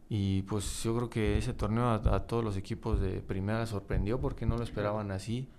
Y 0.09 0.43
pues 0.43 0.84
yo 0.84 0.95
creo 0.95 1.09
que 1.09 1.38
ese 1.38 1.53
torneo 1.53 1.86
a, 1.86 1.95
a 1.95 2.28
todos 2.28 2.43
los 2.43 2.55
equipos 2.57 2.99
de 3.01 3.21
primera 3.21 3.65
sorprendió 3.65 4.19
porque 4.19 4.45
no 4.45 4.57
lo 4.57 4.63
esperaban 4.63 5.11
así, 5.11 5.49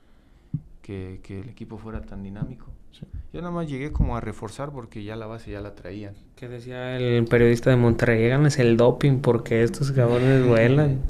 que, 0.83 1.21
que 1.23 1.41
el 1.41 1.49
equipo 1.49 1.79
fuera 1.79 2.03
tan 2.03 2.23
dinámico. 2.23 2.74
Sí. 2.99 3.07
Yo 3.33 3.41
nada 3.41 3.53
más 3.53 3.69
llegué 3.69 3.91
como 3.93 4.17
a 4.17 4.21
reforzar 4.21 4.71
porque 4.71 5.03
ya 5.03 5.17
la 5.17 5.27
base 5.27 5.51
ya 5.51 5.61
la 5.61 5.75
traían. 5.75 6.15
Que 6.37 6.49
decía 6.49 6.97
el 6.97 7.25
periodista 7.25 7.71
de 7.71 7.77
Monterrey, 7.77 8.25
háganles 8.27 8.59
el 8.59 8.77
doping 8.77 9.19
porque 9.21 9.63
estos 9.65 9.91
cabrones 9.93 10.47
vuelan. 10.47 11.01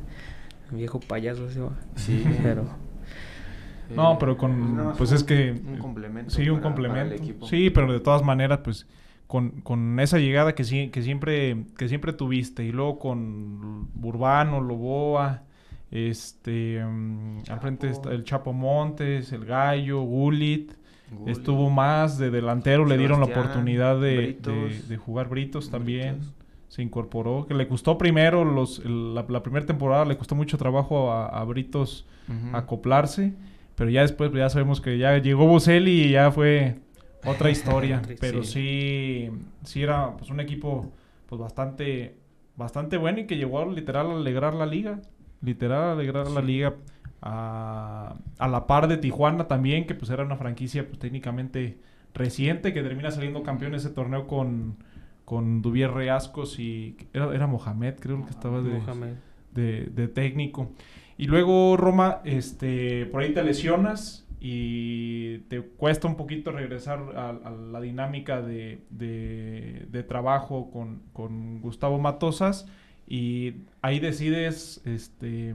Viejo 0.71 0.99
payaso 1.01 1.47
ese 1.49 1.61
va. 1.61 1.73
Sí, 1.97 2.25
Pero 2.43 2.65
No, 3.95 4.15
Eh, 4.15 4.17
pero 4.19 4.37
con, 4.39 4.77
nada 4.77 4.89
más 4.89 4.97
pues 4.99 5.11
un- 5.11 5.17
es 5.17 5.25
que... 5.25 5.51
Un 5.67 5.77
complemento. 5.79 6.31
Sí, 6.31 6.49
un 6.49 6.61
para- 6.61 6.75
para 6.75 6.87
el 6.87 6.91
complemento. 6.93 7.15
equipo. 7.23 7.47
Sí, 7.47 7.69
pero 7.71 7.93
de 7.93 8.01
todas 8.01 8.23
maneras, 8.25 8.61
pues 8.65 8.87
con, 9.27 9.61
con 9.61 10.01
esa 10.01 10.19
llegada 10.19 10.55
que, 10.55 10.65
sí, 10.65 10.89
que, 10.89 11.03
siempre, 11.03 11.65
que 11.77 11.89
siempre 11.89 12.13
tuviste 12.15 12.65
y 12.65 12.73
luego 12.73 12.99
con 12.99 13.89
Urbano, 14.03 14.61
Loboa, 14.63 15.43
este, 15.91 16.83
mm, 16.85 17.43
al 17.51 17.61
frente 17.61 17.89
está 17.91 18.11
el 18.13 18.25
Chapo 18.25 18.53
Montes, 18.55 19.33
el 19.33 19.45
Gallo, 19.45 20.01
Gulit, 20.03 20.73
Gulli, 21.11 21.33
estuvo 21.33 21.71
más 21.71 22.19
de 22.19 22.31
delantero, 22.31 22.85
le 22.87 22.97
dieron 22.99 23.21
la 23.21 23.27
oportunidad 23.27 24.01
de, 24.01 24.09
de- 24.09 24.17
Britos. 24.19 24.89
de 24.89 24.97
jugar 24.97 25.29
Britos 25.29 25.71
también. 25.71 26.17
Britos. 26.19 26.35
Se 26.69 26.83
incorporó, 26.83 27.47
que 27.47 27.55
le 27.55 27.69
costó 27.69 27.97
primero, 27.99 28.45
los, 28.45 28.81
el- 28.81 29.15
la, 29.15 29.25
la 29.29 29.43
primera 29.43 29.65
temporada 29.65 30.05
le 30.05 30.17
costó 30.17 30.35
mucho 30.35 30.59
trabajo 30.59 31.13
a, 31.13 31.27
a 31.29 31.45
Britos 31.45 32.05
acoplarse, 32.53 33.33
pero 33.75 33.91
ya 33.91 34.01
después 34.03 34.31
pues, 34.31 34.39
ya 34.41 34.49
sabemos 34.49 34.81
que 34.81 34.99
ya 34.99 35.19
llegó 35.19 35.47
Boselli 35.47 36.05
y 36.05 36.11
ya 36.11 36.31
fue 36.31 36.77
otra 37.25 37.51
historia, 37.51 38.03
pero 38.21 38.43
sí. 38.43 39.31
sí 39.63 39.83
era 39.83 40.17
pues 40.17 40.31
un 40.31 40.41
equipo 40.41 40.91
pues 41.29 41.41
bastante 41.41 42.17
bastante 42.57 42.97
bueno 42.97 43.21
y 43.21 43.27
que 43.27 43.37
llegó 43.37 43.65
literal 43.71 44.11
a 44.11 44.15
alegrar 44.17 44.55
la 44.55 44.67
liga, 44.67 45.01
literal 45.43 45.83
a 45.83 45.93
alegrar 45.93 46.29
la 46.31 46.41
liga 46.41 46.75
a, 47.25 48.17
a 48.39 48.49
la 48.49 48.67
par 48.67 48.89
de 48.89 48.99
Tijuana 48.99 49.49
también, 49.49 49.87
que 49.87 49.95
pues 49.95 50.11
era 50.11 50.25
una 50.25 50.37
franquicia 50.37 50.87
pues 50.87 50.99
técnicamente 51.01 51.79
reciente 52.15 52.73
que 52.75 52.83
termina 52.83 53.11
saliendo 53.11 53.43
campeón 53.43 53.75
ese 53.75 53.91
torneo 53.91 54.27
con 54.27 54.77
con 55.25 55.63
Duvier 55.63 55.91
Reascos 55.93 56.59
y 56.59 56.97
era, 57.15 57.35
era 57.35 57.47
Mohamed, 57.47 57.95
creo 57.99 58.25
que 58.27 58.31
estaba 58.31 58.61
de, 58.63 58.83
de, 59.53 59.87
de 59.87 60.09
técnico. 60.09 60.73
Y 61.17 61.27
luego, 61.29 61.77
Roma, 61.79 62.21
este, 62.25 63.07
por 63.07 63.23
ahí 63.23 63.33
te 63.33 63.43
lesionas 63.43 64.27
y 64.41 65.39
te 65.49 65.63
cuesta 65.63 66.09
un 66.09 66.17
poquito 66.17 66.53
regresar 66.53 67.01
a, 67.17 67.31
a 67.31 67.51
la 67.51 67.81
dinámica 67.81 68.43
de, 68.43 68.85
de- 68.91 69.87
de 69.91 70.03
trabajo 70.03 70.71
con, 70.71 71.03
con 71.15 71.61
Gustavo 71.63 71.99
Matosas 71.99 72.67
y 73.07 73.55
ahí 73.83 74.01
decides 74.01 74.81
este, 74.85 75.55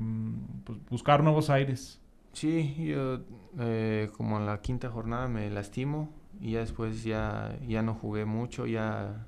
pues, 0.66 0.80
buscar 0.90 1.24
nuevos 1.24 1.50
aires. 1.50 2.00
Sí, 2.34 2.76
yo 2.78 3.22
eh, 3.60 4.10
como 4.16 4.38
en 4.38 4.46
la 4.46 4.62
quinta 4.62 4.90
jornada 4.90 5.28
me 5.28 5.50
lastimo 5.50 6.14
y 6.40 6.52
ya 6.52 6.60
después 6.60 7.04
ya, 7.04 7.58
ya 7.68 7.82
no 7.82 7.96
jugué 7.96 8.26
mucho, 8.26 8.66
ya, 8.68 9.26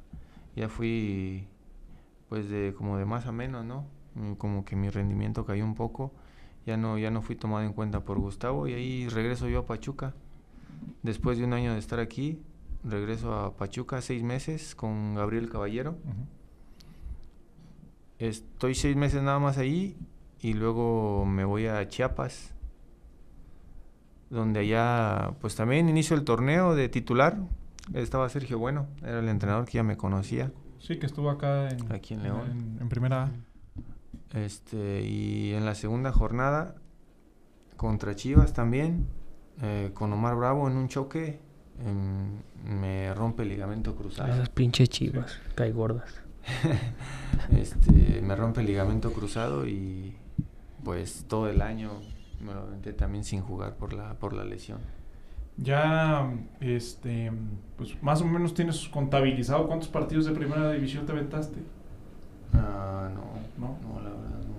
ya 0.55 0.69
fui 0.69 1.47
pues 2.29 2.49
de 2.49 2.73
como 2.77 2.97
de 2.97 3.05
más 3.05 3.25
a 3.25 3.31
menos, 3.31 3.65
¿no? 3.65 3.85
Mm, 4.15 4.33
Como 4.33 4.63
que 4.65 4.75
mi 4.75 4.89
rendimiento 4.89 5.45
cayó 5.45 5.65
un 5.65 5.75
poco, 5.75 6.13
ya 6.65 6.77
no, 6.77 6.97
ya 6.97 7.11
no 7.11 7.21
fui 7.21 7.35
tomado 7.35 7.65
en 7.65 7.73
cuenta 7.73 8.05
por 8.05 8.19
Gustavo 8.19 8.67
y 8.67 8.73
ahí 8.73 9.07
regreso 9.09 9.49
yo 9.49 9.59
a 9.59 9.65
Pachuca. 9.65 10.13
Después 11.03 11.37
de 11.37 11.45
un 11.45 11.53
año 11.53 11.73
de 11.73 11.79
estar 11.79 11.99
aquí, 11.99 12.39
regreso 12.83 13.33
a 13.33 13.57
Pachuca 13.57 14.01
seis 14.01 14.23
meses 14.23 14.75
con 14.75 15.15
Gabriel 15.15 15.49
Caballero. 15.49 15.97
Estoy 18.21 18.75
seis 18.75 18.95
meses 18.95 19.23
nada 19.23 19.39
más 19.39 19.57
ahí 19.57 19.97
y 20.39 20.53
luego 20.53 21.25
me 21.25 21.43
voy 21.43 21.65
a 21.65 21.87
Chiapas, 21.87 22.53
donde 24.29 24.59
allá 24.59 25.31
pues 25.41 25.55
también 25.55 25.89
inicio 25.89 26.15
el 26.15 26.23
torneo 26.23 26.75
de 26.75 26.87
titular. 26.87 27.39
Estaba 27.95 28.29
Sergio 28.29 28.59
Bueno, 28.59 28.85
era 29.01 29.21
el 29.21 29.27
entrenador 29.27 29.65
que 29.65 29.73
ya 29.73 29.83
me 29.83 29.97
conocía. 29.97 30.51
Sí, 30.77 30.99
que 30.99 31.07
estuvo 31.07 31.31
acá 31.31 31.69
en, 31.69 31.91
Aquí 31.91 32.13
en 32.13 32.21
León. 32.21 32.51
En, 32.51 32.77
en 32.79 32.89
primera 32.89 33.23
A. 33.23 33.31
Este, 34.37 35.01
y 35.01 35.53
en 35.53 35.65
la 35.65 35.73
segunda 35.73 36.11
jornada 36.11 36.75
contra 37.75 38.15
Chivas 38.15 38.53
también, 38.53 39.07
eh, 39.63 39.89
con 39.95 40.13
Omar 40.13 40.35
Bravo 40.35 40.67
en 40.69 40.77
un 40.77 40.89
choque, 40.89 41.39
me 42.63 43.11
rompe 43.15 43.41
el 43.41 43.49
ligamento 43.49 43.95
cruzado. 43.95 44.31
Esas 44.31 44.49
pinches 44.49 44.89
chivas, 44.89 45.39
cae 45.55 45.71
gordas. 45.71 46.21
este, 47.57 48.21
me 48.21 48.35
rompe 48.35 48.61
el 48.61 48.67
ligamento 48.67 49.11
cruzado 49.13 49.67
y 49.67 50.15
pues 50.83 51.25
todo 51.27 51.49
el 51.49 51.61
año 51.61 51.91
me 52.39 52.53
lo 52.53 52.61
aventé 52.61 52.93
también 52.93 53.23
sin 53.23 53.41
jugar 53.41 53.75
por 53.75 53.93
la, 53.93 54.13
por 54.15 54.33
la 54.33 54.43
lesión. 54.43 54.79
Ya, 55.57 56.31
este, 56.59 57.31
pues 57.77 58.01
más 58.01 58.21
o 58.21 58.25
menos 58.25 58.53
tienes 58.53 58.87
contabilizado 58.89 59.67
cuántos 59.67 59.89
partidos 59.89 60.25
de 60.25 60.31
primera 60.31 60.71
división 60.71 61.05
te 61.05 61.11
aventaste. 61.11 61.59
Ah, 62.53 63.09
no, 63.13 63.21
¿No? 63.57 63.77
no, 63.81 63.99
la 64.01 64.09
verdad 64.09 64.50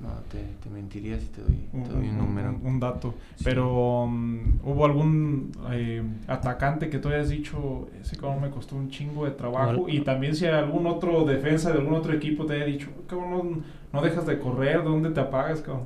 no. 0.00 0.08
Te, 0.30 0.42
te 0.62 0.70
mentiría 0.70 1.18
si 1.18 1.26
te 1.26 1.40
doy, 1.42 1.56
te 1.72 1.88
doy 1.90 2.08
un, 2.08 2.18
número. 2.18 2.50
Un, 2.50 2.66
un 2.66 2.80
dato. 2.80 3.14
Pero, 3.42 4.04
um, 4.04 4.40
¿hubo 4.64 4.84
algún 4.84 5.52
eh, 5.70 6.02
atacante 6.26 6.90
que 6.90 6.98
tú 6.98 7.08
hayas 7.08 7.28
dicho, 7.30 7.88
ese 8.00 8.16
cabrón 8.16 8.42
me 8.42 8.50
costó 8.50 8.76
un 8.76 8.90
chingo 8.90 9.24
de 9.24 9.30
trabajo? 9.32 9.86
Al- 9.86 9.94
Y 9.94 10.00
también 10.02 10.34
si 10.36 10.46
algún 10.46 10.86
otro 10.86 11.24
defensa 11.24 11.72
de 11.72 11.78
algún 11.78 11.94
otro 11.94 12.12
equipo 12.12 12.44
te 12.46 12.54
haya 12.54 12.66
dicho, 12.66 12.88
cabrón, 13.06 13.30
no, 13.92 13.98
no 14.00 14.02
dejas 14.04 14.26
de 14.26 14.38
correr, 14.38 14.84
¿dónde 14.84 15.10
te 15.10 15.20
apagas, 15.20 15.60
cabrón? 15.60 15.84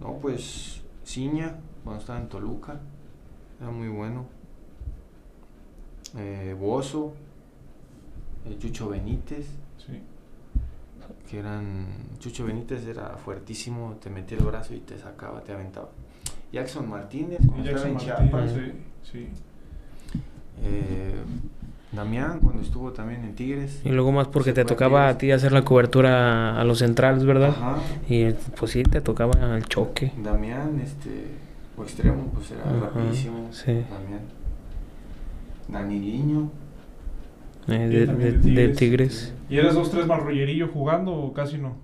No, 0.00 0.14
pues 0.20 0.82
Ciña, 1.06 1.54
cuando 1.84 2.00
estaba 2.00 2.18
en 2.18 2.28
Toluca, 2.28 2.80
era 3.60 3.70
muy 3.70 3.88
bueno. 3.88 4.24
Eh, 6.18 6.54
Bozo, 6.58 7.12
eh, 8.46 8.56
Chucho 8.58 8.88
Benítez. 8.90 9.46
Que 11.28 11.38
eran... 11.38 11.86
Chucho 12.18 12.44
Benítez 12.46 12.86
era 12.86 13.16
fuertísimo, 13.16 13.96
te 14.02 14.10
metía 14.10 14.38
el 14.38 14.44
brazo 14.44 14.74
y 14.74 14.80
te 14.80 14.98
sacaba, 14.98 15.40
te 15.42 15.52
aventaba. 15.52 15.88
Jackson 16.52 16.88
Martínez, 16.88 17.38
cuando 17.46 17.64
Y 17.64 17.68
estaba 17.74 17.88
Jackson 17.90 18.10
en 18.20 18.30
Martínez, 18.32 18.52
Chiapas. 18.54 18.72
sí, 19.04 19.10
sí. 19.12 19.28
Eh, 20.64 21.14
Damián, 21.92 22.40
cuando 22.40 22.62
estuvo 22.62 22.92
también 22.92 23.22
en 23.24 23.34
Tigres. 23.34 23.80
Y 23.84 23.90
luego 23.90 24.12
más 24.12 24.28
porque 24.28 24.52
te 24.54 24.64
tocaba 24.64 25.08
a 25.08 25.18
ti 25.18 25.30
hacer 25.30 25.52
la 25.52 25.62
cobertura 25.62 26.58
a 26.58 26.64
los 26.64 26.78
centrales, 26.78 27.24
¿verdad? 27.24 27.50
Ajá. 27.50 27.76
Y 28.08 28.30
pues 28.58 28.70
sí, 28.72 28.82
te 28.82 29.00
tocaba 29.02 29.56
el 29.56 29.64
choque. 29.66 30.12
Damián, 30.22 30.80
este, 30.82 31.26
o 31.76 31.82
extremo, 31.82 32.26
pues 32.34 32.50
era 32.52 32.62
Ajá, 32.62 32.80
rapidísimo. 32.94 33.48
sí. 33.52 33.72
Damián. 33.90 34.20
Daniliño. 35.68 36.50
eh, 37.68 37.88
de- 37.88 38.32
de 38.32 38.68
Tigres. 38.70 39.32
¿Y 39.52 39.58
eres 39.58 39.74
dos, 39.74 39.90
tres 39.90 40.06
marrullerillo 40.06 40.68
jugando 40.68 41.12
o 41.12 41.34
casi 41.34 41.58
no? 41.58 41.76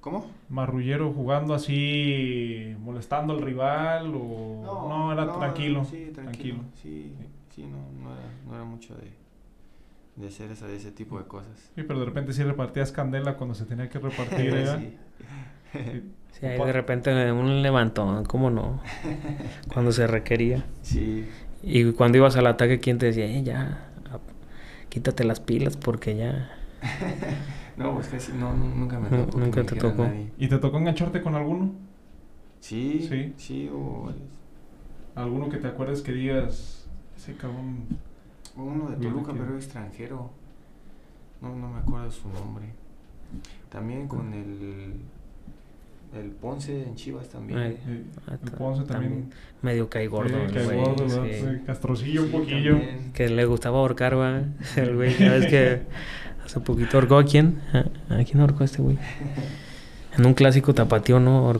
¿Cómo? 0.00 0.30
Marrullero 0.48 1.12
jugando 1.12 1.52
así, 1.52 2.76
molestando 2.78 3.32
al 3.32 3.40
rival 3.42 4.12
o 4.14 4.62
no, 4.88 5.12
era 5.12 5.32
tranquilo, 5.32 5.84
Sí, 5.84 6.12
tranquilo. 6.14 6.60
Sí, 6.80 7.12
sí, 7.50 7.62
no, 7.64 7.78
no, 8.00 8.14
era, 8.14 8.22
no 8.46 8.54
era 8.54 8.64
mucho 8.64 8.94
de, 8.94 9.10
de 10.14 10.28
hacer 10.28 10.52
esa, 10.52 10.70
ese 10.70 10.92
tipo 10.92 11.18
de 11.18 11.24
cosas. 11.24 11.72
Sí, 11.74 11.82
pero 11.82 11.98
de 11.98 12.04
repente 12.04 12.32
sí 12.32 12.44
repartías 12.44 12.92
candela 12.92 13.36
cuando 13.36 13.56
se 13.56 13.64
tenía 13.64 13.88
que 13.88 13.98
repartir, 13.98 14.54
¿eh? 14.54 14.96
Sí. 15.72 16.02
Sí. 16.30 16.46
Ahí 16.46 16.56
de 16.56 16.72
repente 16.72 17.32
un 17.32 17.62
levantón, 17.62 18.24
¿cómo 18.26 18.48
no? 18.48 18.80
Cuando 19.72 19.90
se 19.90 20.06
requería. 20.06 20.64
Sí. 20.82 21.26
Y 21.64 21.90
cuando 21.92 22.18
ibas 22.18 22.36
al 22.36 22.46
ataque, 22.46 22.78
¿quién 22.78 22.98
te 22.98 23.06
decía? 23.06 23.24
Eh, 23.24 23.42
ya, 23.42 23.88
quítate 24.88 25.24
las 25.24 25.40
pilas 25.40 25.76
porque 25.76 26.14
ya... 26.14 26.57
No, 27.76 27.94
pues 27.94 28.08
casi 28.08 28.32
no, 28.32 28.54
nu- 28.56 28.74
nunca 28.74 28.98
me 28.98 29.08
tocó. 29.08 29.30
que 29.30 29.38
nunca 29.38 29.64
te 29.64 29.76
tocó. 29.76 30.02
nadie. 30.04 30.30
¿Y 30.38 30.48
te 30.48 30.58
tocó 30.58 30.78
engancharte 30.78 31.22
con 31.22 31.34
alguno? 31.34 31.72
Sí, 32.60 33.06
Sí. 33.08 33.32
sí, 33.36 33.70
hubo 33.72 34.06
varios. 34.06 34.22
¿Alguno 35.14 35.48
que 35.48 35.58
te 35.58 35.68
acuerdes 35.68 36.02
que 36.02 36.12
digas, 36.12 36.86
ese 37.16 37.34
cabrón? 37.34 37.84
Uno 38.56 38.90
de 38.90 38.96
Toluca, 38.96 39.32
pero 39.32 39.54
extranjero. 39.56 40.30
No, 41.40 41.54
no 41.54 41.68
me 41.70 41.78
acuerdo 41.78 42.10
su 42.10 42.28
nombre. 42.28 42.66
También 43.68 44.08
con 44.08 44.32
el, 44.34 44.94
el 46.20 46.30
Ponce 46.32 46.82
en 46.82 46.96
Chivas 46.96 47.28
también. 47.28 47.58
Ay, 47.60 47.78
Eh, 47.86 48.02
ah, 48.26 48.36
el 48.42 48.50
Ponce 48.52 48.82
también. 48.84 49.30
Medio 49.62 49.88
caigordo. 49.88 50.30
Sí, 50.36 50.44
el 50.46 50.52
cae 50.52 50.64
güey, 50.64 50.78
gordo, 50.80 51.04
¿verdad? 51.06 51.24
sí. 51.30 51.40
Sí, 51.58 51.64
Castrocillo 51.64 52.22
un 52.24 52.30
poquillo. 52.32 52.72
también. 52.78 53.12
Que 53.12 53.28
le 53.28 53.44
gustaba 53.44 53.78
ahorcar, 53.78 54.18
va. 54.18 54.42
El 54.76 54.96
güey, 54.96 55.16
ya 55.16 55.30
ves 55.32 55.46
que 55.46 55.82
hace 56.48 56.60
poquito 56.60 56.96
ahorcó 56.96 57.18
a 57.18 57.24
quién. 57.24 57.60
¿A, 57.72 58.14
a 58.20 58.24
quién 58.24 58.40
ahorcó 58.40 58.64
este 58.64 58.82
güey? 58.82 58.98
En 60.16 60.26
un 60.26 60.34
clásico 60.34 60.74
tapatío, 60.74 61.20
¿no? 61.20 61.52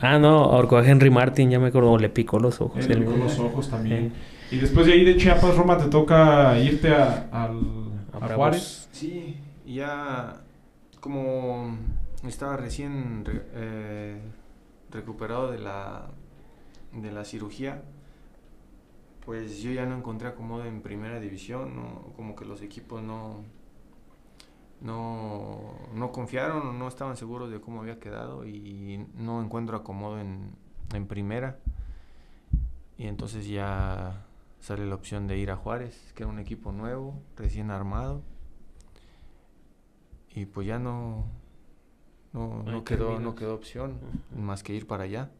Ah, 0.00 0.18
no, 0.18 0.44
ahorcó 0.44 0.78
a 0.78 0.86
Henry 0.86 1.10
Martin, 1.10 1.50
ya 1.50 1.58
me 1.58 1.66
acuerdo. 1.68 1.92
o 1.92 1.98
le 1.98 2.08
picó 2.08 2.38
los 2.38 2.60
ojos. 2.60 2.86
Con 2.86 3.04
güey. 3.04 3.18
los 3.18 3.38
ojos 3.38 3.68
también. 3.68 4.12
Y 4.50 4.56
después 4.56 4.86
de 4.86 4.92
ahí 4.94 5.04
de 5.04 5.16
Chiapas, 5.18 5.56
Roma, 5.56 5.76
te 5.76 5.88
toca 5.88 6.58
irte 6.58 6.90
a, 6.94 7.28
al, 7.30 7.60
A. 8.18 8.28
Juárez. 8.34 8.88
Sí, 8.92 9.36
ya 9.66 10.40
como 11.00 11.76
estaba 12.26 12.56
recién 12.56 13.24
re- 13.26 13.42
eh, 13.54 14.20
recuperado 14.90 15.50
de 15.50 15.58
la, 15.58 16.06
de 16.94 17.12
la 17.12 17.24
cirugía, 17.24 17.82
pues 19.26 19.60
yo 19.60 19.70
ya 19.72 19.84
no 19.84 19.96
encontré 19.96 20.28
acomodo 20.28 20.64
en 20.64 20.80
primera 20.80 21.20
división, 21.20 21.76
no- 21.76 22.12
como 22.16 22.34
que 22.34 22.46
los 22.46 22.62
equipos 22.62 23.02
no, 23.02 23.44
no, 24.80 25.74
no 25.94 26.12
confiaron 26.12 26.66
o 26.68 26.72
no 26.72 26.88
estaban 26.88 27.16
seguros 27.16 27.50
de 27.50 27.60
cómo 27.60 27.80
había 27.80 27.98
quedado 27.98 28.46
y 28.46 29.04
no 29.16 29.42
encuentro 29.42 29.76
acomodo 29.76 30.20
en, 30.20 30.52
en 30.94 31.06
primera. 31.06 31.58
Y 32.96 33.06
entonces 33.06 33.46
ya 33.48 34.24
sale 34.60 34.86
la 34.86 34.94
opción 34.94 35.26
de 35.26 35.38
ir 35.38 35.50
a 35.50 35.56
Juárez, 35.56 36.12
que 36.14 36.22
era 36.24 36.30
un 36.32 36.38
equipo 36.38 36.72
nuevo, 36.72 37.14
recién 37.36 37.70
armado. 37.70 38.22
Y 40.34 40.46
pues 40.46 40.66
ya 40.66 40.78
no, 40.78 41.24
no, 42.32 42.62
no 42.64 42.84
quedó, 42.84 43.18
no 43.18 43.34
quedó 43.34 43.54
opción 43.54 43.98
más 44.36 44.62
que 44.62 44.74
ir 44.74 44.86
para 44.86 45.04
allá. 45.04 45.30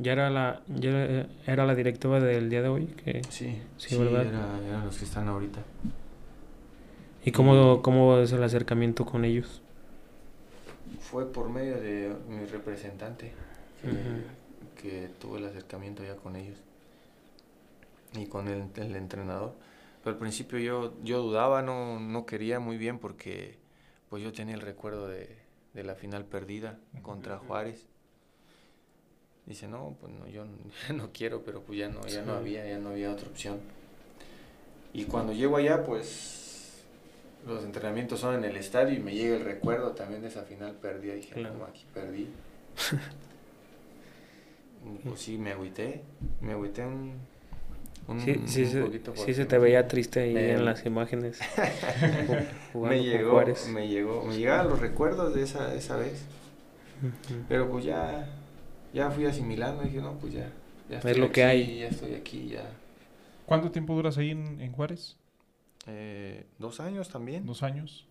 Ya 0.00 0.12
era 0.12 0.30
la, 0.30 0.62
ya 0.68 0.90
era, 1.46 1.66
la 1.66 1.74
directiva 1.74 2.20
del 2.20 2.50
día 2.50 2.62
de 2.62 2.68
hoy. 2.68 2.86
Que, 2.86 3.22
Sí, 3.30 3.60
Sí, 3.78 3.96
¿verdad? 3.96 4.26
era- 4.26 4.58
eran 4.68 4.84
los 4.84 4.96
que 4.96 5.04
están 5.04 5.26
ahorita. 5.26 5.60
¿Y 7.28 7.30
cómo, 7.30 7.82
cómo 7.82 8.16
es 8.20 8.32
el 8.32 8.42
acercamiento 8.42 9.04
con 9.04 9.26
ellos? 9.26 9.60
Fue 10.98 11.30
por 11.30 11.50
medio 11.50 11.78
de 11.78 12.16
mi 12.26 12.46
representante 12.46 13.32
que, 13.82 14.80
que 14.80 15.08
tuve 15.20 15.36
el 15.38 15.44
acercamiento 15.44 16.02
ya 16.02 16.16
con 16.16 16.36
ellos 16.36 16.56
y 18.14 18.24
con 18.24 18.48
el, 18.48 18.70
el 18.76 18.96
entrenador. 18.96 19.52
Pero 20.02 20.14
al 20.14 20.18
principio 20.18 20.58
yo, 20.58 20.94
yo 21.04 21.20
dudaba, 21.20 21.60
no, 21.60 22.00
no 22.00 22.24
quería 22.24 22.60
muy 22.60 22.78
bien 22.78 22.98
porque 22.98 23.58
pues 24.08 24.22
yo 24.22 24.32
tenía 24.32 24.54
el 24.54 24.62
recuerdo 24.62 25.06
de, 25.06 25.36
de 25.74 25.84
la 25.84 25.96
final 25.96 26.24
perdida 26.24 26.78
contra 27.02 27.36
Juárez. 27.36 27.84
Dice, 29.44 29.68
no, 29.68 29.98
pues 30.00 30.14
no, 30.14 30.26
yo 30.28 30.46
no, 30.94 31.10
quiero, 31.12 31.42
pero 31.42 31.60
pues 31.60 31.78
ya 31.78 31.90
no, 31.90 32.06
ya 32.06 32.22
no 32.22 32.32
había, 32.32 32.66
ya 32.66 32.78
no 32.78 32.88
había 32.88 33.12
otra 33.12 33.28
opción. 33.28 33.60
Y 34.94 35.04
cuando 35.04 35.34
llego 35.34 35.58
allá, 35.58 35.84
pues 35.84 36.37
los 37.48 37.64
entrenamientos 37.64 38.20
son 38.20 38.36
en 38.36 38.44
el 38.44 38.56
estadio 38.56 38.94
y 38.94 39.00
me 39.00 39.14
llega 39.14 39.36
el 39.36 39.44
recuerdo 39.44 39.92
también 39.92 40.22
de 40.22 40.28
esa 40.28 40.42
final 40.42 40.72
perdida. 40.80 41.14
Dije, 41.14 41.34
Claro. 41.34 41.56
no, 41.58 41.64
aquí 41.64 41.84
perdí. 41.94 42.28
pues 45.04 45.20
sí, 45.20 45.38
me 45.38 45.52
agüité, 45.52 46.02
me 46.40 46.52
agüité 46.52 46.84
un, 46.86 47.12
un, 48.06 48.20
Sí, 48.20 48.40
sí, 48.46 48.62
un 48.64 48.70
se, 48.70 48.80
poquito 48.82 49.12
sí 49.16 49.34
se 49.34 49.44
te 49.44 49.58
veía 49.58 49.86
triste 49.88 50.20
ahí 50.20 50.34
me- 50.34 50.52
en 50.52 50.64
las 50.64 50.84
imágenes. 50.86 51.40
me 52.74 53.02
llegó, 53.02 53.42
me 53.72 53.88
llegó, 53.88 54.24
me 54.24 54.36
llegaban 54.36 54.68
los 54.68 54.80
recuerdos 54.80 55.34
de 55.34 55.42
esa, 55.42 55.74
esa 55.74 55.96
vez. 55.96 56.24
Pero 57.48 57.68
pues 57.70 57.84
ya, 57.84 58.28
ya 58.92 59.10
fui 59.10 59.26
asimilando, 59.26 59.82
dije, 59.82 59.98
no, 60.00 60.14
pues 60.14 60.32
ya, 60.34 60.50
ya 60.88 60.98
Es 60.98 61.18
lo 61.18 61.30
que 61.30 61.44
aquí, 61.44 61.60
hay. 61.62 61.78
Ya 61.80 61.88
estoy 61.88 62.14
aquí, 62.14 62.48
ya. 62.48 62.64
¿Cuánto 63.46 63.70
tiempo 63.70 63.94
duras 63.94 64.18
ahí 64.18 64.30
en, 64.30 64.60
en 64.60 64.72
Juárez? 64.72 65.16
Eh, 65.88 66.46
dos 66.58 66.80
años 66.80 67.08
también. 67.08 67.46
¿Dos 67.46 67.62
años? 67.62 68.06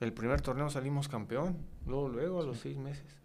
El 0.00 0.12
primer 0.12 0.40
torneo 0.40 0.68
salimos 0.70 1.08
campeón, 1.08 1.56
luego, 1.86 2.08
luego 2.08 2.40
a 2.40 2.44
los 2.44 2.58
seis 2.58 2.76
meses. 2.76 3.16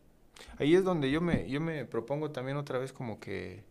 Ahí 0.58 0.76
es 0.76 0.84
donde 0.84 1.12
yo 1.12 1.22
me, 1.22 1.50
yo 1.50 1.62
me 1.62 1.86
propongo 1.86 2.32
también 2.32 2.58
otra 2.58 2.80
vez 2.80 2.94
como 2.94 3.20
que 3.20 3.64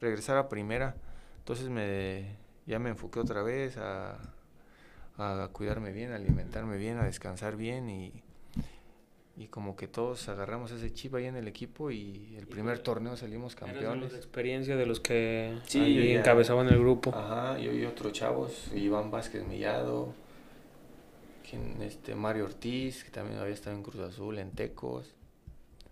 regresar 0.00 0.36
a 0.36 0.48
primera. 0.48 0.96
Entonces 1.38 1.68
me, 1.68 2.36
ya 2.66 2.78
me 2.78 2.90
enfoqué 2.90 3.20
otra 3.20 3.42
vez 3.42 3.76
a, 3.76 4.18
a 5.18 5.48
cuidarme 5.52 5.92
bien, 5.92 6.12
a 6.12 6.16
alimentarme 6.16 6.76
bien, 6.76 6.98
a 6.98 7.04
descansar 7.04 7.56
bien 7.56 7.88
y, 7.88 8.22
y 9.36 9.48
como 9.48 9.76
que 9.76 9.86
todos 9.86 10.28
agarramos 10.28 10.70
ese 10.70 10.92
chip 10.94 11.14
ahí 11.14 11.26
en 11.26 11.36
el 11.36 11.46
equipo 11.46 11.90
y 11.90 12.34
el 12.38 12.46
primer 12.46 12.78
torneo 12.78 13.16
salimos 13.16 13.54
campeones. 13.54 14.12
de 14.12 14.16
experiencia 14.18 14.76
de 14.76 14.86
los 14.86 14.98
que 15.00 15.58
Sí, 15.66 15.78
ahí 15.80 16.12
ya- 16.14 16.20
encabezaban 16.20 16.68
el 16.68 16.78
grupo. 16.78 17.10
Ajá, 17.14 17.58
yo 17.58 17.72
y 17.72 17.84
otros 17.84 18.12
chavos, 18.12 18.70
Iván 18.74 19.10
Vázquez 19.10 19.46
Millado, 19.46 20.14
quien, 21.48 21.80
este, 21.82 22.14
Mario 22.14 22.44
Ortiz, 22.46 23.04
que 23.04 23.10
también 23.10 23.38
había 23.38 23.52
estado 23.54 23.76
en 23.76 23.82
Cruz 23.82 24.00
Azul, 24.00 24.38
en 24.38 24.52
Tecos, 24.52 25.14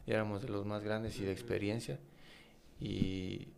y 0.07 0.13
éramos 0.13 0.43
de 0.43 0.49
los 0.49 0.65
más 0.65 0.83
grandes 0.83 1.19
y 1.21 1.25
de 1.25 1.33
experiencia. 1.33 1.99
Y 2.81 3.49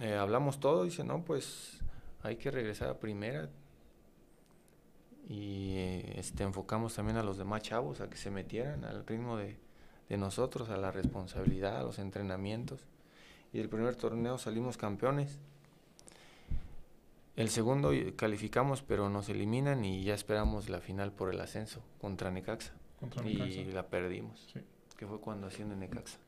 eh, 0.00 0.14
hablamos 0.14 0.60
todo, 0.60 0.84
dice, 0.84 1.02
no, 1.02 1.24
pues 1.24 1.78
hay 2.22 2.36
que 2.36 2.50
regresar 2.50 2.88
a 2.90 2.98
primera. 3.00 3.48
Y 5.28 5.74
eh, 5.76 6.14
este, 6.18 6.42
enfocamos 6.42 6.94
también 6.94 7.18
a 7.18 7.22
los 7.22 7.36
demás 7.36 7.62
chavos 7.62 8.00
a 8.00 8.08
que 8.08 8.16
se 8.16 8.30
metieran 8.30 8.84
al 8.84 9.06
ritmo 9.06 9.36
de, 9.36 9.56
de 10.08 10.16
nosotros, 10.16 10.70
a 10.70 10.76
la 10.78 10.90
responsabilidad, 10.90 11.76
a 11.78 11.82
los 11.82 11.98
entrenamientos. 11.98 12.80
Y 13.52 13.60
el 13.60 13.68
primer 13.68 13.94
torneo 13.96 14.38
salimos 14.38 14.76
campeones. 14.78 15.38
El 17.36 17.50
segundo 17.50 17.92
y- 17.94 18.12
calificamos, 18.12 18.82
pero 18.82 19.08
nos 19.10 19.28
eliminan 19.28 19.84
y 19.84 20.02
ya 20.02 20.14
esperamos 20.14 20.68
la 20.68 20.80
final 20.80 21.12
por 21.12 21.32
el 21.32 21.40
ascenso 21.40 21.82
contra 22.00 22.30
Necaxa. 22.30 22.72
Contra 22.98 23.24
Y 23.28 23.64
la 23.72 23.86
perdimos. 23.86 24.48
Sí. 24.52 24.60
que 24.96 25.06
fue 25.06 25.20
cuando 25.20 25.46
haciendo 25.46 25.74
en 25.74 25.80
Necaxa. 25.80 26.18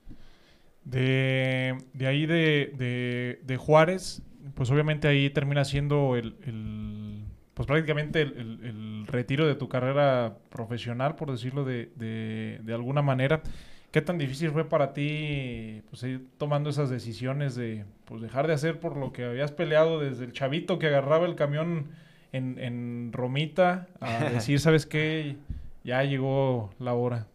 De, 0.84 1.76
de 1.94 2.06
ahí 2.06 2.26
de, 2.26 2.72
de, 2.76 3.40
de 3.42 3.56
Juárez, 3.56 4.22
pues 4.54 4.70
obviamente 4.70 5.08
ahí 5.08 5.28
termina 5.30 5.64
siendo 5.64 6.16
el, 6.16 6.36
el 6.44 7.24
pues 7.54 7.66
prácticamente 7.66 8.22
el, 8.22 8.32
el- 8.38 8.64
el 8.64 9.06
retiro 9.06 9.46
de 9.46 9.54
tu 9.54 9.68
carrera 9.68 10.36
profesional, 10.50 11.16
por 11.16 11.30
decirlo 11.30 11.64
de, 11.64 11.90
de, 11.96 12.60
de 12.62 12.74
alguna 12.74 13.02
manera. 13.02 13.42
¿Qué 13.90 14.00
tan 14.02 14.18
difícil 14.18 14.50
fue 14.52 14.68
para 14.68 14.92
ti 14.94 15.82
pues, 15.90 16.02
ir 16.04 16.24
tomando 16.38 16.70
esas 16.70 16.90
decisiones 16.90 17.56
de 17.56 17.84
pues, 18.04 18.22
dejar 18.22 18.46
de 18.46 18.52
hacer 18.54 18.78
por 18.78 18.96
lo 18.96 19.12
que 19.12 19.24
habías 19.24 19.50
peleado 19.52 19.98
desde 20.00 20.24
el 20.24 20.32
chavito 20.32 20.78
que 20.78 20.86
agarraba 20.86 21.26
el 21.26 21.34
camión 21.34 21.88
en, 22.32 22.58
en 22.58 23.10
Romita 23.12 23.88
a 24.00 24.24
decir, 24.30 24.60
¿sabes 24.60 24.86
qué? 24.86 25.36
Ya 25.84 26.04
llegó 26.04 26.70
la 26.78 26.94
hora. 26.94 27.26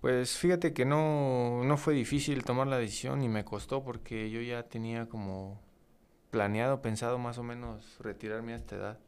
Pues 0.00 0.36
fíjate 0.38 0.72
que 0.72 0.84
no, 0.84 1.62
no 1.64 1.76
fue 1.76 1.94
difícil 1.94 2.44
tomar 2.44 2.68
la 2.68 2.78
decisión 2.78 3.22
y 3.22 3.28
me 3.28 3.44
costó 3.44 3.84
porque 3.84 4.30
yo 4.30 4.40
ya 4.40 4.62
tenía 4.64 5.08
como 5.08 5.60
planeado, 6.30 6.82
pensado 6.82 7.18
más 7.18 7.38
o 7.38 7.42
menos 7.44 7.98
retirarme 8.00 8.54
a 8.54 8.56
esta 8.56 8.76
edad. 8.76 8.98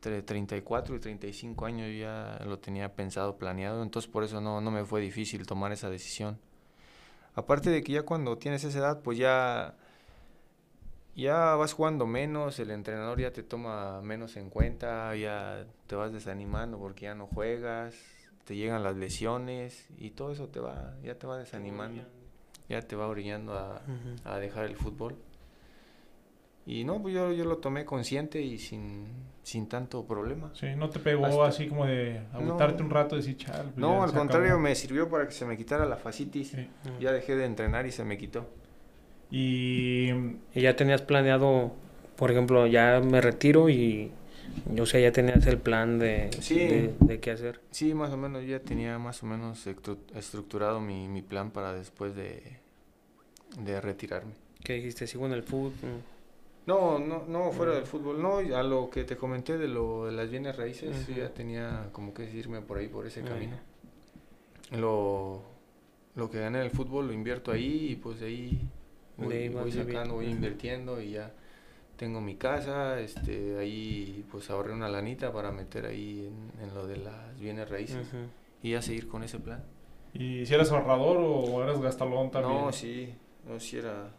Entre 0.00 0.22
34 0.22 0.96
y 0.96 0.98
35 0.98 1.66
años 1.66 1.94
ya 1.94 2.40
lo 2.46 2.58
tenía 2.58 2.94
pensado, 2.94 3.36
planeado, 3.36 3.82
entonces 3.82 4.10
por 4.10 4.24
eso 4.24 4.40
no, 4.40 4.62
no 4.62 4.70
me 4.70 4.86
fue 4.86 5.02
difícil 5.02 5.46
tomar 5.46 5.72
esa 5.72 5.90
decisión. 5.90 6.38
Aparte 7.34 7.68
de 7.68 7.82
que 7.82 7.92
ya 7.92 8.02
cuando 8.04 8.38
tienes 8.38 8.64
esa 8.64 8.78
edad, 8.78 9.02
pues 9.02 9.18
ya, 9.18 9.74
ya 11.14 11.54
vas 11.54 11.74
jugando 11.74 12.06
menos, 12.06 12.58
el 12.60 12.70
entrenador 12.70 13.20
ya 13.20 13.30
te 13.30 13.42
toma 13.42 14.00
menos 14.00 14.38
en 14.38 14.48
cuenta, 14.48 15.14
ya 15.16 15.66
te 15.86 15.96
vas 15.96 16.14
desanimando 16.14 16.78
porque 16.78 17.02
ya 17.02 17.14
no 17.14 17.26
juegas, 17.26 17.94
te 18.44 18.56
llegan 18.56 18.82
las 18.82 18.96
lesiones 18.96 19.86
y 19.98 20.12
todo 20.12 20.32
eso 20.32 20.48
te 20.48 20.60
va, 20.60 20.94
ya 21.02 21.16
te 21.16 21.26
va 21.26 21.36
desanimando, 21.36 22.04
ya 22.70 22.80
te 22.80 22.96
va 22.96 23.06
orillando 23.06 23.52
a 24.24 24.38
dejar 24.38 24.64
el 24.64 24.76
fútbol. 24.76 25.18
Y 26.72 26.84
no, 26.84 27.02
pues 27.02 27.12
yo, 27.14 27.32
yo 27.32 27.44
lo 27.44 27.56
tomé 27.58 27.84
consciente 27.84 28.40
y 28.40 28.56
sin, 28.58 29.06
sin 29.42 29.68
tanto 29.68 30.04
problema. 30.06 30.52
Sí, 30.54 30.66
no 30.76 30.88
te 30.88 31.00
pegó 31.00 31.26
Hasta- 31.26 31.46
así 31.46 31.66
como 31.66 31.84
de 31.84 32.20
agotarte 32.32 32.78
No. 32.78 32.84
un 32.84 32.90
rato 32.92 33.16
y 33.16 33.18
decir, 33.18 33.36
chal. 33.38 33.64
pues 33.64 33.76
No, 33.76 34.04
al 34.04 34.12
contrario, 34.12 34.48
acabó". 34.50 34.60
me 34.62 34.74
sirvió 34.76 35.08
para 35.08 35.26
que 35.26 35.32
se 35.32 35.44
me 35.46 35.56
quitara 35.56 35.84
la 35.84 35.96
fascitis. 35.96 36.50
Sí. 36.50 36.68
Ya 37.00 37.10
dejé 37.10 37.34
de 37.34 37.44
entrenar 37.46 37.86
y 37.86 37.90
se 37.90 38.04
me 38.04 38.16
quitó. 38.16 38.46
Y 39.32 40.10
Y 40.54 40.60
ya 40.60 40.76
tenías 40.76 41.02
planeado, 41.02 41.72
por 42.16 42.30
ejemplo, 42.30 42.66
ya 42.66 43.00
me 43.00 43.20
retiro 43.20 43.68
y, 43.68 44.10
o 44.78 44.86
sea, 44.86 45.00
ya 45.00 45.10
tenías 45.12 45.44
el 45.46 45.58
plan 45.58 45.98
de, 45.98 46.30
Sí. 46.40 46.54
de, 46.56 46.94
de 47.00 47.18
qué 47.20 47.32
hacer. 47.32 47.60
Sí, 47.72 47.94
más 47.94 48.10
o 48.12 48.16
menos, 48.16 48.44
ya 48.46 48.60
tenía 48.60 48.98
más 48.98 49.22
o 49.22 49.26
menos 49.26 49.66
estru- 49.66 49.98
estructurado 50.14 50.80
mi, 50.80 51.08
mi 51.08 51.22
plan 51.22 51.50
para 51.50 51.72
después 51.72 52.14
de, 52.14 52.42
de 53.58 53.80
retirarme. 53.80 54.32
¿Qué 54.62 54.74
dijiste? 54.74 55.06
¿Sigo 55.06 55.26
en 55.26 55.32
el 55.32 55.42
fútbol? 55.42 55.72
No, 56.66 56.98
no, 56.98 57.24
no, 57.26 57.50
fuera 57.52 57.72
del 57.72 57.84
fútbol, 57.86 58.20
no, 58.22 58.38
a 58.38 58.62
lo 58.62 58.90
que 58.90 59.04
te 59.04 59.16
comenté 59.16 59.58
de 59.58 59.66
lo 59.66 60.06
de 60.06 60.12
las 60.12 60.30
bienes 60.30 60.56
raíces, 60.56 61.04
sí, 61.06 61.14
ya 61.14 61.32
tenía 61.32 61.88
como 61.92 62.12
que 62.14 62.30
irme 62.30 62.60
por 62.60 62.78
ahí, 62.78 62.88
por 62.88 63.06
ese 63.06 63.22
camino. 63.22 63.56
Lo, 64.72 65.42
lo 66.14 66.30
que 66.30 66.38
gané 66.38 66.58
en 66.58 66.64
el 66.64 66.70
fútbol 66.70 67.08
lo 67.08 67.12
invierto 67.12 67.50
ahí 67.50 67.88
y 67.90 67.96
pues 67.96 68.20
de 68.20 68.26
ahí 68.26 68.68
voy, 69.16 69.48
voy 69.48 69.72
sacando, 69.72 70.14
voy 70.14 70.26
invirtiendo 70.26 71.00
y 71.00 71.12
ya 71.12 71.32
tengo 71.96 72.20
mi 72.20 72.36
casa, 72.36 73.00
este, 73.00 73.58
ahí 73.58 74.24
pues 74.30 74.48
ahorré 74.50 74.72
una 74.72 74.88
lanita 74.88 75.32
para 75.32 75.50
meter 75.50 75.86
ahí 75.86 76.30
en, 76.30 76.62
en 76.68 76.74
lo 76.74 76.86
de 76.86 76.98
las 76.98 77.38
bienes 77.40 77.68
raíces 77.68 78.06
y 78.62 78.72
ya 78.72 78.82
seguir 78.82 79.08
con 79.08 79.22
ese 79.22 79.38
plan. 79.38 79.64
¿Y 80.14 80.44
si 80.46 80.54
eres 80.54 80.70
ahorrador 80.72 81.18
o 81.18 81.62
eres 81.62 81.80
gastalón 81.80 82.30
también? 82.30 82.56
No, 82.64 82.72
sí, 82.72 83.14
no, 83.46 83.58
sí 83.60 83.78
era 83.78 84.10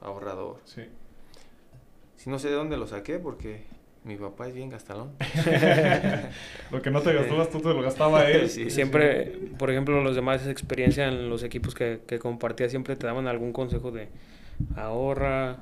ahorrador. 0.00 0.60
Sí. 0.64 0.82
Sí, 2.18 2.28
no 2.30 2.38
sé 2.38 2.48
de 2.48 2.54
dónde 2.54 2.76
lo 2.76 2.86
saqué 2.86 3.18
porque 3.18 3.62
mi 4.04 4.16
papá 4.16 4.48
es 4.48 4.54
bien 4.54 4.70
gastalón. 4.70 5.12
Lo 6.70 6.82
que 6.82 6.90
no 6.90 7.00
te 7.00 7.12
gastabas 7.12 7.48
tú 7.50 7.60
te 7.60 7.68
lo 7.68 7.80
gastaba 7.80 8.28
él. 8.28 8.48
Sí. 8.48 8.70
Siempre, 8.70 9.38
por 9.56 9.70
ejemplo, 9.70 10.02
los 10.02 10.16
demás 10.16 10.42
esa 10.42 10.50
experiencia 10.50 11.06
en 11.06 11.30
los 11.30 11.42
equipos 11.42 11.74
que, 11.74 12.00
que 12.06 12.18
compartías 12.18 12.70
siempre 12.70 12.96
te 12.96 13.06
daban 13.06 13.28
algún 13.28 13.52
consejo 13.52 13.92
de 13.92 14.08
ahorra, 14.76 15.58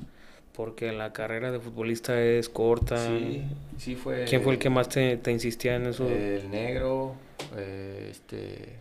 porque 0.55 0.93
la 0.93 1.13
carrera 1.13 1.53
de 1.53 1.61
futbolista 1.61 2.21
es 2.21 2.49
corta. 2.49 2.97
Sí, 2.97 3.43
sí 3.77 3.95
fue. 3.95 4.25
¿Quién 4.25 4.43
fue 4.43 4.55
el 4.55 4.59
que 4.59 4.71
más 4.71 4.89
te, 4.89 5.19
te 5.19 5.31
insistía 5.33 5.77
en 5.77 5.87
eso? 5.87 6.09
El 6.09 6.51
negro, 6.51 7.15
eh, 7.57 8.09
este. 8.11 8.77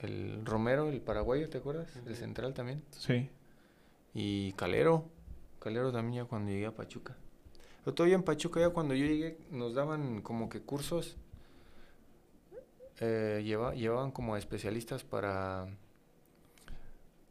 El 0.00 0.44
Romero, 0.44 0.90
el 0.90 1.00
paraguayo, 1.00 1.48
¿te 1.48 1.56
acuerdas? 1.56 1.88
El 2.06 2.14
central 2.14 2.52
también. 2.52 2.82
Sí. 2.90 3.30
Y 4.12 4.52
Calero. 4.52 5.06
Calero 5.64 5.90
también 5.90 6.24
ya 6.24 6.28
cuando 6.28 6.50
llegué 6.52 6.66
a 6.66 6.74
Pachuca. 6.74 7.16
Todavía 7.84 8.14
en 8.16 8.22
Pachuca 8.22 8.60
ya 8.60 8.68
cuando 8.70 8.94
yo 8.94 9.06
llegué 9.06 9.38
nos 9.50 9.74
daban 9.74 10.20
como 10.22 10.48
que 10.50 10.60
cursos. 10.60 11.16
eh, 13.00 13.42
lleva- 13.44 13.74
llevaban 13.74 14.12
como 14.12 14.34
a 14.34 14.38
especialistas 14.38 15.02
para 15.02 15.66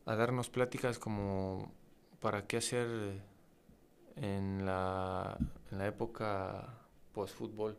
a 0.05 0.15
darnos 0.15 0.49
pláticas 0.49 0.99
como 0.99 1.71
para 2.19 2.45
qué 2.47 2.57
hacer 2.57 3.21
en 4.17 4.65
la, 4.65 5.37
en 5.71 5.77
la 5.77 5.87
época 5.87 6.79
post-fútbol 7.13 7.77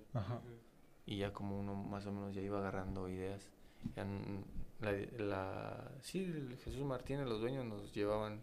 y 1.07 1.19
ya 1.19 1.33
como 1.35 1.59
uno 1.61 1.75
más 1.75 2.07
o 2.07 2.13
menos 2.13 2.35
ya 2.35 2.41
iba 2.41 2.59
agarrando 2.59 3.09
ideas. 3.09 3.51
Ya 3.97 4.03
n- 4.03 4.45
la, 4.81 4.93
la- 5.23 5.93
sí, 6.01 6.25
Jesús 6.65 6.83
Martínez, 6.85 7.27
los 7.27 7.41
dueños 7.41 7.67
nos 7.67 7.93
llevaban 7.93 8.41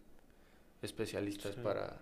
especialistas 0.82 1.56
Sí. 1.56 1.62
para, 1.62 2.02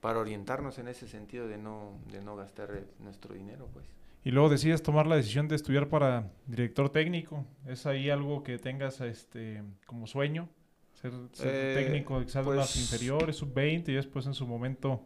para 0.00 0.18
orientarnos 0.18 0.78
en 0.78 0.88
ese 0.88 1.06
sentido 1.08 1.48
de 1.48 1.58
no, 1.58 1.98
de 2.10 2.20
no 2.22 2.36
gastar 2.36 2.70
eh, 2.74 2.84
nuestro 3.00 3.34
dinero, 3.34 3.68
pues. 3.72 3.86
Y 4.24 4.30
luego 4.30 4.48
decides 4.48 4.82
tomar 4.82 5.06
la 5.06 5.16
decisión 5.16 5.48
de 5.48 5.56
estudiar 5.56 5.88
para 5.88 6.30
director 6.46 6.88
técnico. 6.90 7.44
¿Es 7.66 7.86
ahí 7.86 8.08
algo 8.08 8.44
que 8.44 8.56
tengas 8.58 9.00
este 9.00 9.62
como 9.86 10.06
sueño? 10.06 10.48
Ser, 10.94 11.12
ser 11.32 11.48
Eh, 11.54 11.74
técnico 11.84 12.20
de 12.20 12.26
pues- 12.26 12.76
inferiores, 12.76 13.36
sub-20 13.36 13.88
y 13.88 13.94
después 13.94 14.26
en 14.26 14.34
su 14.34 14.46
momento 14.46 15.02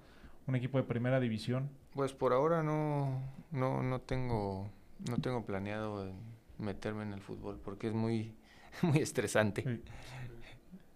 un 0.46 0.54
equipo 0.54 0.76
de 0.78 0.84
primera 0.84 1.18
división. 1.18 1.70
Pues 1.94 2.12
por 2.12 2.34
ahora 2.34 2.62
no, 2.62 3.22
no, 3.52 3.82
no 3.82 4.00
tengo, 4.02 4.68
no 5.08 5.16
tengo 5.16 5.46
planeado 5.46 6.12
meterme 6.58 7.02
en 7.04 7.12
el 7.14 7.20
fútbol 7.22 7.58
porque 7.64 7.86
es 7.88 7.94
muy, 7.94 8.34
muy 8.82 8.98
estresante. 8.98 9.62
Sí. 9.62 9.82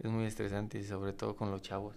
Es 0.02 0.10
muy 0.10 0.24
estresante 0.24 0.78
y 0.78 0.84
sobre 0.84 1.12
todo 1.12 1.36
con 1.36 1.50
los 1.50 1.62
chavos. 1.62 1.94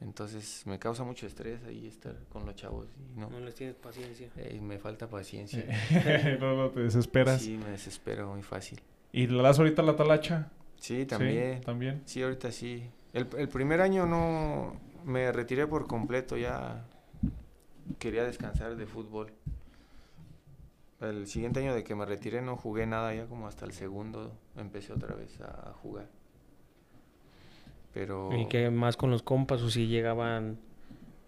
Entonces 0.00 0.62
me 0.66 0.78
causa 0.78 1.04
mucho 1.04 1.26
estrés 1.26 1.62
ahí 1.64 1.86
estar 1.86 2.14
con 2.28 2.44
los 2.44 2.54
chavos 2.54 2.86
y 2.98 3.18
no, 3.18 3.30
No 3.30 3.40
les 3.40 3.54
tienes 3.54 3.74
paciencia. 3.76 4.28
eh, 4.36 4.60
me 4.60 4.78
falta 4.78 5.08
paciencia. 5.08 5.64
no, 6.40 6.54
no 6.54 6.70
te 6.70 6.80
desesperas. 6.80 7.40
Sí, 7.40 7.56
me 7.56 7.70
desespero 7.70 8.28
muy 8.28 8.42
fácil. 8.42 8.80
¿Y 9.12 9.26
le 9.26 9.42
das 9.42 9.58
ahorita 9.58 9.82
la 9.82 9.96
talacha? 9.96 10.50
Sí, 10.78 11.00
Sí, 11.00 11.06
también. 11.06 11.62
también. 11.62 12.02
Sí, 12.04 12.22
ahorita 12.22 12.52
sí. 12.52 12.90
El, 13.14 13.26
el 13.38 13.48
primer 13.48 13.80
año 13.80 14.04
no 14.04 14.78
me 15.06 15.32
retiré 15.32 15.66
por 15.66 15.86
completo, 15.86 16.36
ya 16.36 16.84
quería 17.98 18.24
descansar 18.24 18.76
de 18.76 18.86
fútbol. 18.86 19.32
El 21.00 21.26
siguiente 21.26 21.60
año 21.60 21.74
de 21.74 21.82
que 21.84 21.94
me 21.94 22.04
retiré 22.04 22.42
no 22.42 22.56
jugué 22.56 22.86
nada, 22.86 23.14
ya 23.14 23.24
como 23.26 23.46
hasta 23.48 23.64
el 23.64 23.72
segundo 23.72 24.36
empecé 24.56 24.92
otra 24.92 25.14
vez 25.14 25.40
a 25.40 25.72
jugar. 25.80 26.08
Pero 27.96 28.28
¿Y 28.36 28.44
qué 28.46 28.68
más 28.70 28.98
con 28.98 29.10
los 29.10 29.22
compas 29.22 29.62
o 29.62 29.70
si 29.70 29.86
llegaban 29.86 30.58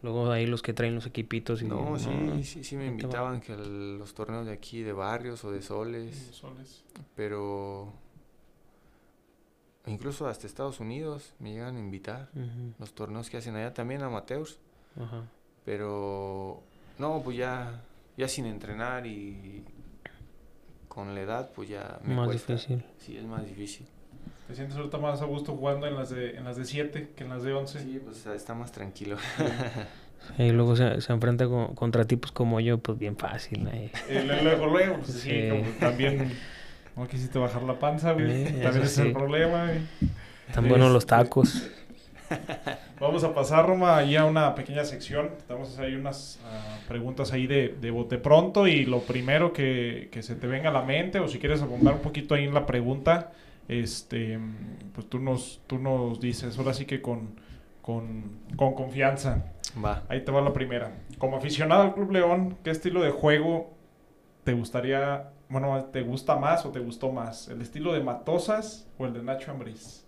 luego 0.02 0.30
ahí 0.30 0.44
los 0.44 0.60
que 0.60 0.74
traen 0.74 0.94
los 0.94 1.06
equipitos? 1.06 1.62
Y, 1.62 1.64
no, 1.64 1.98
sí, 1.98 2.44
sí, 2.44 2.62
sí 2.62 2.76
me 2.76 2.86
invitaban 2.86 3.40
que 3.40 3.54
a 3.54 3.56
los 3.56 4.12
torneos 4.12 4.44
de 4.44 4.52
aquí 4.52 4.82
de 4.82 4.92
barrios 4.92 5.42
o 5.44 5.50
de 5.50 5.62
soles, 5.62 6.28
Soles. 6.30 6.84
pero 7.16 7.90
incluso 9.86 10.28
hasta 10.28 10.46
Estados 10.46 10.78
Unidos 10.78 11.32
me 11.38 11.52
llegan 11.52 11.76
a 11.76 11.80
invitar. 11.80 12.28
Los 12.78 12.92
torneos 12.92 13.30
que 13.30 13.38
hacen 13.38 13.56
allá 13.56 13.72
también 13.72 14.02
amateurs. 14.02 14.58
Ajá. 15.00 15.22
Pero 15.64 16.62
no, 16.98 17.22
pues 17.22 17.38
ya, 17.38 17.80
ya 18.18 18.28
sin 18.28 18.44
entrenar 18.44 19.06
y 19.06 19.64
con 20.86 21.14
la 21.14 21.22
edad, 21.22 21.50
pues 21.56 21.70
ya 21.70 21.98
me 22.04 22.14
Más 22.14 22.26
cuesta. 22.26 22.52
difícil. 22.52 22.84
Sí, 22.98 23.16
es 23.16 23.24
más 23.24 23.46
difícil. 23.46 23.86
¿Te 24.48 24.54
sientes 24.54 24.76
ahorita 24.76 24.98
más 24.98 25.20
a 25.22 25.26
gusto 25.26 25.52
jugando 25.54 25.86
en 25.86 25.94
las 25.94 26.08
de 26.10 26.30
en 26.36 26.44
las 26.44 26.56
de 26.56 26.64
7 26.64 27.10
que 27.14 27.22
en 27.24 27.30
las 27.30 27.42
de 27.42 27.52
11? 27.52 27.80
Sí, 27.80 28.00
pues 28.04 28.26
está 28.26 28.54
más 28.54 28.72
tranquilo. 28.72 29.16
Y 30.36 30.50
luego 30.50 30.74
se, 30.74 31.00
se 31.00 31.12
enfrenta 31.12 31.46
con- 31.46 31.74
contra 31.76 32.04
tipos 32.04 32.32
como 32.32 32.58
yo, 32.58 32.78
pues 32.78 32.98
bien 32.98 33.16
fácil. 33.16 33.68
Eh, 33.72 33.90
le- 34.26 34.42
luego, 34.42 34.66
luego, 34.66 34.96
pues 34.96 35.12
sí, 35.12 35.30
Sí. 35.30 35.48
como 35.48 35.62
también 35.78 36.32
no 36.96 37.06
quisiste 37.06 37.38
bajar 37.38 37.62
la 37.62 37.78
panza, 37.78 38.12
güey. 38.12 38.46
Sí, 38.46 38.52
también 38.60 38.82
ese 38.82 38.82
es 38.82 38.98
el 38.98 39.06
sí. 39.08 39.12
problema, 39.14 39.66
güey. 39.66 39.78
Tan 40.52 40.68
buenos 40.68 40.90
los 40.92 41.06
tacos. 41.06 41.70
Vamos 43.00 43.22
a 43.24 43.32
pasar, 43.32 43.66
Roma, 43.66 43.96
ahí 43.96 44.16
a 44.16 44.24
una 44.24 44.54
pequeña 44.56 44.84
sección. 44.84 45.30
Vamos 45.48 45.68
a 45.68 45.72
hacer 45.74 45.84
ahí 45.86 45.94
unas 45.94 46.40
ah, 46.44 46.78
preguntas 46.88 47.32
ahí 47.32 47.46
de, 47.46 47.76
de 47.80 47.90
bote 47.92 48.18
pronto 48.18 48.66
y 48.66 48.84
lo 48.84 49.00
primero 49.02 49.52
que, 49.52 50.08
que 50.10 50.22
se 50.24 50.34
te 50.34 50.46
venga 50.48 50.70
a 50.70 50.72
la 50.72 50.82
mente 50.82 51.20
o 51.20 51.28
si 51.28 51.38
quieres 51.38 51.62
abundar 51.62 51.94
un 51.94 52.00
poquito 52.00 52.34
ahí 52.34 52.44
en 52.44 52.52
la 52.54 52.66
pregunta, 52.66 53.32
este, 53.68 54.38
pues 54.94 55.08
tú 55.08 55.18
nos, 55.20 55.62
tú 55.66 55.78
nos 55.78 56.20
dices, 56.20 56.58
ahora 56.58 56.74
sí 56.74 56.86
que 56.86 57.00
con, 57.00 57.38
con, 57.82 58.40
con 58.56 58.74
confianza. 58.74 59.52
Va. 59.84 60.04
Ahí 60.08 60.24
te 60.24 60.32
va 60.32 60.40
la 60.40 60.52
primera. 60.52 60.92
Como 61.18 61.36
aficionado 61.36 61.82
al 61.82 61.94
Club 61.94 62.10
León, 62.10 62.56
¿qué 62.64 62.70
estilo 62.70 63.02
de 63.02 63.10
juego 63.10 63.74
te 64.44 64.54
gustaría, 64.54 65.30
bueno, 65.50 65.84
te 65.92 66.02
gusta 66.02 66.36
más 66.36 66.64
o 66.64 66.70
te 66.70 66.80
gustó 66.80 67.12
más? 67.12 67.48
¿El 67.48 67.60
estilo 67.60 67.92
de 67.92 68.00
Matosas 68.00 68.88
o 68.98 69.06
el 69.06 69.12
de 69.12 69.22
Nacho 69.22 69.50
Ambriz? 69.50 70.06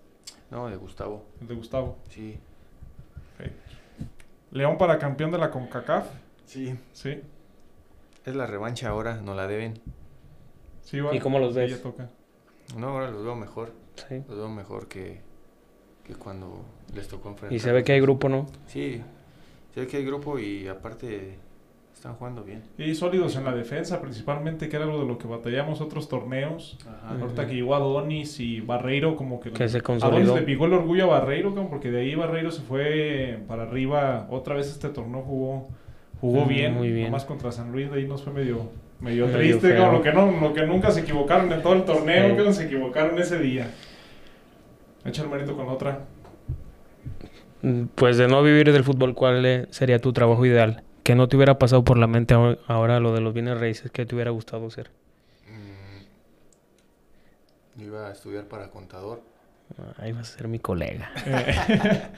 No, 0.50 0.68
de 0.68 0.76
Gustavo. 0.76 1.26
El 1.40 1.48
de 1.48 1.54
Gustavo. 1.54 1.98
Sí. 2.08 2.40
León 4.50 4.78
para 4.78 4.98
campeón 4.98 5.30
de 5.30 5.38
la 5.38 5.50
CONCACAF. 5.50 6.08
Sí. 6.44 6.74
Sí. 6.92 7.20
Es 8.24 8.34
la 8.34 8.46
revancha 8.46 8.88
ahora, 8.88 9.20
no 9.20 9.34
la 9.34 9.46
deben. 9.46 9.74
Sí, 10.82 11.00
va. 11.00 11.14
¿Y 11.14 11.20
cómo 11.20 11.38
los 11.38 11.54
ves? 11.54 11.70
ya 11.70 11.80
toca. 11.80 12.08
No, 12.76 12.88
ahora 12.88 13.10
los 13.10 13.22
veo 13.24 13.34
mejor. 13.36 13.72
Sí. 14.08 14.22
Los 14.28 14.36
veo 14.38 14.48
mejor 14.48 14.88
que, 14.88 15.20
que 16.04 16.14
cuando 16.14 16.64
les 16.94 17.08
tocó 17.08 17.28
enfrentar. 17.30 17.54
Y 17.56 17.58
se 17.60 17.72
ve 17.72 17.84
que 17.84 17.92
hay 17.92 18.00
grupo, 18.00 18.28
¿no? 18.28 18.46
Sí. 18.66 19.00
Se 19.74 19.80
ve 19.80 19.86
que 19.86 19.98
hay 19.98 20.04
grupo 20.04 20.38
y 20.38 20.66
aparte 20.68 21.36
están 21.94 22.14
jugando 22.14 22.42
bien. 22.42 22.62
Y 22.78 22.94
sólidos 22.94 23.36
en 23.36 23.44
la 23.44 23.52
defensa, 23.54 24.00
principalmente, 24.00 24.68
que 24.68 24.76
era 24.76 24.86
algo 24.86 25.00
de 25.00 25.06
lo 25.06 25.18
que 25.18 25.28
batallamos 25.28 25.80
otros 25.82 26.08
torneos. 26.08 26.78
Ajá. 26.88 27.20
Ahorita 27.20 27.46
que 27.46 27.54
llegó 27.54 27.74
Adonis 27.74 28.40
y 28.40 28.60
Barreiro, 28.60 29.16
como 29.16 29.38
que... 29.40 29.50
Que 29.50 29.68
se 29.68 29.78
Adonis 29.78 29.82
consolidó. 30.02 30.36
le 30.36 30.42
picó 30.42 30.64
el 30.66 30.72
orgullo 30.72 31.04
a 31.04 31.18
Barreiro, 31.20 31.50
cabrón, 31.50 31.68
porque 31.68 31.90
de 31.90 32.00
ahí 32.00 32.14
Barreiro 32.14 32.50
se 32.50 32.62
fue 32.62 33.38
para 33.46 33.64
arriba. 33.64 34.26
Otra 34.30 34.54
vez 34.54 34.68
este 34.70 34.88
torneo 34.88 35.22
jugó 35.22 35.68
jugó 36.20 36.44
Mm, 36.44 36.48
bien. 36.48 36.74
muy 36.74 36.90
bien. 36.92 37.06
Nomás 37.06 37.24
contra 37.24 37.50
San 37.52 37.72
Luis, 37.72 37.90
de 37.90 37.98
ahí 37.98 38.06
nos 38.06 38.22
fue 38.22 38.32
medio, 38.32 38.68
medio, 39.00 39.26
triste. 39.30 39.74
cabrón, 39.74 39.94
lo, 39.94 40.02
que 40.02 40.12
no, 40.12 40.30
lo 40.40 40.52
que 40.54 40.66
nunca 40.66 40.90
se 40.90 41.00
equivocaron 41.00 41.52
en 41.52 41.62
todo 41.62 41.72
el 41.74 41.84
torneo, 41.84 42.28
Sí. 42.30 42.34
cabrón, 42.36 42.54
se 42.54 42.64
equivocaron 42.64 43.18
ese 43.18 43.38
día. 43.38 43.70
Echa 45.04 45.22
el 45.22 45.28
marito 45.28 45.56
con 45.56 45.68
otra. 45.68 46.00
Pues 47.94 48.16
de 48.16 48.26
no 48.28 48.42
vivir 48.42 48.72
del 48.72 48.84
fútbol, 48.84 49.14
¿cuál 49.14 49.44
eh, 49.44 49.66
sería 49.70 49.98
tu 49.98 50.12
trabajo 50.12 50.44
ideal? 50.46 50.82
Que 51.02 51.14
no 51.14 51.28
te 51.28 51.36
hubiera 51.36 51.58
pasado 51.58 51.84
por 51.84 51.98
la 51.98 52.06
mente 52.06 52.34
ahora- 52.34 53.00
lo 53.00 53.12
de 53.12 53.20
los 53.20 53.32
bienes 53.34 53.58
raíces, 53.58 53.90
que 53.90 54.06
te 54.06 54.14
hubiera 54.14 54.30
gustado 54.30 54.70
ser. 54.70 54.90
Mm, 57.76 57.82
Iba 57.82 58.08
a 58.08 58.12
estudiar 58.12 58.44
para 58.44 58.68
contador. 58.70 59.20
Ahí 59.98 60.12
vas 60.12 60.34
a 60.34 60.38
ser 60.38 60.48
mi 60.48 60.58
colega. 60.58 61.10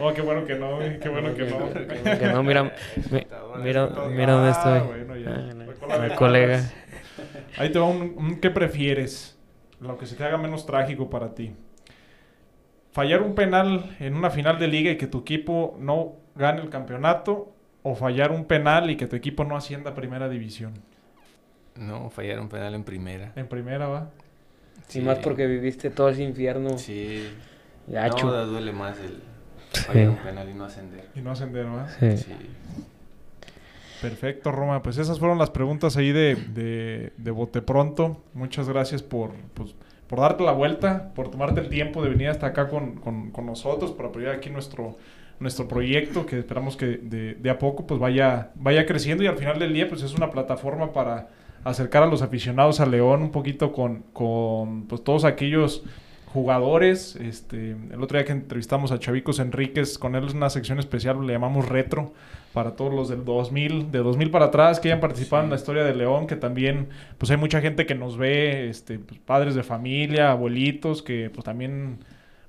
Oh, 0.00 0.12
qué 0.12 0.22
bueno 0.22 0.44
que 0.44 0.54
no, 0.56 0.78
qué 1.00 1.08
bueno 1.08 1.34
que 1.34 1.44
no. 1.44 1.72
Que 2.18 2.26
no, 2.32 2.42
mira, 2.42 2.64
mi- 3.10 3.26
mira, 3.62 3.88
mira 4.10 4.32
dónde 4.32 4.48
Ah, 4.48 4.50
estoy. 4.50 4.80
bueno, 4.80 5.16
ya. 5.16 5.30
Ah, 5.30 5.54
no, 5.54 5.64
mi 6.02 6.08
de 6.08 6.14
colega. 6.16 6.56
Atlas. 6.56 6.74
Ahí 7.58 7.70
te 7.70 7.78
va 7.78 7.86
un, 7.86 8.14
un 8.16 8.40
¿qué 8.40 8.50
prefieres? 8.50 9.38
Lo 9.80 9.96
que 9.96 10.06
se 10.06 10.16
te 10.16 10.24
haga 10.24 10.36
menos 10.36 10.66
trágico 10.66 11.10
para 11.10 11.34
ti. 11.34 11.54
Fallar 12.92 13.22
un 13.22 13.34
penal 13.34 13.96
en 14.00 14.14
una 14.16 14.30
final 14.30 14.58
de 14.58 14.68
liga 14.68 14.90
y 14.90 14.96
que 14.96 15.06
tu 15.06 15.18
equipo 15.20 15.76
no 15.80 16.14
gane 16.34 16.60
el 16.62 16.70
campeonato 16.70 17.52
o 17.82 17.94
fallar 17.94 18.30
un 18.32 18.46
penal 18.46 18.90
y 18.90 18.96
que 18.96 19.06
tu 19.06 19.14
equipo 19.16 19.44
no 19.44 19.56
ascienda 19.56 19.90
a 19.90 19.94
primera 19.94 20.28
división. 20.28 20.74
No, 21.76 22.10
fallaron 22.10 22.48
penal 22.48 22.74
en 22.74 22.84
primera. 22.84 23.32
En 23.36 23.48
primera 23.48 23.86
va. 23.88 24.10
Y 24.92 25.00
más 25.00 25.18
porque 25.18 25.46
viviste 25.46 25.90
todo 25.90 26.08
ese 26.08 26.22
infierno. 26.22 26.78
Sí. 26.78 27.28
Gacho. 27.86 28.26
No, 28.26 28.46
duele 28.46 28.72
más 28.72 28.96
el 28.98 29.20
fallar 29.82 30.08
un 30.10 30.16
penal 30.16 30.48
y 30.48 30.54
no 30.54 30.64
ascender. 30.64 31.08
Y 31.14 31.20
no 31.20 31.32
ascender, 31.32 31.66
¿va? 31.66 31.88
Sí. 31.88 32.16
Sí. 32.16 32.32
Perfecto, 34.00 34.52
Roma. 34.52 34.82
Pues 34.82 34.98
esas 34.98 35.18
fueron 35.18 35.38
las 35.38 35.50
preguntas 35.50 35.96
ahí 35.96 36.12
de, 36.12 36.36
de, 36.36 37.12
de 37.16 37.30
Bote 37.30 37.62
Pronto. 37.62 38.22
Muchas 38.34 38.68
gracias 38.68 39.02
por, 39.02 39.30
pues, 39.54 39.74
por 40.06 40.20
darte 40.20 40.44
la 40.44 40.52
vuelta, 40.52 41.12
por 41.14 41.30
tomarte 41.30 41.60
el 41.60 41.68
tiempo 41.68 42.02
de 42.02 42.10
venir 42.10 42.28
hasta 42.28 42.48
acá 42.48 42.68
con, 42.68 42.96
con- 42.96 43.30
con 43.30 43.46
nosotros, 43.46 43.92
por 43.92 44.06
apoyar 44.06 44.34
aquí 44.34 44.50
nuestro, 44.50 44.98
nuestro 45.40 45.66
proyecto, 45.66 46.26
que 46.26 46.38
esperamos 46.38 46.76
que 46.76 46.86
de, 46.86 47.34
de 47.34 47.50
a 47.50 47.58
poco 47.58 47.86
pues 47.86 47.98
vaya, 47.98 48.50
vaya 48.56 48.84
creciendo 48.84 49.24
y 49.24 49.26
al 49.26 49.38
final 49.38 49.58
del 49.58 49.72
día 49.72 49.88
pues 49.88 50.02
es 50.02 50.14
una 50.14 50.30
plataforma 50.30 50.92
para 50.92 51.28
acercar 51.64 52.02
a 52.02 52.06
los 52.06 52.22
aficionados 52.22 52.80
a 52.80 52.86
León 52.86 53.22
un 53.22 53.30
poquito 53.30 53.72
con, 53.72 54.04
con 54.12 54.86
pues, 54.86 55.02
todos 55.02 55.24
aquellos 55.24 55.82
jugadores. 56.26 57.16
Este, 57.16 57.76
el 57.90 58.02
otro 58.02 58.18
día 58.18 58.24
que 58.24 58.32
entrevistamos 58.32 58.92
a 58.92 58.98
Chavicos 58.98 59.38
Enríquez, 59.38 59.98
con 59.98 60.14
él 60.14 60.26
es 60.26 60.34
una 60.34 60.50
sección 60.50 60.78
especial, 60.78 61.26
le 61.26 61.32
llamamos 61.32 61.68
retro, 61.68 62.12
para 62.52 62.76
todos 62.76 62.94
los 62.94 63.08
del 63.08 63.24
2000, 63.24 63.90
de 63.90 63.98
2000 63.98 64.30
para 64.30 64.46
atrás 64.46 64.78
que 64.78 64.88
hayan 64.88 65.00
participado 65.00 65.42
en 65.42 65.50
la 65.50 65.56
historia 65.56 65.82
de 65.82 65.94
León, 65.94 66.28
que 66.28 66.36
también 66.36 66.88
pues 67.18 67.30
hay 67.30 67.36
mucha 67.36 67.60
gente 67.60 67.84
que 67.84 67.96
nos 67.96 68.16
ve, 68.16 68.68
este, 68.68 69.00
pues, 69.00 69.18
padres 69.20 69.56
de 69.56 69.64
familia, 69.64 70.30
abuelitos, 70.30 71.02
que 71.02 71.30
pues 71.30 71.44
también 71.44 71.98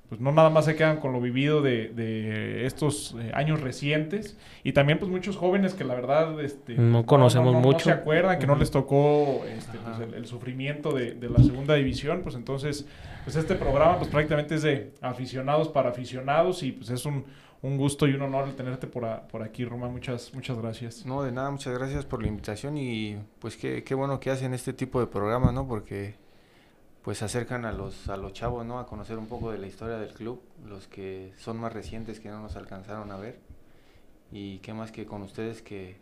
pues 0.08 0.20
no 0.20 0.30
nada 0.32 0.50
más 0.50 0.64
se 0.66 0.76
quedan 0.76 0.98
con 1.00 1.12
lo 1.12 1.20
vivido 1.20 1.62
de, 1.62 1.88
de 1.88 2.64
estos 2.66 3.16
eh, 3.20 3.30
años 3.34 3.60
recientes. 3.60 4.36
Y 4.64 4.72
también 4.72 4.98
pues 4.98 5.10
muchos 5.10 5.36
jóvenes 5.36 5.74
que 5.74 5.84
la 5.84 5.94
verdad 5.94 6.40
este, 6.40 6.74
No 6.76 7.04
conocemos 7.06 7.52
no 7.52 7.60
mucho. 7.60 7.84
se 7.86 7.90
acuerdan 7.92 8.38
que 8.38 8.46
no 8.46 8.54
les 8.56 8.70
tocó 8.70 9.44
este, 9.48 9.78
pues, 9.78 10.00
el, 10.00 10.14
el 10.14 10.26
sufrimiento 10.26 10.92
de, 10.92 11.14
de 11.14 11.28
la 11.30 11.38
segunda 11.42 11.74
división 11.74 12.20
pues 12.22 12.34
entonces 12.34 12.86
pues 13.24 13.34
este 13.36 13.54
programa 13.56 13.98
pues 13.98 14.08
prácticamente 14.10 14.54
es 14.54 14.62
de 14.62 14.92
aficionados 15.00 15.68
para 15.68 15.90
aficionados 15.90 16.62
y 16.62 16.70
pues 16.72 16.90
es 16.90 17.04
un, 17.06 17.24
un 17.62 17.76
gusto 17.76 18.06
y 18.06 18.12
un 18.14 18.22
honor 18.22 18.46
el 18.48 18.54
tenerte 18.54 18.86
por, 18.86 19.04
a- 19.04 19.26
por 19.26 19.42
aquí 19.42 19.64
Roma. 19.64 19.88
Muchas 19.88 20.32
muchas 20.34 20.56
gracias. 20.58 21.04
No, 21.04 21.22
de 21.24 21.32
nada, 21.32 21.50
muchas 21.50 21.76
gracias 21.76 22.04
por 22.04 22.22
la 22.22 22.28
invitación 22.28 22.76
y 22.78 23.16
pues 23.40 23.56
qué, 23.56 23.82
qué 23.82 23.94
bueno 23.96 24.20
que 24.20 24.30
hacen 24.30 24.54
este 24.54 24.72
tipo 24.72 25.00
de 25.00 25.06
programas, 25.08 25.52
¿no? 25.52 25.66
Porque 25.66 26.14
pues 27.06 27.22
acercan 27.22 27.64
a 27.64 27.70
los, 27.70 28.08
a 28.08 28.16
los 28.16 28.32
chavos, 28.32 28.66
¿no? 28.66 28.80
A 28.80 28.86
conocer 28.88 29.16
un 29.16 29.28
poco 29.28 29.52
de 29.52 29.58
la 29.58 29.68
historia 29.68 29.96
del 29.96 30.12
club, 30.12 30.40
los 30.68 30.88
que 30.88 31.32
son 31.38 31.56
más 31.56 31.72
recientes 31.72 32.18
que 32.18 32.28
no 32.30 32.40
nos 32.42 32.56
alcanzaron 32.56 33.12
a 33.12 33.16
ver. 33.16 33.38
Y 34.32 34.58
qué 34.58 34.74
más 34.74 34.90
que 34.90 35.06
con 35.06 35.22
ustedes 35.22 35.62
que, 35.62 35.98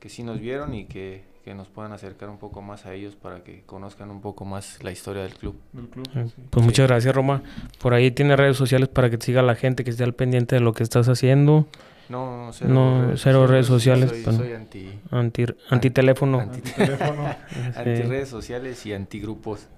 que 0.00 0.08
sí 0.08 0.24
nos 0.24 0.40
vieron 0.40 0.74
y 0.74 0.86
que, 0.86 1.22
que 1.44 1.54
nos 1.54 1.68
puedan 1.68 1.92
acercar 1.92 2.30
un 2.30 2.38
poco 2.38 2.62
más 2.62 2.84
a 2.84 2.94
ellos 2.94 3.14
para 3.14 3.44
que 3.44 3.62
conozcan 3.64 4.10
un 4.10 4.20
poco 4.20 4.44
más 4.44 4.82
la 4.82 4.90
historia 4.90 5.22
del 5.22 5.34
club. 5.36 5.54
del 5.72 5.86
club 5.86 6.08
Eh, 6.16 6.24
sí. 6.26 6.42
Pues 6.50 6.62
Sí. 6.64 6.66
muchas 6.66 6.88
gracias, 6.88 7.14
Roma. 7.14 7.40
Por 7.80 7.94
ahí 7.94 8.10
tiene 8.10 8.34
redes 8.34 8.56
sociales 8.56 8.88
para 8.88 9.10
que 9.10 9.18
te 9.18 9.26
siga 9.26 9.40
la 9.40 9.54
gente, 9.54 9.84
que 9.84 9.90
esté 9.90 10.02
al 10.02 10.14
pendiente 10.14 10.56
de 10.56 10.60
lo 10.62 10.72
que 10.72 10.82
estás 10.82 11.08
haciendo. 11.08 11.68
No, 12.08 12.50
No, 12.66 13.12
cero 13.16 13.46
redes 13.46 13.66
sociales, 13.66 14.10
Soy, 14.10 14.22
pero- 14.24 14.36
soy 14.36 14.52
anti, 14.52 14.90
Anti, 15.10 15.44
antiteléfono. 15.70 16.40
anti- 17.76 18.02
redes 18.02 18.28
sociales 18.28 18.84
y 18.86 18.92
anti 18.92 19.20
grupos. 19.20 19.68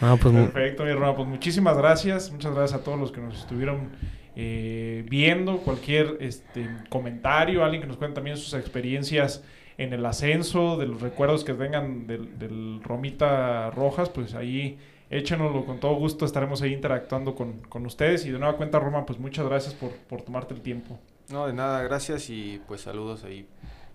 Ah, 0.00 0.16
pues 0.20 0.34
mu- 0.34 0.44
Perfecto, 0.48 0.84
mi 0.84 0.92
Roma. 0.92 1.14
Pues 1.16 1.28
muchísimas 1.28 1.76
gracias. 1.76 2.30
Muchas 2.32 2.54
gracias 2.54 2.80
a 2.80 2.84
todos 2.84 2.98
los 2.98 3.12
que 3.12 3.20
nos 3.20 3.38
estuvieron 3.38 3.90
eh, 4.34 5.04
viendo. 5.08 5.58
Cualquier 5.58 6.16
este, 6.20 6.68
comentario, 6.88 7.64
alguien 7.64 7.82
que 7.82 7.88
nos 7.88 7.96
cuente 7.96 8.16
también 8.16 8.36
sus 8.36 8.54
experiencias 8.54 9.42
en 9.78 9.92
el 9.92 10.04
ascenso, 10.06 10.78
de 10.78 10.86
los 10.86 11.00
recuerdos 11.02 11.44
que 11.44 11.52
tengan 11.52 12.06
del, 12.06 12.38
del 12.38 12.80
Romita 12.82 13.70
Rojas, 13.70 14.08
pues 14.08 14.34
ahí 14.34 14.78
échenoslo 15.10 15.64
con 15.64 15.78
todo 15.80 15.94
gusto. 15.94 16.24
Estaremos 16.24 16.62
ahí 16.62 16.72
interactuando 16.72 17.34
con, 17.34 17.60
con 17.68 17.86
ustedes. 17.86 18.24
Y 18.26 18.30
de 18.30 18.38
nueva 18.38 18.56
cuenta, 18.56 18.78
Roma, 18.78 19.06
pues 19.06 19.18
muchas 19.18 19.46
gracias 19.46 19.74
por, 19.74 19.90
por 19.92 20.22
tomarte 20.22 20.54
el 20.54 20.60
tiempo. 20.60 20.98
No, 21.30 21.46
de 21.46 21.52
nada, 21.52 21.82
gracias 21.82 22.30
y 22.30 22.60
pues 22.68 22.82
saludos 22.82 23.24
ahí 23.24 23.46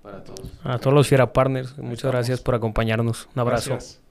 para 0.01 0.23
todos. 0.23 0.51
a 0.63 0.77
todos 0.79 0.93
los 0.93 1.07
Fiera 1.07 1.31
Partners, 1.31 1.77
muchas 1.77 1.93
estamos. 1.99 2.13
gracias 2.15 2.41
por 2.41 2.55
acompañarnos. 2.55 3.29
Un 3.35 3.39
abrazo. 3.39 3.71
Gracias. 3.71 4.01